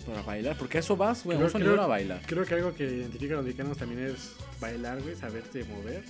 Para 0.06 0.22
bailar, 0.24 0.58
porque 0.58 0.78
a 0.78 0.80
eso 0.80 0.98
vas, 0.98 1.24
güey, 1.24 1.38
a 1.38 1.46
un 1.46 1.80
a 1.80 1.88
bailar. 1.88 2.22
Creo 2.26 2.44
que 2.46 2.56
algo 2.56 2.74
que 2.74 2.84
identifica 2.86 3.34
a 3.34 3.38
los 3.38 3.46
mexicanos 3.46 3.78
también 3.78 4.06
es 4.08 4.32
bailar, 4.60 5.02
güey, 5.02 5.16
saberte 5.16 5.64
mover. 5.66 6.04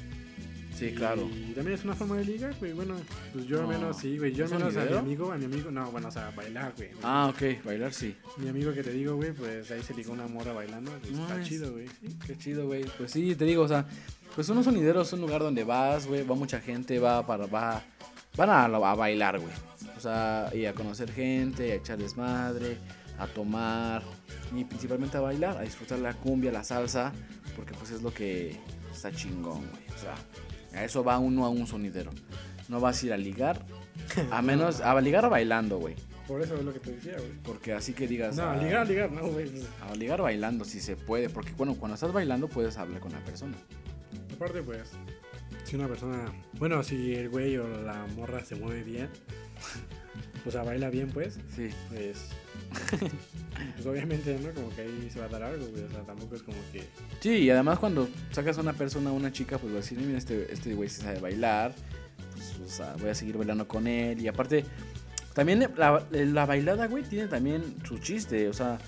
Sí, 0.73 0.85
Y 0.87 0.91
claro. 0.95 1.29
también 1.53 1.73
es 1.77 1.83
una 1.83 1.93
forma 1.95 2.17
de 2.17 2.25
ligar, 2.25 2.55
güey. 2.59 2.73
Bueno, 2.73 2.95
pues 3.33 3.45
yo 3.45 3.57
al 3.57 3.63
No. 3.63 3.69
menos 3.69 3.97
sí, 3.97 4.17
güey. 4.17 4.33
Yo 4.33 4.45
al 4.45 4.51
¿Un 4.53 4.57
menos 4.59 4.75
a 4.77 4.85
mi 4.85 4.97
amigo, 4.97 5.31
a 5.31 5.37
mi 5.37 5.45
amigo, 5.45 5.69
no, 5.69 5.91
bueno, 5.91 6.07
o 6.07 6.11
sea, 6.11 6.31
bailar, 6.31 6.73
güey. 6.75 6.89
Ah, 7.03 7.31
ok, 7.33 7.63
bailar 7.63 7.93
sí. 7.93 8.15
Mi 8.37 8.49
amigo 8.49 8.73
que 8.73 8.81
te 8.81 8.91
digo, 8.91 9.15
güey, 9.15 9.31
pues 9.33 9.69
ahí 9.71 9.83
se 9.83 9.93
ligó 9.93 10.13
una 10.13 10.27
morra 10.27 10.53
bailando. 10.53 10.91
Pues, 11.01 11.13
está 11.13 11.43
chido, 11.43 11.71
güey. 11.73 11.87
Sí, 11.87 12.17
qué 12.25 12.37
chido, 12.37 12.65
güey. 12.67 12.85
Pues 12.97 13.11
sí, 13.11 13.35
te 13.35 13.45
digo, 13.45 13.63
o 13.63 13.67
sea, 13.67 13.85
pues 14.35 14.47
unos 14.49 14.65
sonideros 14.65 15.07
es 15.07 15.13
un 15.13 15.21
lugar 15.21 15.41
donde 15.41 15.63
vas, 15.63 16.07
güey, 16.07 16.25
va 16.25 16.35
mucha 16.35 16.59
gente, 16.59 16.97
va 16.99 17.25
para, 17.27 17.45
va, 17.47 17.83
van 18.37 18.49
a, 18.49 18.65
a 18.65 18.95
bailar, 18.95 19.39
güey. 19.39 19.53
O 19.97 19.99
sea, 19.99 20.49
y 20.53 20.65
a 20.65 20.73
conocer 20.73 21.11
gente, 21.11 21.73
a 21.73 21.75
echar 21.75 21.97
desmadre, 21.99 22.77
a 23.19 23.27
tomar 23.27 24.01
y 24.55 24.63
principalmente 24.63 25.17
a 25.17 25.19
bailar, 25.19 25.57
a 25.57 25.61
disfrutar 25.61 25.99
la 25.99 26.13
cumbia, 26.15 26.51
la 26.51 26.63
salsa, 26.63 27.11
porque 27.55 27.73
pues 27.75 27.91
es 27.91 28.01
lo 28.01 28.11
que 28.11 28.57
está 28.91 29.11
chingón, 29.11 29.59
güey. 29.69 29.83
O 29.95 29.99
sea, 29.99 30.15
a 30.73 30.83
eso 30.83 31.03
va 31.03 31.17
uno 31.19 31.45
a 31.45 31.49
un 31.49 31.67
sonidero. 31.67 32.11
No 32.69 32.79
vas 32.79 33.01
a 33.01 33.05
ir 33.07 33.13
a 33.13 33.17
ligar, 33.17 33.65
a 34.31 34.41
menos, 34.41 34.81
a 34.81 34.99
ligar 35.01 35.29
bailando, 35.29 35.77
güey. 35.77 35.95
Por 36.27 36.41
eso 36.41 36.55
es 36.55 36.63
lo 36.63 36.71
que 36.71 36.79
te 36.79 36.91
decía, 36.91 37.15
güey. 37.17 37.31
Porque 37.43 37.73
así 37.73 37.93
que 37.93 38.07
digas... 38.07 38.37
No, 38.37 38.43
ah, 38.43 38.55
ligar, 38.55 38.87
ligar, 38.87 39.11
no, 39.11 39.27
güey. 39.27 39.51
A 39.89 39.93
ligar 39.95 40.21
bailando, 40.21 40.63
si 40.63 40.79
se 40.79 40.95
puede, 40.95 41.29
porque 41.29 41.51
bueno, 41.57 41.75
cuando 41.75 41.95
estás 41.95 42.13
bailando 42.13 42.47
puedes 42.47 42.77
hablar 42.77 43.01
con 43.01 43.11
la 43.11 43.19
persona. 43.19 43.57
Aparte, 44.33 44.61
pues, 44.63 44.91
si 45.65 45.75
una 45.75 45.87
persona, 45.87 46.31
bueno, 46.53 46.83
si 46.83 47.13
el 47.15 47.29
güey 47.29 47.57
o 47.57 47.67
la 47.81 48.05
morra 48.15 48.43
se 48.45 48.55
mueve 48.55 48.83
bien, 48.83 49.09
o 50.45 50.51
sea, 50.51 50.63
baila 50.63 50.89
bien, 50.89 51.09
pues, 51.09 51.37
Sí. 51.53 51.69
pues, 51.89 52.29
pues 53.75 53.85
obviamente, 53.85 54.37
¿no? 54.39 54.53
Como 54.53 54.69
que 54.75 54.81
ahí 54.81 55.09
se 55.11 55.19
va 55.19 55.25
a 55.25 55.29
dar 55.29 55.43
algo, 55.43 55.65
güey. 55.67 55.83
O 55.83 55.89
sea, 55.89 56.01
tampoco 56.01 56.35
es 56.35 56.43
como 56.43 56.57
que... 56.71 56.83
Sí, 57.19 57.29
y 57.29 57.49
además 57.49 57.79
cuando 57.79 58.09
sacas 58.31 58.57
a 58.57 58.61
una 58.61 58.73
persona, 58.73 59.09
a 59.09 59.13
una 59.13 59.31
chica, 59.31 59.57
pues 59.57 59.73
va 59.73 59.77
a 59.77 59.81
decir, 59.81 59.99
mira, 59.99 60.17
este 60.17 60.51
este 60.51 60.73
güey 60.73 60.89
sí 60.89 61.01
sabe 61.01 61.19
bailar, 61.19 61.73
pues 62.31 62.59
o 62.59 62.69
sea, 62.69 62.95
voy 62.99 63.09
a 63.09 63.15
seguir 63.15 63.37
bailando 63.37 63.67
con 63.67 63.87
él. 63.87 64.21
Y 64.21 64.27
aparte, 64.27 64.65
también 65.33 65.67
la, 65.77 66.05
la 66.11 66.45
bailada, 66.45 66.87
güey, 66.87 67.03
tiene 67.03 67.27
también 67.27 67.75
su 67.83 67.99
chiste, 67.99 68.49
o 68.49 68.53
sea, 68.53 68.79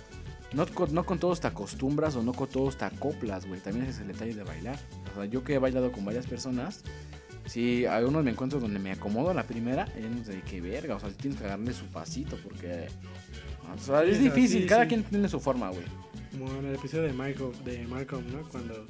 no 0.54 0.65
no 0.91 1.06
con 1.06 1.19
todos 1.19 1.41
te 1.41 1.48
acostumbras 1.48 2.15
o 2.15 2.22
no 2.22 2.34
con 2.34 2.48
todos 2.48 2.78
te 2.78 2.86
acoplas, 2.86 3.46
güey. 3.46 3.60
También 3.60 3.86
ese 3.86 3.96
es 3.96 4.02
el 4.02 4.08
detalle 4.08 4.36
de 4.36 4.43
bailar. 4.43 4.78
O 5.12 5.15
sea, 5.15 5.26
yo 5.26 5.43
que 5.43 5.56
he 5.56 5.60
bailado 5.60 5.91
con 5.91 6.06
varias 6.06 6.28
personas, 6.28 6.84
sí, 7.45 7.86
hay 7.86 8.03
unos 8.03 8.23
me 8.23 8.32
encuentro 8.32 8.60
donde 8.60 8.79
me 8.79 8.91
acomodo 8.91 9.29
a 9.29 9.34
la 9.34 9.43
primera, 9.43 9.88
y 9.99 10.03
unos 10.06 10.27
de 10.27 10.41
que 10.41 10.62
verga, 10.62 10.95
o 10.95 10.99
sea, 10.99 11.10
tienes 11.12 11.39
que 11.39 11.45
agarrarle 11.45 11.73
su 11.73 11.86
pasito 11.86 12.38
porque... 12.43 12.88
O 13.75 13.77
sea, 13.79 14.03
es 14.03 14.19
difícil, 14.19 14.65
cada 14.67 14.84
sí. 14.84 14.89
quien 14.89 15.03
tiene 15.03 15.27
su 15.29 15.39
forma, 15.39 15.69
güey. 15.69 15.84
Como 16.32 16.51
en 16.60 16.65
el 16.65 16.75
episodio 16.75 17.03
de 17.03 17.13
Michael, 17.13 17.51
de 17.65 17.88
Malcolm, 17.88 18.23
¿no? 18.32 18.41
Cuando 18.49 18.86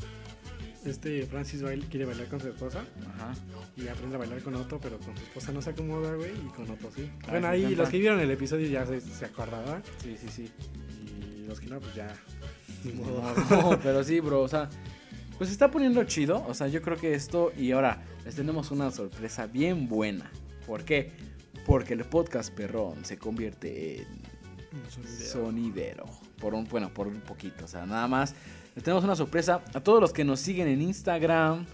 este 0.86 1.26
Francis 1.26 1.62
baila- 1.62 1.86
quiere 1.90 2.06
bailar 2.06 2.28
con 2.28 2.42
su 2.42 2.50
esposa 2.50 2.84
Ajá. 3.16 3.34
y 3.78 3.88
aprende 3.88 4.16
a 4.16 4.20
bailar 4.20 4.42
con 4.42 4.56
Otto, 4.56 4.80
pero 4.82 4.98
con 5.00 5.16
su 5.16 5.24
esposa 5.24 5.52
no 5.54 5.62
se 5.62 5.70
acomoda, 5.70 6.14
güey, 6.16 6.32
y 6.32 6.50
con 6.54 6.70
Otto 6.70 6.90
sí. 6.94 7.10
Ah, 7.24 7.32
bueno, 7.32 7.48
ahí 7.48 7.74
los 7.76 7.88
que 7.90 8.00
vieron 8.00 8.20
el 8.20 8.32
episodio 8.32 8.68
ya 8.68 8.86
se, 8.86 9.00
se 9.00 9.24
acordaban 9.26 9.82
Sí, 10.02 10.18
sí, 10.20 10.28
sí. 10.30 10.52
y 11.40 11.46
los 11.48 11.60
que 11.62 11.68
no, 11.68 11.80
pues 11.80 11.96
ya... 11.96 12.14
ni 12.84 12.92
No, 12.94 13.04
modo. 13.04 13.34
no, 13.50 13.80
pero 13.82 14.04
sí, 14.04 14.20
bro, 14.20 14.42
o 14.42 14.48
sea, 14.50 14.70
pues 15.38 15.48
se 15.50 15.54
está 15.54 15.72
poniendo 15.72 16.04
chido. 16.04 16.44
O 16.48 16.54
sea, 16.54 16.68
yo 16.68 16.82
creo 16.82 16.98
que 16.98 17.14
esto. 17.14 17.54
Y 17.58 17.72
ahora, 17.72 18.02
les 18.26 18.36
tenemos 18.36 18.72
una 18.72 18.92
sorpresa 18.92 19.48
bien 19.48 19.88
buena. 19.88 20.32
¿Por 20.66 20.84
qué? 20.84 21.12
Porque 21.66 21.94
el 21.94 22.06
podcast 22.06 22.54
perrón 22.54 23.04
se 23.04 23.18
convierte 23.18 24.02
en 24.02 24.08
sonidero. 25.26 26.06
Por 26.40 26.54
un, 26.54 26.66
bueno, 26.66 26.94
por 26.94 27.08
un 27.08 27.22
poquito. 27.22 27.66
O 27.66 27.68
sea, 27.68 27.86
nada 27.86 28.08
más. 28.08 28.36
Les 28.76 28.84
tenemos 28.84 29.04
una 29.04 29.16
sorpresa 29.16 29.62
a 29.74 29.80
todos 29.82 30.02
los 30.02 30.14
que 30.14 30.24
nos 30.24 30.40
siguen 30.40 30.68
en 30.68 30.82
Instagram. 30.82 31.66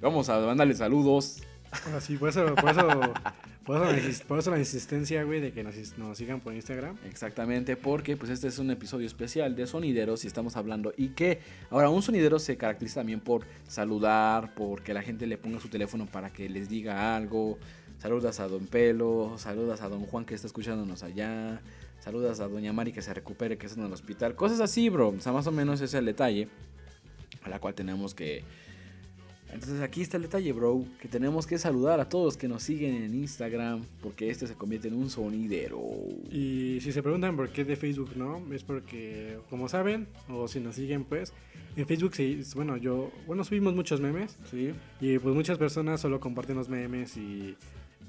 Vamos 0.00 0.28
a 0.28 0.38
mandarles 0.40 0.78
saludos. 0.78 1.42
Ahora 1.86 2.00
sí, 2.00 2.16
por 2.16 2.30
eso, 2.30 2.54
por 2.54 2.70
eso, 2.70 2.88
por 3.70 3.76
eso, 3.82 3.92
la, 3.92 3.98
insis- 4.02 4.24
por 4.24 4.38
eso 4.38 4.50
la 4.50 4.58
insistencia, 4.58 5.22
güey, 5.22 5.40
de 5.40 5.52
que 5.52 5.62
nos, 5.62 5.74
nos 5.98 6.18
sigan 6.18 6.40
por 6.40 6.54
Instagram. 6.54 6.96
Exactamente, 7.04 7.76
porque 7.76 8.16
pues 8.16 8.30
este 8.30 8.48
es 8.48 8.58
un 8.58 8.70
episodio 8.70 9.06
especial 9.06 9.54
de 9.54 9.66
sonideros 9.66 10.24
y 10.24 10.26
estamos 10.26 10.56
hablando 10.56 10.92
y 10.96 11.10
que 11.10 11.38
ahora 11.70 11.88
un 11.90 12.02
sonidero 12.02 12.38
se 12.38 12.56
caracteriza 12.56 13.00
también 13.00 13.20
por 13.20 13.46
saludar, 13.68 14.54
por 14.54 14.82
que 14.82 14.92
la 14.94 15.02
gente 15.02 15.26
le 15.26 15.38
ponga 15.38 15.60
su 15.60 15.68
teléfono 15.68 16.06
para 16.06 16.30
que 16.32 16.48
les 16.48 16.68
diga 16.68 17.16
algo. 17.16 17.58
Saludas 17.98 18.40
a 18.40 18.48
Don 18.48 18.66
Pelo, 18.66 19.34
saludas 19.36 19.82
a 19.82 19.88
Don 19.88 20.06
Juan 20.06 20.24
que 20.24 20.34
está 20.34 20.46
escuchándonos 20.46 21.02
allá, 21.02 21.60
saludas 22.00 22.40
a 22.40 22.48
Doña 22.48 22.72
Mari 22.72 22.92
que 22.92 23.02
se 23.02 23.12
recupere 23.12 23.58
que 23.58 23.66
está 23.66 23.78
en 23.78 23.86
el 23.86 23.92
hospital, 23.92 24.34
cosas 24.34 24.60
así, 24.60 24.88
bro. 24.88 25.10
O 25.10 25.20
sea, 25.20 25.32
más 25.32 25.46
o 25.46 25.52
menos 25.52 25.76
ese 25.76 25.84
es 25.84 25.94
el 25.94 26.06
detalle 26.06 26.48
a 27.42 27.48
la 27.50 27.58
cual 27.58 27.74
tenemos 27.74 28.14
que 28.14 28.42
entonces 29.52 29.80
aquí 29.80 30.00
está 30.02 30.16
el 30.16 30.24
detalle, 30.24 30.52
bro, 30.52 30.84
que 31.00 31.08
tenemos 31.08 31.46
que 31.46 31.58
saludar 31.58 32.00
a 32.00 32.08
todos 32.08 32.24
los 32.24 32.36
que 32.36 32.48
nos 32.48 32.62
siguen 32.62 32.94
en 33.02 33.14
Instagram, 33.14 33.82
porque 34.02 34.30
este 34.30 34.46
se 34.46 34.54
convierte 34.54 34.88
en 34.88 34.94
un 34.94 35.10
sonidero. 35.10 35.80
Y 36.30 36.78
si 36.80 36.92
se 36.92 37.02
preguntan 37.02 37.36
por 37.36 37.50
qué 37.50 37.64
de 37.64 37.76
Facebook 37.76 38.10
no, 38.16 38.42
es 38.52 38.62
porque, 38.64 39.38
como 39.50 39.68
saben, 39.68 40.06
o 40.28 40.48
si 40.48 40.60
nos 40.60 40.74
siguen, 40.76 41.04
pues, 41.04 41.32
en 41.76 41.86
Facebook, 41.86 42.14
sí, 42.14 42.40
bueno, 42.54 42.76
yo, 42.76 43.10
bueno, 43.26 43.44
subimos 43.44 43.74
muchos 43.74 44.00
memes 44.00 44.36
Sí. 44.50 44.72
y 45.00 45.18
pues 45.18 45.34
muchas 45.34 45.56
personas 45.58 46.00
solo 46.00 46.18
comparten 46.20 46.56
los 46.56 46.68
memes 46.68 47.16
y, 47.16 47.54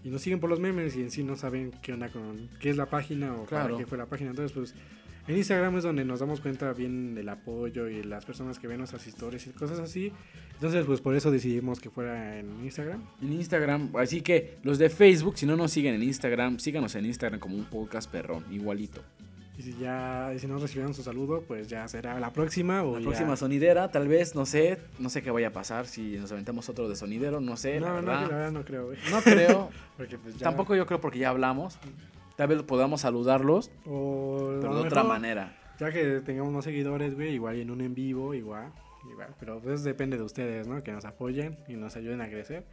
y 0.04 0.10
nos 0.10 0.22
siguen 0.22 0.40
por 0.40 0.50
los 0.50 0.60
memes 0.60 0.96
y 0.96 1.02
en 1.02 1.12
sí 1.12 1.24
no 1.24 1.36
saben 1.36 1.72
qué 1.84 1.94
onda 1.94 2.10
con, 2.10 2.50
qué 2.60 2.72
es 2.72 2.78
la 2.78 2.88
página 2.88 3.36
o 3.36 3.46
Claro. 3.46 3.66
para 3.70 3.78
qué 3.78 3.86
fue 3.86 3.98
la 4.00 4.08
página. 4.08 4.32
Entonces, 4.32 4.52
pues, 4.52 4.74
en 5.32 5.38
Instagram 5.38 5.78
es 5.78 5.84
donde 5.84 6.06
nos 6.06 6.20
damos 6.20 6.40
cuenta 6.42 6.72
bien 6.74 7.16
del 7.16 7.30
apoyo 7.30 7.88
y 7.88 8.04
las 8.04 8.26
personas 8.26 8.60
que 8.60 8.68
ven 8.68 8.78
nuestras 8.80 9.06
historias 9.08 9.46
y 9.48 9.52
cosas 9.52 9.80
así. 9.80 10.12
Entonces, 10.54 10.86
pues, 10.86 11.02
por 11.02 11.16
eso 11.16 11.32
decidimos 11.32 11.80
que 11.80 11.90
fuera 11.90 12.38
en 12.40 12.64
Instagram. 12.64 13.02
En 13.22 13.34
Instagram, 13.34 13.90
así 13.98 14.22
que 14.22 14.58
los 14.64 14.78
de 14.78 14.90
Facebook, 14.90 15.38
si 15.38 15.46
no 15.46 15.56
nos 15.56 15.72
siguen 15.72 15.96
en 15.96 16.04
Instagram, 16.04 16.60
síganos 16.60 16.94
en 16.96 17.06
Instagram 17.06 17.40
como 17.40 17.56
un 17.56 17.66
podcast 17.66 18.10
perrón, 18.12 18.46
igualito. 18.52 19.02
Y 19.58 19.64
si 19.64 19.74
ya, 19.78 20.32
y 20.36 20.40
si 20.40 20.48
no 20.48 20.58
recibieron 20.58 20.94
su 20.94 21.04
saludo, 21.04 21.44
pues 21.48 21.68
ya 21.68 21.88
será 21.88 22.20
la 22.20 22.32
próxima 22.32 22.84
o 22.84 22.94
La 22.94 23.00
ya- 23.00 23.06
próxima 23.06 23.36
sonidera, 23.36 23.92
tal 23.92 24.08
vez, 24.08 24.34
no 24.34 24.46
sé, 24.46 24.80
no 24.98 25.10
sé 25.10 25.22
qué 25.22 25.30
vaya 25.30 25.50
a 25.50 25.52
pasar 25.52 25.86
si 25.88 26.18
nos 26.18 26.32
aventamos 26.32 26.68
otro 26.70 26.88
de 26.90 26.96
sonidero, 26.96 27.42
no 27.42 27.58
sé, 27.58 27.80
la 27.80 27.90
No, 27.90 28.02
no, 28.02 28.08
verdad. 28.08 28.24
que 28.26 28.32
la 28.32 28.38
verdad 28.38 28.52
no 28.54 28.66
creo, 28.66 28.86
güey. 28.88 28.98
No 29.12 29.22
creo. 29.22 29.70
Porque 29.98 30.18
pues 30.18 30.36
ya... 30.38 30.46
Tampoco 30.46 30.76
yo 30.76 30.86
creo 30.88 31.00
porque 31.02 31.20
ya 31.20 31.30
hablamos. 31.30 31.78
Tal 32.42 32.48
vez 32.48 32.64
podamos 32.64 33.02
saludarlos, 33.02 33.70
O 33.86 34.58
pero 34.60 34.74
de 34.74 34.88
otra 34.88 35.04
manera. 35.04 35.56
Ya 35.78 35.92
que 35.92 36.22
tengamos 36.22 36.52
más 36.52 36.64
seguidores, 36.64 37.14
güey, 37.14 37.36
igual 37.36 37.56
y 37.58 37.62
en 37.62 37.70
un 37.70 37.82
en 37.82 37.94
vivo, 37.94 38.34
igual. 38.34 38.74
Igual, 39.12 39.36
pero 39.40 39.60
pues 39.60 39.84
depende 39.84 40.18
de 40.18 40.24
ustedes, 40.24 40.68
¿no? 40.68 40.82
Que 40.82 40.92
nos 40.92 41.06
apoyen 41.06 41.60
y 41.68 41.76
nos 41.76 41.96
ayuden 41.98 42.20
a 42.20 42.28
crecer. 42.28 42.66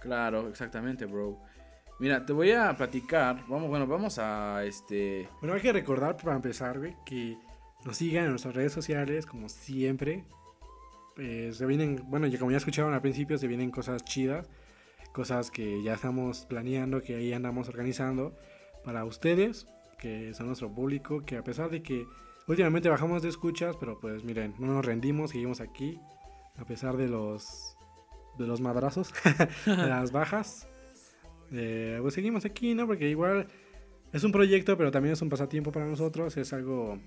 Claro, 0.00 0.48
exactamente, 0.48 1.06
bro. 1.06 1.40
Mira, 1.98 2.24
te 2.24 2.32
voy 2.32 2.52
a 2.52 2.76
platicar. 2.76 3.42
Vamos, 3.48 3.68
bueno, 3.68 3.84
vamos 3.88 4.20
a 4.20 4.64
este. 4.64 5.28
Bueno, 5.40 5.56
hay 5.56 5.60
que 5.60 5.72
recordar 5.72 6.16
para 6.16 6.36
empezar, 6.36 6.78
güey, 6.78 6.94
que 7.04 7.36
nos 7.84 7.96
sigan 7.96 8.26
en 8.26 8.30
nuestras 8.30 8.54
redes 8.54 8.72
sociales, 8.72 9.26
como 9.26 9.48
siempre. 9.48 10.22
Eh, 11.16 11.50
se 11.52 11.66
vienen, 11.66 12.00
bueno, 12.04 12.28
ya 12.28 12.38
como 12.38 12.52
ya 12.52 12.58
escucharon 12.58 12.94
al 12.94 13.02
principio, 13.02 13.38
se 13.38 13.48
vienen 13.48 13.72
cosas 13.72 14.04
chidas, 14.04 14.48
cosas 15.12 15.50
que 15.50 15.82
ya 15.82 15.94
estamos 15.94 16.46
planeando, 16.46 17.02
que 17.02 17.16
ahí 17.16 17.32
andamos 17.32 17.68
organizando 17.68 18.32
para 18.86 19.04
ustedes, 19.04 19.66
que 19.98 20.32
son 20.32 20.46
nuestro 20.46 20.72
público, 20.72 21.24
que 21.26 21.36
a 21.36 21.42
pesar 21.42 21.70
de 21.70 21.82
que 21.82 22.06
últimamente 22.46 22.88
bajamos 22.88 23.20
de 23.20 23.28
escuchas, 23.28 23.76
pero 23.78 23.98
pues 23.98 24.22
miren, 24.22 24.54
no 24.60 24.68
nos 24.68 24.86
rendimos, 24.86 25.32
seguimos 25.32 25.60
aquí, 25.60 26.00
a 26.56 26.64
pesar 26.64 26.96
de 26.96 27.08
los 27.08 27.76
de 28.38 28.46
los 28.46 28.60
madrazos, 28.60 29.12
de 29.66 29.76
las 29.76 30.12
bajas. 30.12 30.68
Eh, 31.50 31.98
pues 32.00 32.14
seguimos 32.14 32.44
aquí, 32.44 32.74
¿no? 32.74 32.86
Porque 32.86 33.10
igual 33.10 33.48
es 34.12 34.22
un 34.22 34.30
proyecto, 34.30 34.78
pero 34.78 34.92
también 34.92 35.14
es 35.14 35.22
un 35.22 35.30
pasatiempo 35.30 35.72
para 35.72 35.86
nosotros. 35.86 36.36
Es 36.36 36.52
algo 36.52 36.98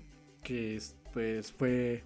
que, 0.42 0.76
es, 0.76 0.96
pues, 1.14 1.52
fue 1.52 2.04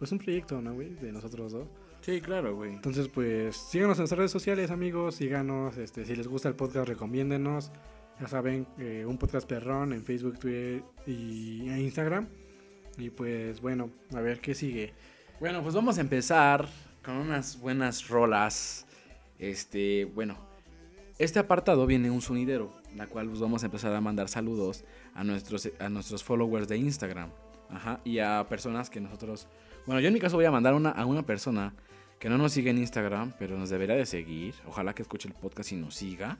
pues 0.00 0.10
un 0.10 0.18
proyecto, 0.18 0.60
¿no, 0.60 0.74
güey? 0.74 0.94
De 0.96 1.12
nosotros 1.12 1.52
dos. 1.52 1.68
Sí, 2.00 2.20
claro, 2.20 2.56
güey. 2.56 2.72
Entonces, 2.72 3.06
pues, 3.06 3.56
síganos 3.56 3.98
en 3.98 4.02
nuestras 4.02 4.18
redes 4.18 4.32
sociales, 4.32 4.72
amigos. 4.72 5.14
Síganos. 5.14 5.76
Este, 5.76 6.04
si 6.04 6.16
les 6.16 6.26
gusta 6.26 6.48
el 6.48 6.56
podcast, 6.56 6.88
recomiéndenos. 6.88 7.70
Ya 8.20 8.28
saben, 8.28 8.66
eh, 8.78 9.04
un 9.06 9.18
podcast 9.18 9.48
perrón 9.48 9.92
en 9.92 10.04
Facebook, 10.04 10.38
Twitter 10.38 10.82
y 11.06 11.68
e 11.68 11.80
Instagram. 11.80 12.28
Y 12.98 13.10
pues, 13.10 13.60
bueno, 13.60 13.90
a 14.14 14.20
ver 14.20 14.40
qué 14.40 14.54
sigue. 14.54 14.92
Bueno, 15.40 15.62
pues 15.62 15.74
vamos 15.74 15.98
a 15.98 16.00
empezar 16.02 16.68
con 17.04 17.16
unas 17.16 17.58
buenas 17.58 18.08
rolas. 18.08 18.86
Este, 19.38 20.04
bueno, 20.04 20.36
este 21.18 21.38
apartado 21.38 21.86
viene 21.86 22.10
un 22.10 22.20
sonidero, 22.20 22.72
la 22.96 23.06
cual 23.06 23.28
pues 23.28 23.40
vamos 23.40 23.62
a 23.62 23.66
empezar 23.66 23.92
a 23.94 24.00
mandar 24.00 24.28
saludos 24.28 24.84
a 25.14 25.24
nuestros, 25.24 25.68
a 25.78 25.88
nuestros 25.88 26.22
followers 26.22 26.68
de 26.68 26.76
Instagram. 26.76 27.30
Ajá, 27.70 28.00
y 28.04 28.18
a 28.18 28.46
personas 28.48 28.90
que 28.90 29.00
nosotros... 29.00 29.48
Bueno, 29.86 30.00
yo 30.00 30.08
en 30.08 30.14
mi 30.14 30.20
caso 30.20 30.36
voy 30.36 30.44
a 30.44 30.50
mandar 30.50 30.74
una, 30.74 30.90
a 30.90 31.06
una 31.06 31.22
persona 31.24 31.74
que 32.18 32.28
no 32.28 32.38
nos 32.38 32.52
sigue 32.52 32.70
en 32.70 32.78
Instagram, 32.78 33.32
pero 33.38 33.58
nos 33.58 33.70
debería 33.70 33.96
de 33.96 34.06
seguir. 34.06 34.54
Ojalá 34.66 34.94
que 34.94 35.02
escuche 35.02 35.26
el 35.26 35.34
podcast 35.34 35.72
y 35.72 35.76
nos 35.76 35.94
siga. 35.94 36.38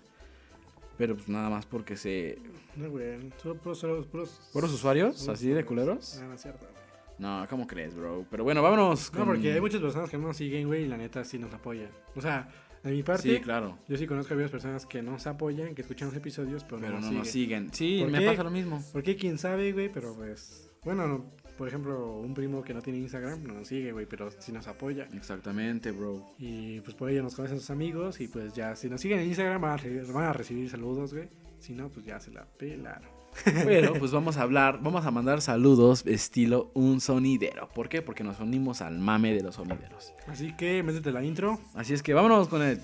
Pero 0.98 1.14
pues 1.16 1.28
nada 1.28 1.48
más 1.50 1.66
porque 1.66 1.96
se... 1.96 2.38
No, 2.76 2.90
güey. 2.90 3.18
Solo 3.42 3.56
puros, 3.56 3.80
puros, 4.06 4.50
¿Puros 4.52 4.72
usuarios? 4.72 5.16
puros 5.16 5.28
¿Así 5.28 5.48
de 5.48 5.64
culeros? 5.64 6.18
No, 6.20 6.28
no 6.28 6.34
es 6.34 6.42
cierto, 6.42 6.66
güey. 6.70 6.82
No, 7.18 7.46
¿cómo 7.48 7.66
crees, 7.66 7.94
bro? 7.94 8.24
Pero 8.30 8.44
bueno, 8.44 8.62
vámonos. 8.62 9.12
No, 9.14 9.24
porque 9.24 9.52
hay 9.52 9.60
muchas 9.60 9.80
personas 9.80 10.10
que 10.10 10.18
no 10.18 10.28
nos 10.28 10.36
siguen, 10.36 10.66
güey, 10.66 10.84
y 10.84 10.88
la 10.88 10.96
neta 10.96 11.24
sí 11.24 11.38
nos 11.38 11.52
apoyan. 11.54 11.90
O 12.16 12.20
sea, 12.20 12.48
de 12.82 12.90
mi 12.90 13.02
parte, 13.02 13.36
Sí, 13.36 13.40
claro. 13.40 13.78
yo 13.88 13.96
sí 13.96 14.06
conozco 14.06 14.34
a 14.34 14.36
varias 14.36 14.50
personas 14.50 14.86
que 14.86 15.02
nos 15.02 15.26
apoyan, 15.26 15.74
que 15.74 15.82
escuchan 15.82 16.08
los 16.08 16.16
episodios, 16.16 16.64
pero, 16.64 16.78
Pero 16.80 16.94
no, 16.94 17.00
no 17.00 17.12
nos 17.18 17.28
siguen. 17.28 17.70
siguen. 17.70 17.74
Sí, 17.74 18.00
¿Por 18.02 18.10
me 18.10 18.26
pasa 18.26 18.42
lo 18.42 18.50
mismo. 18.50 18.82
Porque 18.92 19.14
quién 19.16 19.38
sabe, 19.38 19.72
güey, 19.72 19.88
pero 19.92 20.14
pues. 20.16 20.70
Bueno, 20.84 21.06
no, 21.06 21.24
por 21.56 21.68
ejemplo, 21.68 22.16
un 22.18 22.34
primo 22.34 22.62
que 22.62 22.74
no 22.74 22.82
tiene 22.82 22.98
Instagram 23.00 23.44
no 23.44 23.54
nos 23.54 23.68
sigue, 23.68 23.92
güey, 23.92 24.06
pero 24.06 24.30
sí 24.38 24.52
nos 24.52 24.66
apoya. 24.68 25.06
Exactamente, 25.14 25.90
bro. 25.92 26.34
Y 26.38 26.80
pues 26.80 26.94
por 26.94 27.10
ello 27.10 27.22
nos 27.22 27.34
conocen 27.34 27.58
sus 27.60 27.70
amigos. 27.70 28.20
Y 28.20 28.28
pues 28.28 28.52
ya, 28.54 28.74
si 28.76 28.88
nos 28.88 29.00
siguen 29.00 29.20
en 29.20 29.28
Instagram, 29.28 29.60
van 29.60 29.70
a, 29.72 29.76
re- 29.76 30.02
van 30.12 30.24
a 30.24 30.32
recibir 30.32 30.68
saludos, 30.70 31.14
güey. 31.14 31.28
Si 31.58 31.74
no, 31.74 31.88
pues 31.90 32.04
ya 32.06 32.18
se 32.18 32.30
la 32.32 32.44
pelaron. 32.44 33.08
Pero 33.64 33.94
pues 33.94 34.10
vamos 34.12 34.36
a 34.36 34.42
hablar, 34.42 34.80
vamos 34.82 35.06
a 35.06 35.10
mandar 35.10 35.40
saludos 35.40 36.04
estilo 36.06 36.70
un 36.74 37.00
sonidero. 37.00 37.68
¿Por 37.74 37.88
qué? 37.88 38.02
Porque 38.02 38.22
nos 38.22 38.38
unimos 38.40 38.82
al 38.82 38.98
mame 38.98 39.32
de 39.32 39.42
los 39.42 39.54
sonideros. 39.54 40.12
Así 40.26 40.54
que 40.54 40.82
métete 40.82 41.12
la 41.12 41.24
intro. 41.24 41.58
Así 41.74 41.94
es 41.94 42.02
que 42.02 42.12
vámonos 42.12 42.48
con 42.48 42.60
el 42.62 42.78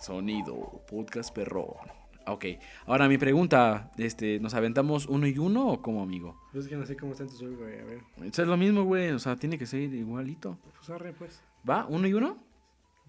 sonido, 0.00 0.82
podcast 0.90 1.32
perro. 1.34 1.76
Ok, 2.30 2.44
ahora 2.86 3.08
mi 3.08 3.16
pregunta, 3.16 3.90
este, 3.96 4.38
¿nos 4.38 4.52
aventamos 4.52 5.06
uno 5.06 5.26
y 5.26 5.38
uno 5.38 5.68
o 5.68 5.82
como 5.82 6.02
amigo? 6.02 6.38
Pues 6.52 6.64
es 6.64 6.70
que 6.70 6.76
no 6.76 6.84
sé 6.84 6.96
cómo 6.96 7.12
está 7.12 7.24
en 7.24 7.30
tu 7.30 7.36
suelo, 7.36 7.56
güey. 7.56 7.78
A 7.80 7.84
ver. 7.84 8.00
Eso 8.22 8.42
es 8.42 8.48
lo 8.48 8.56
mismo, 8.56 8.84
güey, 8.84 9.10
o 9.10 9.18
sea, 9.18 9.36
tiene 9.36 9.56
que 9.56 9.66
ser 9.66 9.80
igualito. 9.80 10.58
Pues 10.74 10.90
arre, 10.90 11.12
pues. 11.12 11.40
¿Va? 11.68 11.86
¿Uno 11.86 12.06
y 12.06 12.12
uno? 12.12 12.36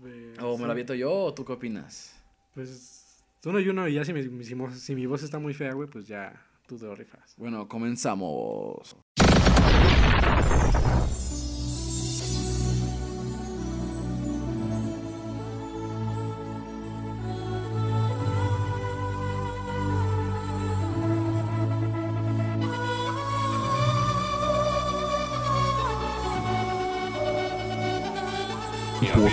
Eh, 0.05 0.35
¿O 0.41 0.57
me 0.57 0.65
lo 0.65 0.71
aviento 0.71 0.93
yo 0.93 1.11
o 1.11 1.33
tú 1.33 1.43
qué 1.43 1.51
opinas? 1.53 2.23
Pues 2.53 3.25
uno 3.45 3.59
y 3.59 3.67
uno, 3.67 3.87
y 3.87 3.95
ya 3.95 4.05
si 4.05 4.13
mi, 4.13 4.43
si 4.43 4.95
mi 4.95 5.05
voz 5.05 5.23
está 5.23 5.37
muy 5.37 5.53
fea, 5.53 5.73
güey, 5.73 5.89
pues 5.89 6.07
ya 6.07 6.41
tú 6.67 6.77
te 6.77 6.85
lo 6.85 6.95
rifas. 6.95 7.35
Bueno, 7.37 7.67
comenzamos. 7.67 8.95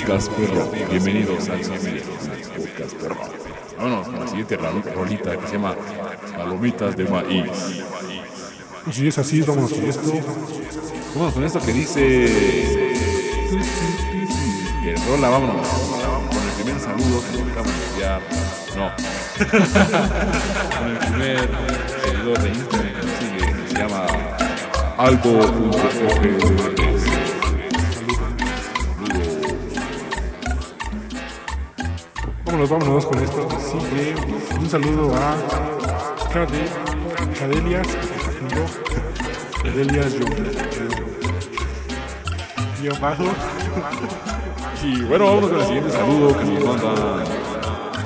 Podcast 0.06 0.30
Perro. 0.32 0.70
Bienvenidos 0.90 1.48
al 1.48 1.58
Podcast 1.60 2.94
Perro. 3.00 3.16
Vámonos 3.76 4.06
con 4.06 4.20
la 4.20 4.26
siguiente 4.28 4.56
ro- 4.56 4.82
rolita 4.94 5.36
que 5.36 5.46
se 5.48 5.54
llama 5.54 5.74
Palomitas 6.36 6.96
de 6.96 7.04
Maíz. 7.06 7.50
Si 8.92 9.08
es 9.08 9.18
así, 9.18 9.40
vamos 9.42 9.72
con 9.72 9.84
esto. 9.84 10.12
Vámonos 11.14 11.34
con 11.34 11.42
esto 11.44 11.60
que 11.60 11.72
dice. 11.72 12.26
Que 14.84 14.94
rola, 15.08 15.28
vámonos. 15.28 15.66
Con 15.66 16.42
el 16.42 16.52
primer 16.62 16.80
saludo 16.80 17.22
que 17.32 17.38
nos 17.38 17.50
acaba 17.50 17.66
de 17.66 17.72
enviar. 17.90 18.22
No. 18.76 18.92
con 20.78 20.88
el 20.90 20.98
primer 20.98 21.50
seguidor 22.00 22.38
de 22.42 22.48
Instagram 22.50 22.94
que 22.94 23.08
sigue, 23.18 23.44
que 23.62 23.68
se 23.68 23.74
llama 23.78 24.06
Algo.fds. 24.98 26.95
Vámonos, 32.56 32.70
vámonos 32.70 33.04
con 33.04 33.22
esto 33.22 33.48
que 33.48 33.58
sigue. 33.58 34.14
Un 34.58 34.70
saludo 34.70 35.14
a 35.14 35.36
Cade, 36.32 36.64
Cadelias, 37.38 37.86
Cadelias, 39.62 40.14
yo, 40.14 40.24
yo 42.82 42.98
bajo. 42.98 43.24
Y 44.82 45.02
bueno, 45.02 45.26
vámonos 45.26 45.50
con 45.50 45.60
el 45.60 45.66
siguiente 45.66 45.90
saludo 45.90 46.38
que 46.38 46.44
nos 46.46 46.64
manda. 46.64 47.24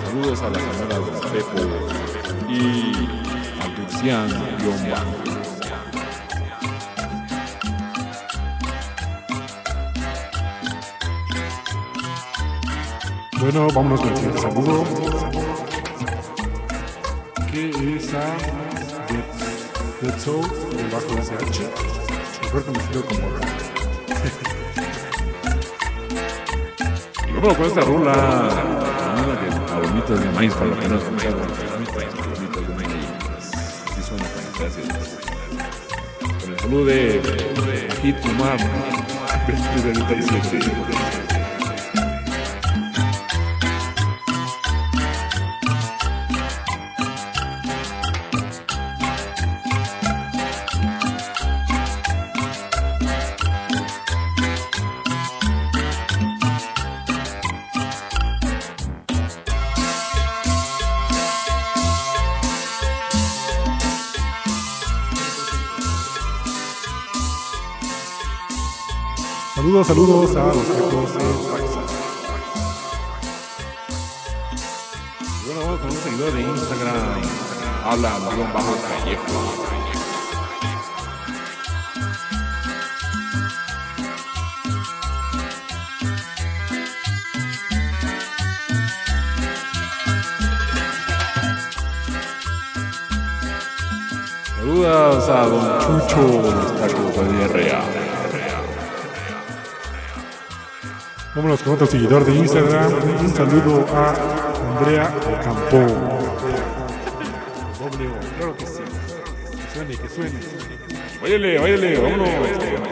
Saludos 0.04 0.42
a 0.42 0.50
la 0.50 0.58
señora 0.58 0.98
de 0.98 1.10
Pepo 1.30 1.62
y 2.48 3.08
a 3.60 3.64
Turcian 3.76 4.28
guion 4.58 5.29
Bueno, 13.40 13.66
vámonos 13.74 14.00
con 14.02 14.10
el 14.10 14.38
saludo. 14.38 14.84
Que 17.50 17.70
es 17.96 18.12
a 18.12 18.36
Dead 20.02 20.18
Soul, 20.18 20.46
debajo 20.76 21.14
de 21.14 21.22
SH. 21.22 21.60
Mejor 22.42 22.64
conocido 22.66 23.02
como 23.06 23.20
Rap. 23.30 23.48
Vámonos 27.34 27.56
con 27.56 27.66
esta 27.66 27.80
rula. 27.80 28.14
De 29.40 29.48
palomitas 29.72 30.20
de 30.20 30.30
maíz, 30.32 30.52
para 30.52 30.70
que 30.76 30.88
de 30.88 30.98
gracias. 34.58 34.86
Con 36.40 36.52
el 36.52 36.58
saludo 36.60 36.84
de 36.84 37.20
Hit 38.02 38.16
Saludos, 69.84 70.36
a 70.36 70.44
los 70.44 70.66
tacos 70.66 71.10
bueno, 75.46 75.60
vamos 75.62 75.80
con 75.80 75.90
un 75.90 75.96
seguidor 75.96 76.32
de 76.34 76.42
Instagram. 76.42 77.22
Alan 77.86 78.28
guion 78.28 78.52
bajo 78.52 78.76
Callejo. 78.82 79.24
Saludos 94.56 95.28
a 95.28 95.46
Don 95.46 95.78
Chucho 95.80 96.20
los 96.54 96.76
tacos 96.76 97.16
de 97.16 97.38
diarrea. 97.38 98.09
Vámonos 101.34 101.62
con 101.62 101.74
otro 101.74 101.86
seguidor 101.86 102.24
de 102.24 102.34
Instagram. 102.34 102.92
Un 103.20 103.34
saludo 103.34 103.86
a 103.94 104.78
Andrea 104.78 105.14
Campo. 105.44 105.78
Doble 107.78 108.08
O, 108.08 108.18
claro 108.36 108.56
que 108.56 108.66
sí. 108.66 108.82
Que 109.56 109.72
suene, 109.72 109.96
que 109.96 110.08
suene. 110.08 110.40
Váyale, 111.22 111.58
váyale, 111.58 111.98
vámonos. 111.98 112.89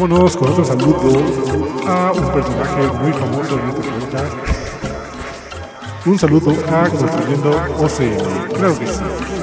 Vámonos 0.00 0.36
con 0.36 0.52
otro 0.52 0.64
saludo 0.64 1.10
a 1.88 2.12
un 2.12 2.32
personaje 2.32 2.86
muy 3.02 3.12
famoso 3.12 3.58
en 3.58 3.68
este 3.68 3.82
podcast. 3.82 4.32
Un 6.06 6.16
saludo 6.16 6.52
a 6.52 6.88
Construyendo 6.88 7.50
OCM. 7.80 8.54
Claro 8.54 8.78
que 8.78 8.86
sí. 8.86 9.37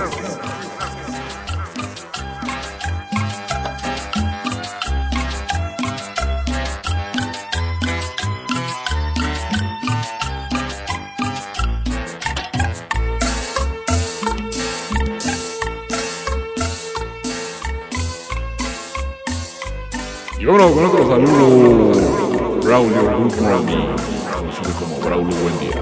Braulio 22.63 23.03
Morning, 23.03 23.95
conocido 24.36 24.71
como 24.80 24.99
Braulio 24.99 25.36
Buen 25.38 25.59
Día. 25.59 25.82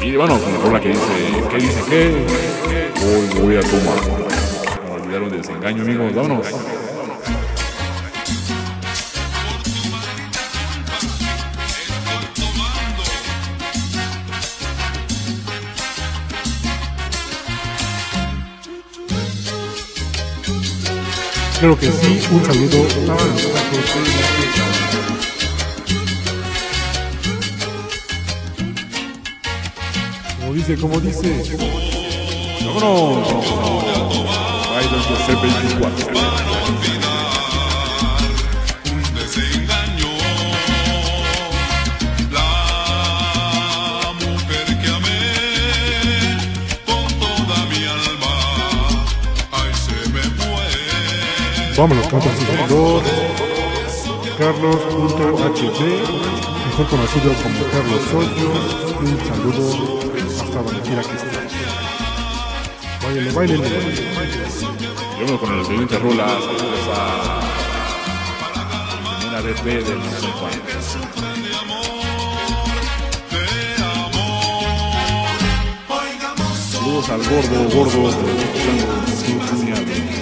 Y 0.00 0.16
bueno, 0.16 0.38
con 0.40 0.52
la 0.52 0.58
rola 0.60 0.80
que 0.80 0.88
dice, 0.88 1.02
¿qué 1.50 1.56
dice 1.56 1.82
qué? 1.88 2.26
Hoy 3.04 3.40
voy 3.40 3.56
a 3.56 3.60
tomar. 3.60 3.98
No 4.88 4.94
olvidaron 4.94 5.30
del 5.30 5.42
desengaño, 5.42 5.82
amigos. 5.82 6.14
Vámonos. 6.14 6.77
Claro 21.58 21.76
que 21.76 21.90
sí, 21.90 22.20
un 22.30 22.44
saludo 22.44 22.78
a 22.78 22.84
la 23.06 23.16
fecha. 23.16 23.48
Como 30.38 30.54
dice, 30.54 30.76
como 30.76 31.00
dice. 31.00 31.42
Vámonos. 32.64 33.28
Baila 34.70 35.02
José 35.02 35.34
24. 35.42 36.97
Vámonos 51.78 52.08
con 52.08 52.18
otro 52.18 52.32
seguidor. 52.32 53.02
Carlos.hd, 54.36 55.80
mejor 56.66 56.86
conocido 56.90 57.32
como 57.40 57.60
Carlos 57.70 58.02
Hoyos. 58.12 58.60
Un 58.98 59.16
saludo 59.28 59.64
hasta 60.42 60.58
donde 60.60 60.80
quiera 60.80 61.02
que 61.02 61.14
esté. 61.14 61.38
Báilele, 63.00 63.30
báilele. 63.30 63.68
Y 63.68 65.20
vámonos 65.20 65.40
con 65.40 65.56
la 65.56 65.64
siguiente 65.64 65.98
rola. 66.00 66.26
Saludos 66.26 66.88
a. 66.96 66.98
Primera 69.20 69.40
BP 69.40 69.64
del 69.86 69.98
no 70.00 70.10
sé 70.18 70.26
cuánto. 70.40 70.58
Saludos 76.72 77.08
al 77.08 77.22
gordo, 77.22 77.56
gordo, 77.72 78.08
escuchando 78.08 78.86
su. 79.06 80.17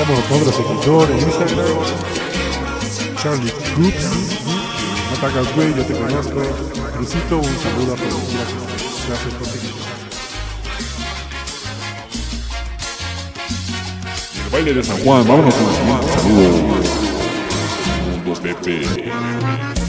Vámonos 0.00 0.24
con 0.24 0.40
otro 0.40 0.52
seguidor 0.52 1.10
en 1.10 1.18
Instagram. 1.18 1.66
Charlie 3.22 3.52
Cruz. 3.74 3.94
No 5.10 5.16
te 5.20 5.26
hagas 5.26 5.54
güey, 5.54 5.74
yo 5.74 5.84
te 5.84 5.92
conozco. 5.92 6.40
Crucito, 6.94 7.36
un 7.36 7.58
saludo 7.58 7.92
a 7.92 7.96
todos. 7.96 8.22
Gracias, 9.08 9.34
por 9.34 9.46
seguir. 9.46 9.74
El 14.42 14.50
baile 14.50 14.72
de 14.72 14.82
San 14.82 14.98
Juan. 15.00 15.28
Vámonos 15.28 15.54
con 15.54 15.68
el 15.68 15.74
siguiente 15.74 16.06
saludo. 16.14 16.48
Mundo 18.24 18.40
Pepe. 18.40 19.79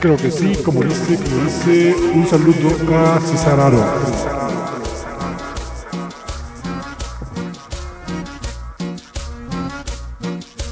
Creo 0.00 0.16
que 0.16 0.30
sí, 0.30 0.56
como 0.64 0.82
dice, 0.82 1.16
como 1.16 1.44
dice, 1.44 1.94
un 2.14 2.26
saludo 2.26 2.70
a 2.96 3.20
César 3.20 3.60
Aro. 3.60 3.84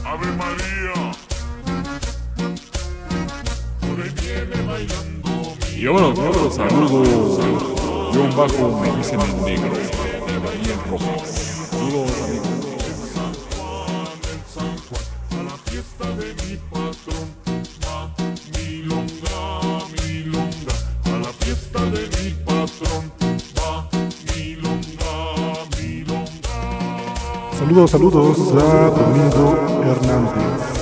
Ave 0.03 0.33
María. 0.39 1.13
Y 5.77 5.85
con 5.85 6.05
otro 6.05 6.51
saludo. 6.51 8.11
Guión 8.13 8.35
bajo 8.35 8.81
me 8.81 8.97
dicen 8.97 9.21
en 9.21 9.45
negro. 9.45 9.73
María 10.43 10.73
en 10.73 10.91
rojo. 10.91 11.23
Saludos 11.71 12.23
amigos. 12.23 12.58
Saludos, 27.87 28.39
a 28.55 28.91
Domingo 28.91 29.57
Hernández. 29.85 30.78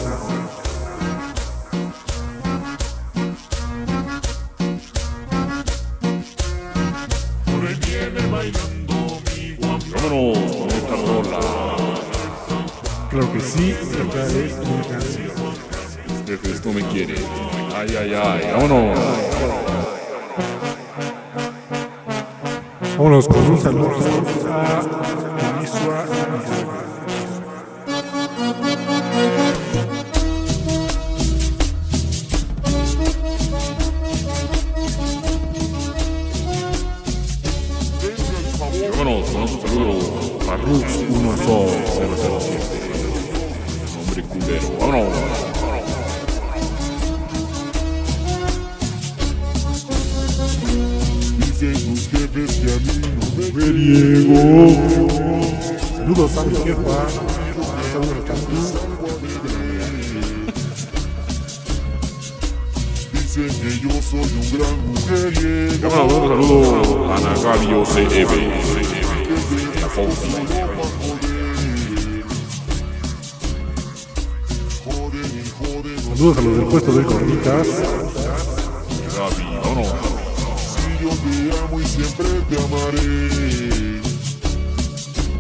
Saludos 76.17 76.37
a 76.37 76.41
los 76.43 76.57
del 76.59 76.67
puesto 76.67 76.93
de 76.93 77.03
gorditas. 77.03 77.67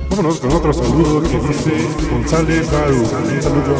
Vámonos. 0.09 0.41
Con 0.41 0.53
otro 0.53 0.73
saludo 0.73 1.23
que 1.23 1.39
dice 1.39 1.73
González 2.11 2.71
Daru. 2.71 2.97
Un 2.97 3.07
saludo. 3.43 3.77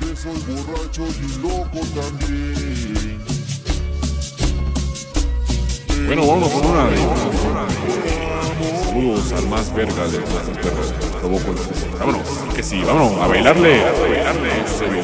Que 0.00 0.16
soy 0.16 0.38
borracho 0.48 1.06
y 1.06 1.42
loco 1.42 1.80
también. 1.94 2.75
Bueno, 6.16 6.32
vámonos 6.32 6.50
con 6.50 6.64
una 6.64 6.88
de. 6.88 6.96
Saludos 8.86 9.32
al 9.32 9.48
más 9.48 9.74
verga 9.74 10.08
de 10.08 10.18
las 10.18 10.48
perras. 10.62 10.94
Vámonos, 11.98 12.26
que 12.54 12.62
sí, 12.62 12.82
vámonos, 12.86 13.20
a 13.20 13.26
bailarle. 13.26 13.84
A 13.84 13.92
bailarle. 13.92 14.48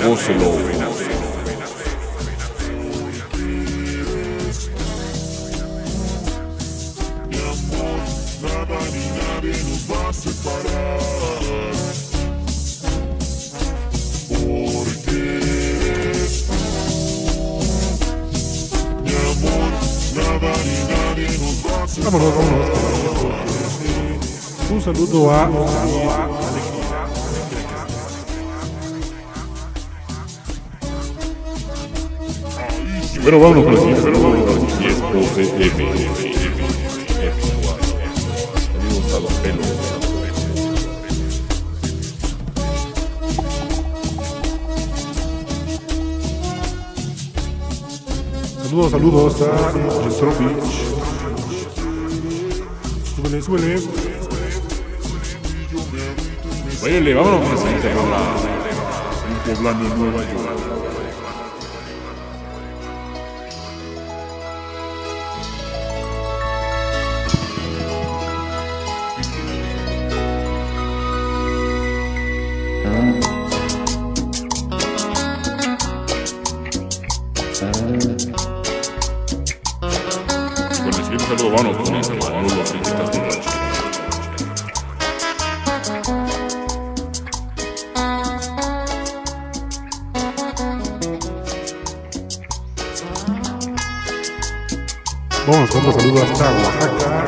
Gócelo, 0.07 0.53
gócelo. 0.53 0.53
Mi 0.63 1.22
Un 24.93 25.07
saludo 25.07 25.31
a 25.31 25.49
Y 33.15 33.19
bueno, 33.21 33.41
vámonos 33.41 33.65
con 33.65 33.73
el 33.73 33.79
siguiente 33.79 34.03
saludo. 34.03 34.37
Y 34.81 34.87
es 34.87 35.01
OCM. 35.01 35.79
Saludos 38.83 39.15
a 39.15 39.21
los 39.21 39.33
pelos. 39.33 39.67
Saludos, 48.63 48.91
saludos 48.91 49.43
a 49.43 49.45
Jostrovich. 50.05 50.93
Súbele, 53.17 53.43
súbele. 53.43 54.12
Váyale, 56.93 57.15
vámonos 57.15 57.41
con 57.41 57.51
la 57.53 57.57
siguiente 57.57 57.95
rola. 57.95 58.19
Un 59.31 59.55
poblano 59.55 59.87
en 59.87 59.99
Nueva 59.99 60.31
York. 60.31 60.72
Saludo 96.03 96.23
hasta 96.25 96.45
Oaxaca. 96.51 97.25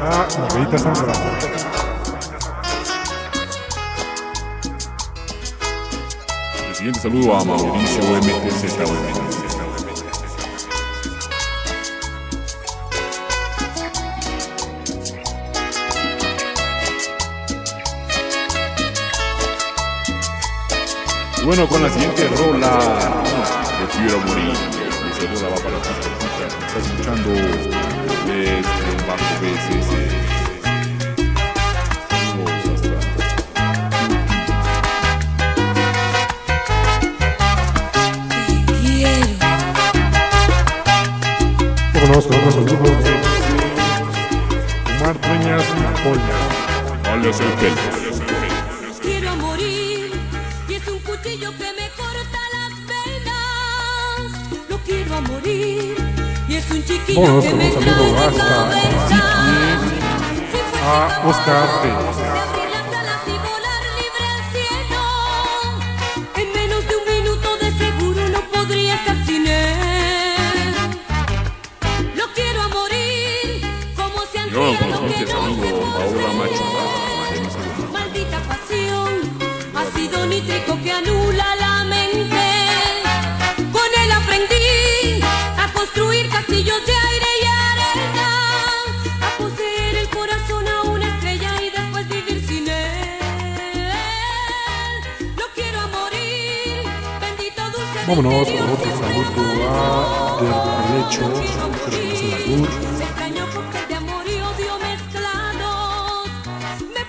A 0.00 0.38
Margarita 0.38 0.78
Zambrano. 0.78 1.12
El 6.68 6.74
siguiente 6.76 7.00
saludo 7.00 7.36
a 7.36 7.44
Mauricio 7.44 8.02
MTZ. 8.02 8.64
Y 21.38 21.44
bueno, 21.44 21.66
con 21.66 21.82
la 21.82 21.90
siguiente 21.90 22.28
rola, 22.28 22.78
prefiero 23.78 24.20
morir. 24.20 24.56
Mi 25.04 25.12
saludo 25.12 25.50
va 25.50 25.56
para 25.56 25.82
ti. 25.82 25.88
Estás 26.66 26.86
escuchando 26.86 27.81
el 28.28 28.62
bajo 29.06 29.32
BCC. 29.40 29.90
Saludos 32.30 32.66
hasta 32.74 32.88
Vámonos 41.94 42.26
con 42.26 42.36
otro 42.36 42.50
saludo. 42.52 42.90
Omar 45.00 45.16
Dueñas 45.20 45.66
Napoleón. 45.80 46.22
Alias 47.12 47.40
el. 47.40 48.01
Es 57.12 57.18
un 57.18 57.24
chiquillo 57.28 57.38
Vámonos 57.38 57.44
que 57.44 57.50
con 57.50 57.58
me 57.58 57.66
un 57.66 57.72
saludo 57.72 57.96
cae 57.96 58.12
de 58.12 58.18
hasta 58.26 58.46
cabeza. 58.46 59.16
a 60.84 61.28
Oscar 61.28 61.68
Pérez. 61.82 62.31
Vámonos 98.14 98.46
con 98.46 98.68
otro 98.68 98.90
saludo 98.90 99.70
a 99.70 100.36
que 100.38 100.44
albur. 102.34 102.68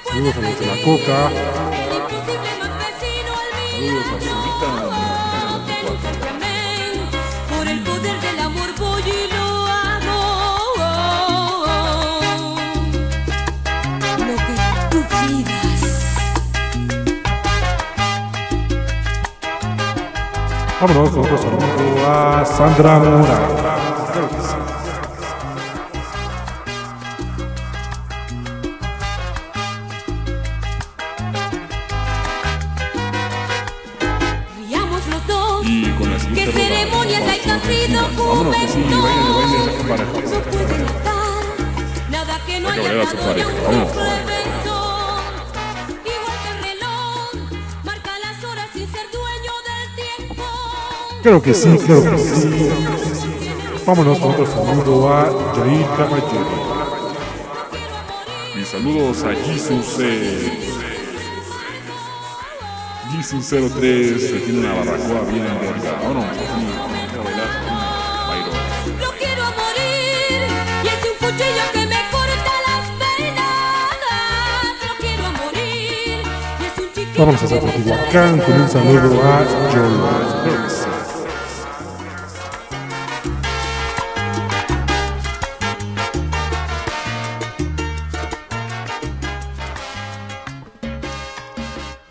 Saludos 0.08 0.36
a 0.38 0.39
los 0.39 0.60
de 0.60 0.66
la 0.66 0.78
Coca. 0.86 1.72
Vámonos 20.86 21.11
con 21.11 21.19
otro 21.21 21.38
saludo 21.38 21.65
a 22.05 22.43
Sandra 22.43 22.99
Mora. 22.99 23.72
Claro 51.24 51.41
que 51.41 51.53
sí, 51.53 51.78
claro 51.86 52.11
que 52.11 52.17
sí. 52.17 52.69
Vámonos 53.86 54.19
con 54.19 54.32
otro 54.32 54.45
saludo 54.45 55.07
a 55.07 55.24
Jair 55.55 55.88
Caballero. 55.95 56.74
Y 58.59 58.65
saludos 58.65 59.24
a 59.24 59.34
Jesus 59.34 59.86
C. 59.86 60.51
Jesus 63.15 63.49
03 63.49 64.21
se 64.21 64.39
tiene 64.39 64.59
una 64.59 64.74
barbacoa 64.74 65.21
bien 65.32 65.45
en 65.45 65.59
verga. 65.61 65.93
Lo 68.99 69.11
quiero 69.17 69.43
morir 69.61 70.41
y 70.84 70.88
es 70.88 70.99
un 71.07 71.15
cuchillo 71.19 71.65
que 71.71 71.88
me 71.88 72.01
corta 72.11 72.53
las 72.67 72.84
venas. 72.99 73.95
Lo 74.82 74.91
quiero 74.99 75.26
a 75.26 75.32
morir 75.32 76.19
y 76.59 76.65
es 76.65 76.78
un 76.80 76.93
chiquillo 76.93 77.26
Vamos 77.26 77.43
a 77.43 77.47
Teotihuacán 77.47 78.39
con 78.39 78.61
un 78.61 78.69
saludo 78.69 79.21
a 79.24 79.71
Yolanda. 79.74 80.72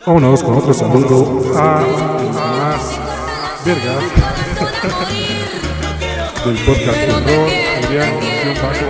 Vámonos 0.05 0.43
con 0.43 0.57
otro 0.57 0.75
saludo 0.75 1.43
a 1.57 1.81
los 1.81 2.35
más 2.35 2.99
vergas 3.65 4.03
del 6.45 6.57
podcast 6.65 6.99
Adrián, 7.85 8.11
José. 8.61 8.87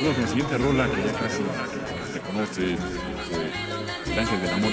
Bueno, 0.00 0.14
con 0.14 0.22
la 0.22 0.28
siguiente 0.28 0.58
rola 0.58 0.86
que 0.86 1.02
ya 1.02 1.12
casi 1.18 1.42
se 2.12 2.20
conoce, 2.20 2.76
o 3.32 4.10
El 4.10 4.18
Ángel 4.18 4.40
del 4.42 4.50
Amor. 4.50 4.72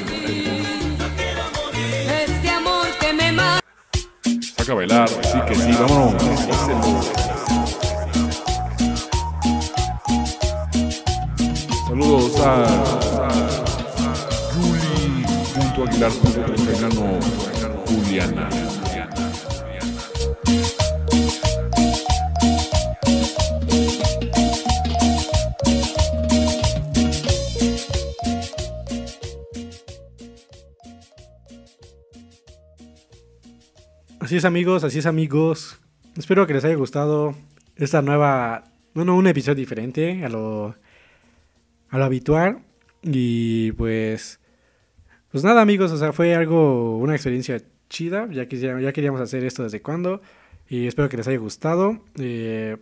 Este 2.26 2.50
amor 2.50 2.88
que 3.00 3.14
me 3.14 3.32
mata. 3.32 3.64
Saca 4.58 4.72
a 4.74 4.76
bailar, 4.76 5.08
sí 5.08 5.40
que 5.48 5.56
sí, 5.56 5.72
vámonos. 5.80 6.22
Saludos 11.88 12.40
a, 12.42 12.87
Juliana. 17.88 18.50
Así 34.20 34.36
es 34.36 34.46
amigos, 34.46 34.84
así 34.84 35.00
es 35.00 35.08
amigos. 35.08 35.80
Espero 36.16 36.46
que 36.46 36.54
les 36.54 36.64
haya 36.64 36.76
gustado 36.76 37.34
esta 37.76 38.04
nueva, 38.04 38.66
bueno, 38.94 39.16
un 39.16 39.26
episodio 39.26 39.56
diferente 39.56 40.24
a 40.24 40.30
lo, 40.30 40.76
a 41.90 41.98
lo 41.98 42.04
habitual. 42.04 42.60
Y 43.02 43.72
pues, 43.72 44.40
pues 45.32 45.44
nada 45.44 45.62
amigos, 45.62 45.92
o 45.92 45.98
sea, 45.98 46.14
fue 46.14 46.36
algo, 46.36 46.98
una 46.98 47.14
experiencia 47.16 47.62
chida. 47.90 48.28
Ya, 48.32 48.48
quisiera- 48.48 48.80
ya 48.82 48.94
queríamos 48.94 49.22
hacer 49.22 49.44
esto 49.44 49.64
desde 49.64 49.82
cuando. 49.82 50.22
Y 50.70 50.88
espero 50.88 51.10
que 51.10 51.18
les 51.18 51.28
haya 51.28 51.38
gustado. 51.38 52.00
Eh, 52.18 52.78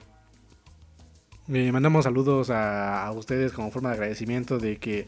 eh, 1.47 1.71
mandamos 1.71 2.05
saludos 2.05 2.49
a, 2.49 3.11
ustedes 3.15 3.51
como 3.51 3.71
forma 3.71 3.89
de 3.89 3.95
agradecimiento 3.95 4.57
de 4.57 4.77
que 4.77 5.05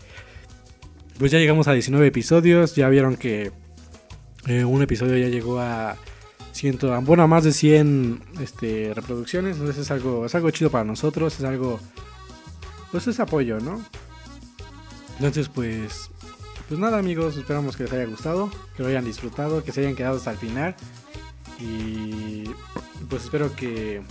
pues 1.18 1.32
ya 1.32 1.40
llegamos 1.40 1.68
a 1.68 1.74
19 1.74 2.06
episodios. 2.08 2.76
Ya 2.76 2.90
vieron 2.90 3.16
que 3.18 3.52
eh, 4.48 4.64
un 4.64 4.82
episodio 4.84 5.18
ya 5.18 5.30
llegó 5.30 5.60
a 5.60 5.96
ciento, 6.52 7.00
bueno, 7.02 7.24
a 7.24 7.28
más 7.28 7.44
de 7.44 7.54
100 7.54 8.22
este, 8.42 8.94
reproducciones. 8.94 9.58
Entonces 9.58 9.82
es 9.84 9.92
algo, 9.92 10.26
es 10.26 10.36
algo 10.36 10.52
chido 10.52 10.70
para 10.70 10.84
nosotros. 10.84 11.40
Es 11.40 11.44
algo, 11.46 11.80
pues 12.92 13.08
es 13.08 13.20
apoyo, 13.20 13.60
¿no? 13.60 13.82
Entonces, 15.16 15.50
pues, 15.50 16.12
pues 16.68 16.80
nada, 16.80 16.98
amigos. 16.98 17.38
Esperamos 17.38 17.76
que 17.76 17.84
les 17.84 17.94
haya 17.94 18.06
gustado, 18.06 18.50
que 18.76 18.84
lo 18.84 18.90
hayan 18.90 19.06
disfrutado, 19.06 19.64
que 19.64 19.72
se 19.72 19.82
hayan 19.82 19.96
quedado 19.96 20.18
hasta 20.18 20.32
el 20.32 20.38
final. 20.38 20.76
Y 21.60 22.44
pues 23.10 23.24
espero 23.24 23.56
que, 23.56 24.02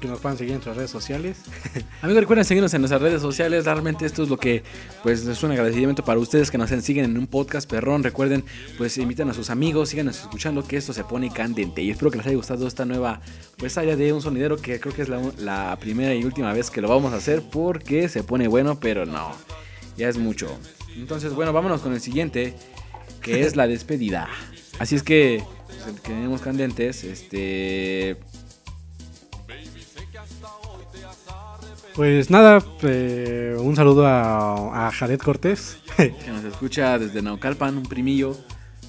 que 0.00 0.08
nos 0.08 0.20
puedan 0.20 0.38
seguir 0.38 0.52
en 0.52 0.56
nuestras 0.56 0.76
redes 0.76 0.90
sociales. 0.90 1.38
Amigos, 2.02 2.22
recuerden 2.22 2.44
seguirnos 2.44 2.72
en 2.74 2.80
nuestras 2.80 3.02
redes 3.02 3.20
sociales. 3.20 3.64
Realmente 3.64 4.06
esto 4.06 4.22
es 4.22 4.28
lo 4.28 4.36
que, 4.36 4.62
pues, 5.02 5.26
es 5.26 5.42
un 5.42 5.50
agradecimiento 5.50 6.04
para 6.04 6.18
ustedes 6.18 6.50
que 6.50 6.58
nos 6.58 6.70
siguen 6.70 7.04
en 7.04 7.18
un 7.18 7.26
podcast 7.26 7.68
perrón. 7.68 8.02
Recuerden, 8.02 8.44
pues, 8.78 8.96
inviten 8.98 9.28
a 9.30 9.34
sus 9.34 9.50
amigos, 9.50 9.90
síganos 9.90 10.20
escuchando 10.20 10.64
que 10.64 10.76
esto 10.76 10.92
se 10.92 11.04
pone 11.04 11.30
candente. 11.30 11.82
Y 11.82 11.90
espero 11.90 12.10
que 12.10 12.18
les 12.18 12.26
haya 12.26 12.36
gustado 12.36 12.66
esta 12.66 12.84
nueva, 12.84 13.20
pues, 13.56 13.76
área 13.78 13.96
de 13.96 14.12
un 14.12 14.22
sonidero 14.22 14.56
que 14.56 14.80
creo 14.80 14.94
que 14.94 15.02
es 15.02 15.08
la, 15.08 15.20
la 15.38 15.76
primera 15.80 16.14
y 16.14 16.24
última 16.24 16.52
vez 16.52 16.70
que 16.70 16.80
lo 16.80 16.88
vamos 16.88 17.12
a 17.12 17.16
hacer 17.16 17.42
porque 17.50 18.08
se 18.08 18.22
pone 18.22 18.48
bueno, 18.48 18.78
pero 18.80 19.04
no, 19.04 19.32
ya 19.96 20.08
es 20.08 20.16
mucho. 20.16 20.58
Entonces, 20.96 21.34
bueno, 21.34 21.52
vámonos 21.52 21.80
con 21.80 21.92
el 21.92 22.00
siguiente, 22.00 22.54
que 23.20 23.42
es 23.42 23.56
la 23.56 23.66
despedida. 23.66 24.28
Así 24.78 24.94
es 24.96 25.02
que, 25.02 25.42
pues, 25.66 26.00
quedemos 26.00 26.40
candentes, 26.40 27.04
este... 27.04 28.16
Pues 31.94 32.30
nada, 32.30 32.64
eh, 32.82 33.56
un 33.58 33.74
saludo 33.74 34.06
a, 34.06 34.86
a 34.86 34.92
Jared 34.92 35.18
Cortés. 35.18 35.78
que 35.96 36.30
nos 36.30 36.44
escucha 36.44 36.96
desde 36.96 37.22
Naucalpan, 37.22 37.76
un 37.76 37.82
primillo. 37.82 38.36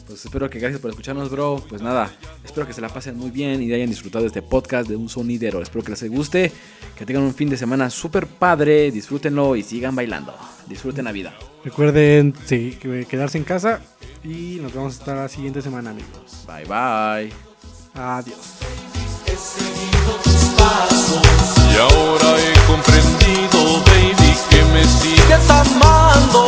Pues 0.10 0.26
espero 0.26 0.50
que 0.50 0.58
gracias 0.58 0.82
por 0.82 0.90
escucharnos, 0.90 1.30
bro. 1.30 1.64
Pues 1.70 1.84
nada, 1.84 2.12
espero 2.44 2.66
que 2.66 2.74
se 2.74 2.82
la 2.82 2.90
pasen 2.90 3.16
muy 3.16 3.30
bien 3.30 3.62
y 3.62 3.72
hayan 3.72 3.92
disfrutado 3.92 4.24
de 4.24 4.30
este 4.30 4.42
podcast 4.42 4.90
de 4.90 4.96
un 4.96 5.08
sonidero. 5.08 5.62
Espero 5.62 5.84
que 5.84 5.92
les 5.92 6.10
guste, 6.10 6.52
que 6.98 7.06
tengan 7.06 7.22
un 7.22 7.36
fin 7.36 7.48
de 7.48 7.58
semana 7.58 7.92
súper 7.92 8.26
padre, 8.26 8.90
disfrútenlo 8.90 9.56
y 9.56 9.62
sigan 9.62 9.96
bailando. 9.96 10.34
Disfruten 10.68 11.06
la 11.06 11.12
vida. 11.12 11.36
Recuerden 11.64 12.34
sí, 12.44 12.76
quedarse 13.08 13.38
en 13.38 13.44
casa 13.44 13.82
y 14.24 14.58
nos 14.60 14.74
vemos 14.74 14.98
hasta 14.98 15.14
la 15.14 15.30
siguiente 15.30 15.62
semana, 15.62 15.92
amigos. 15.92 16.44
Bye 16.48 16.66
bye. 16.66 17.32
Adiós. 17.94 18.58
Y 21.72 21.78
ahora 21.78 22.36
he 22.40 22.54
comprendido, 22.66 23.84
baby, 23.86 24.36
que 24.50 24.64
me 24.74 24.84
sigues 24.86 25.50
amando. 25.52 26.48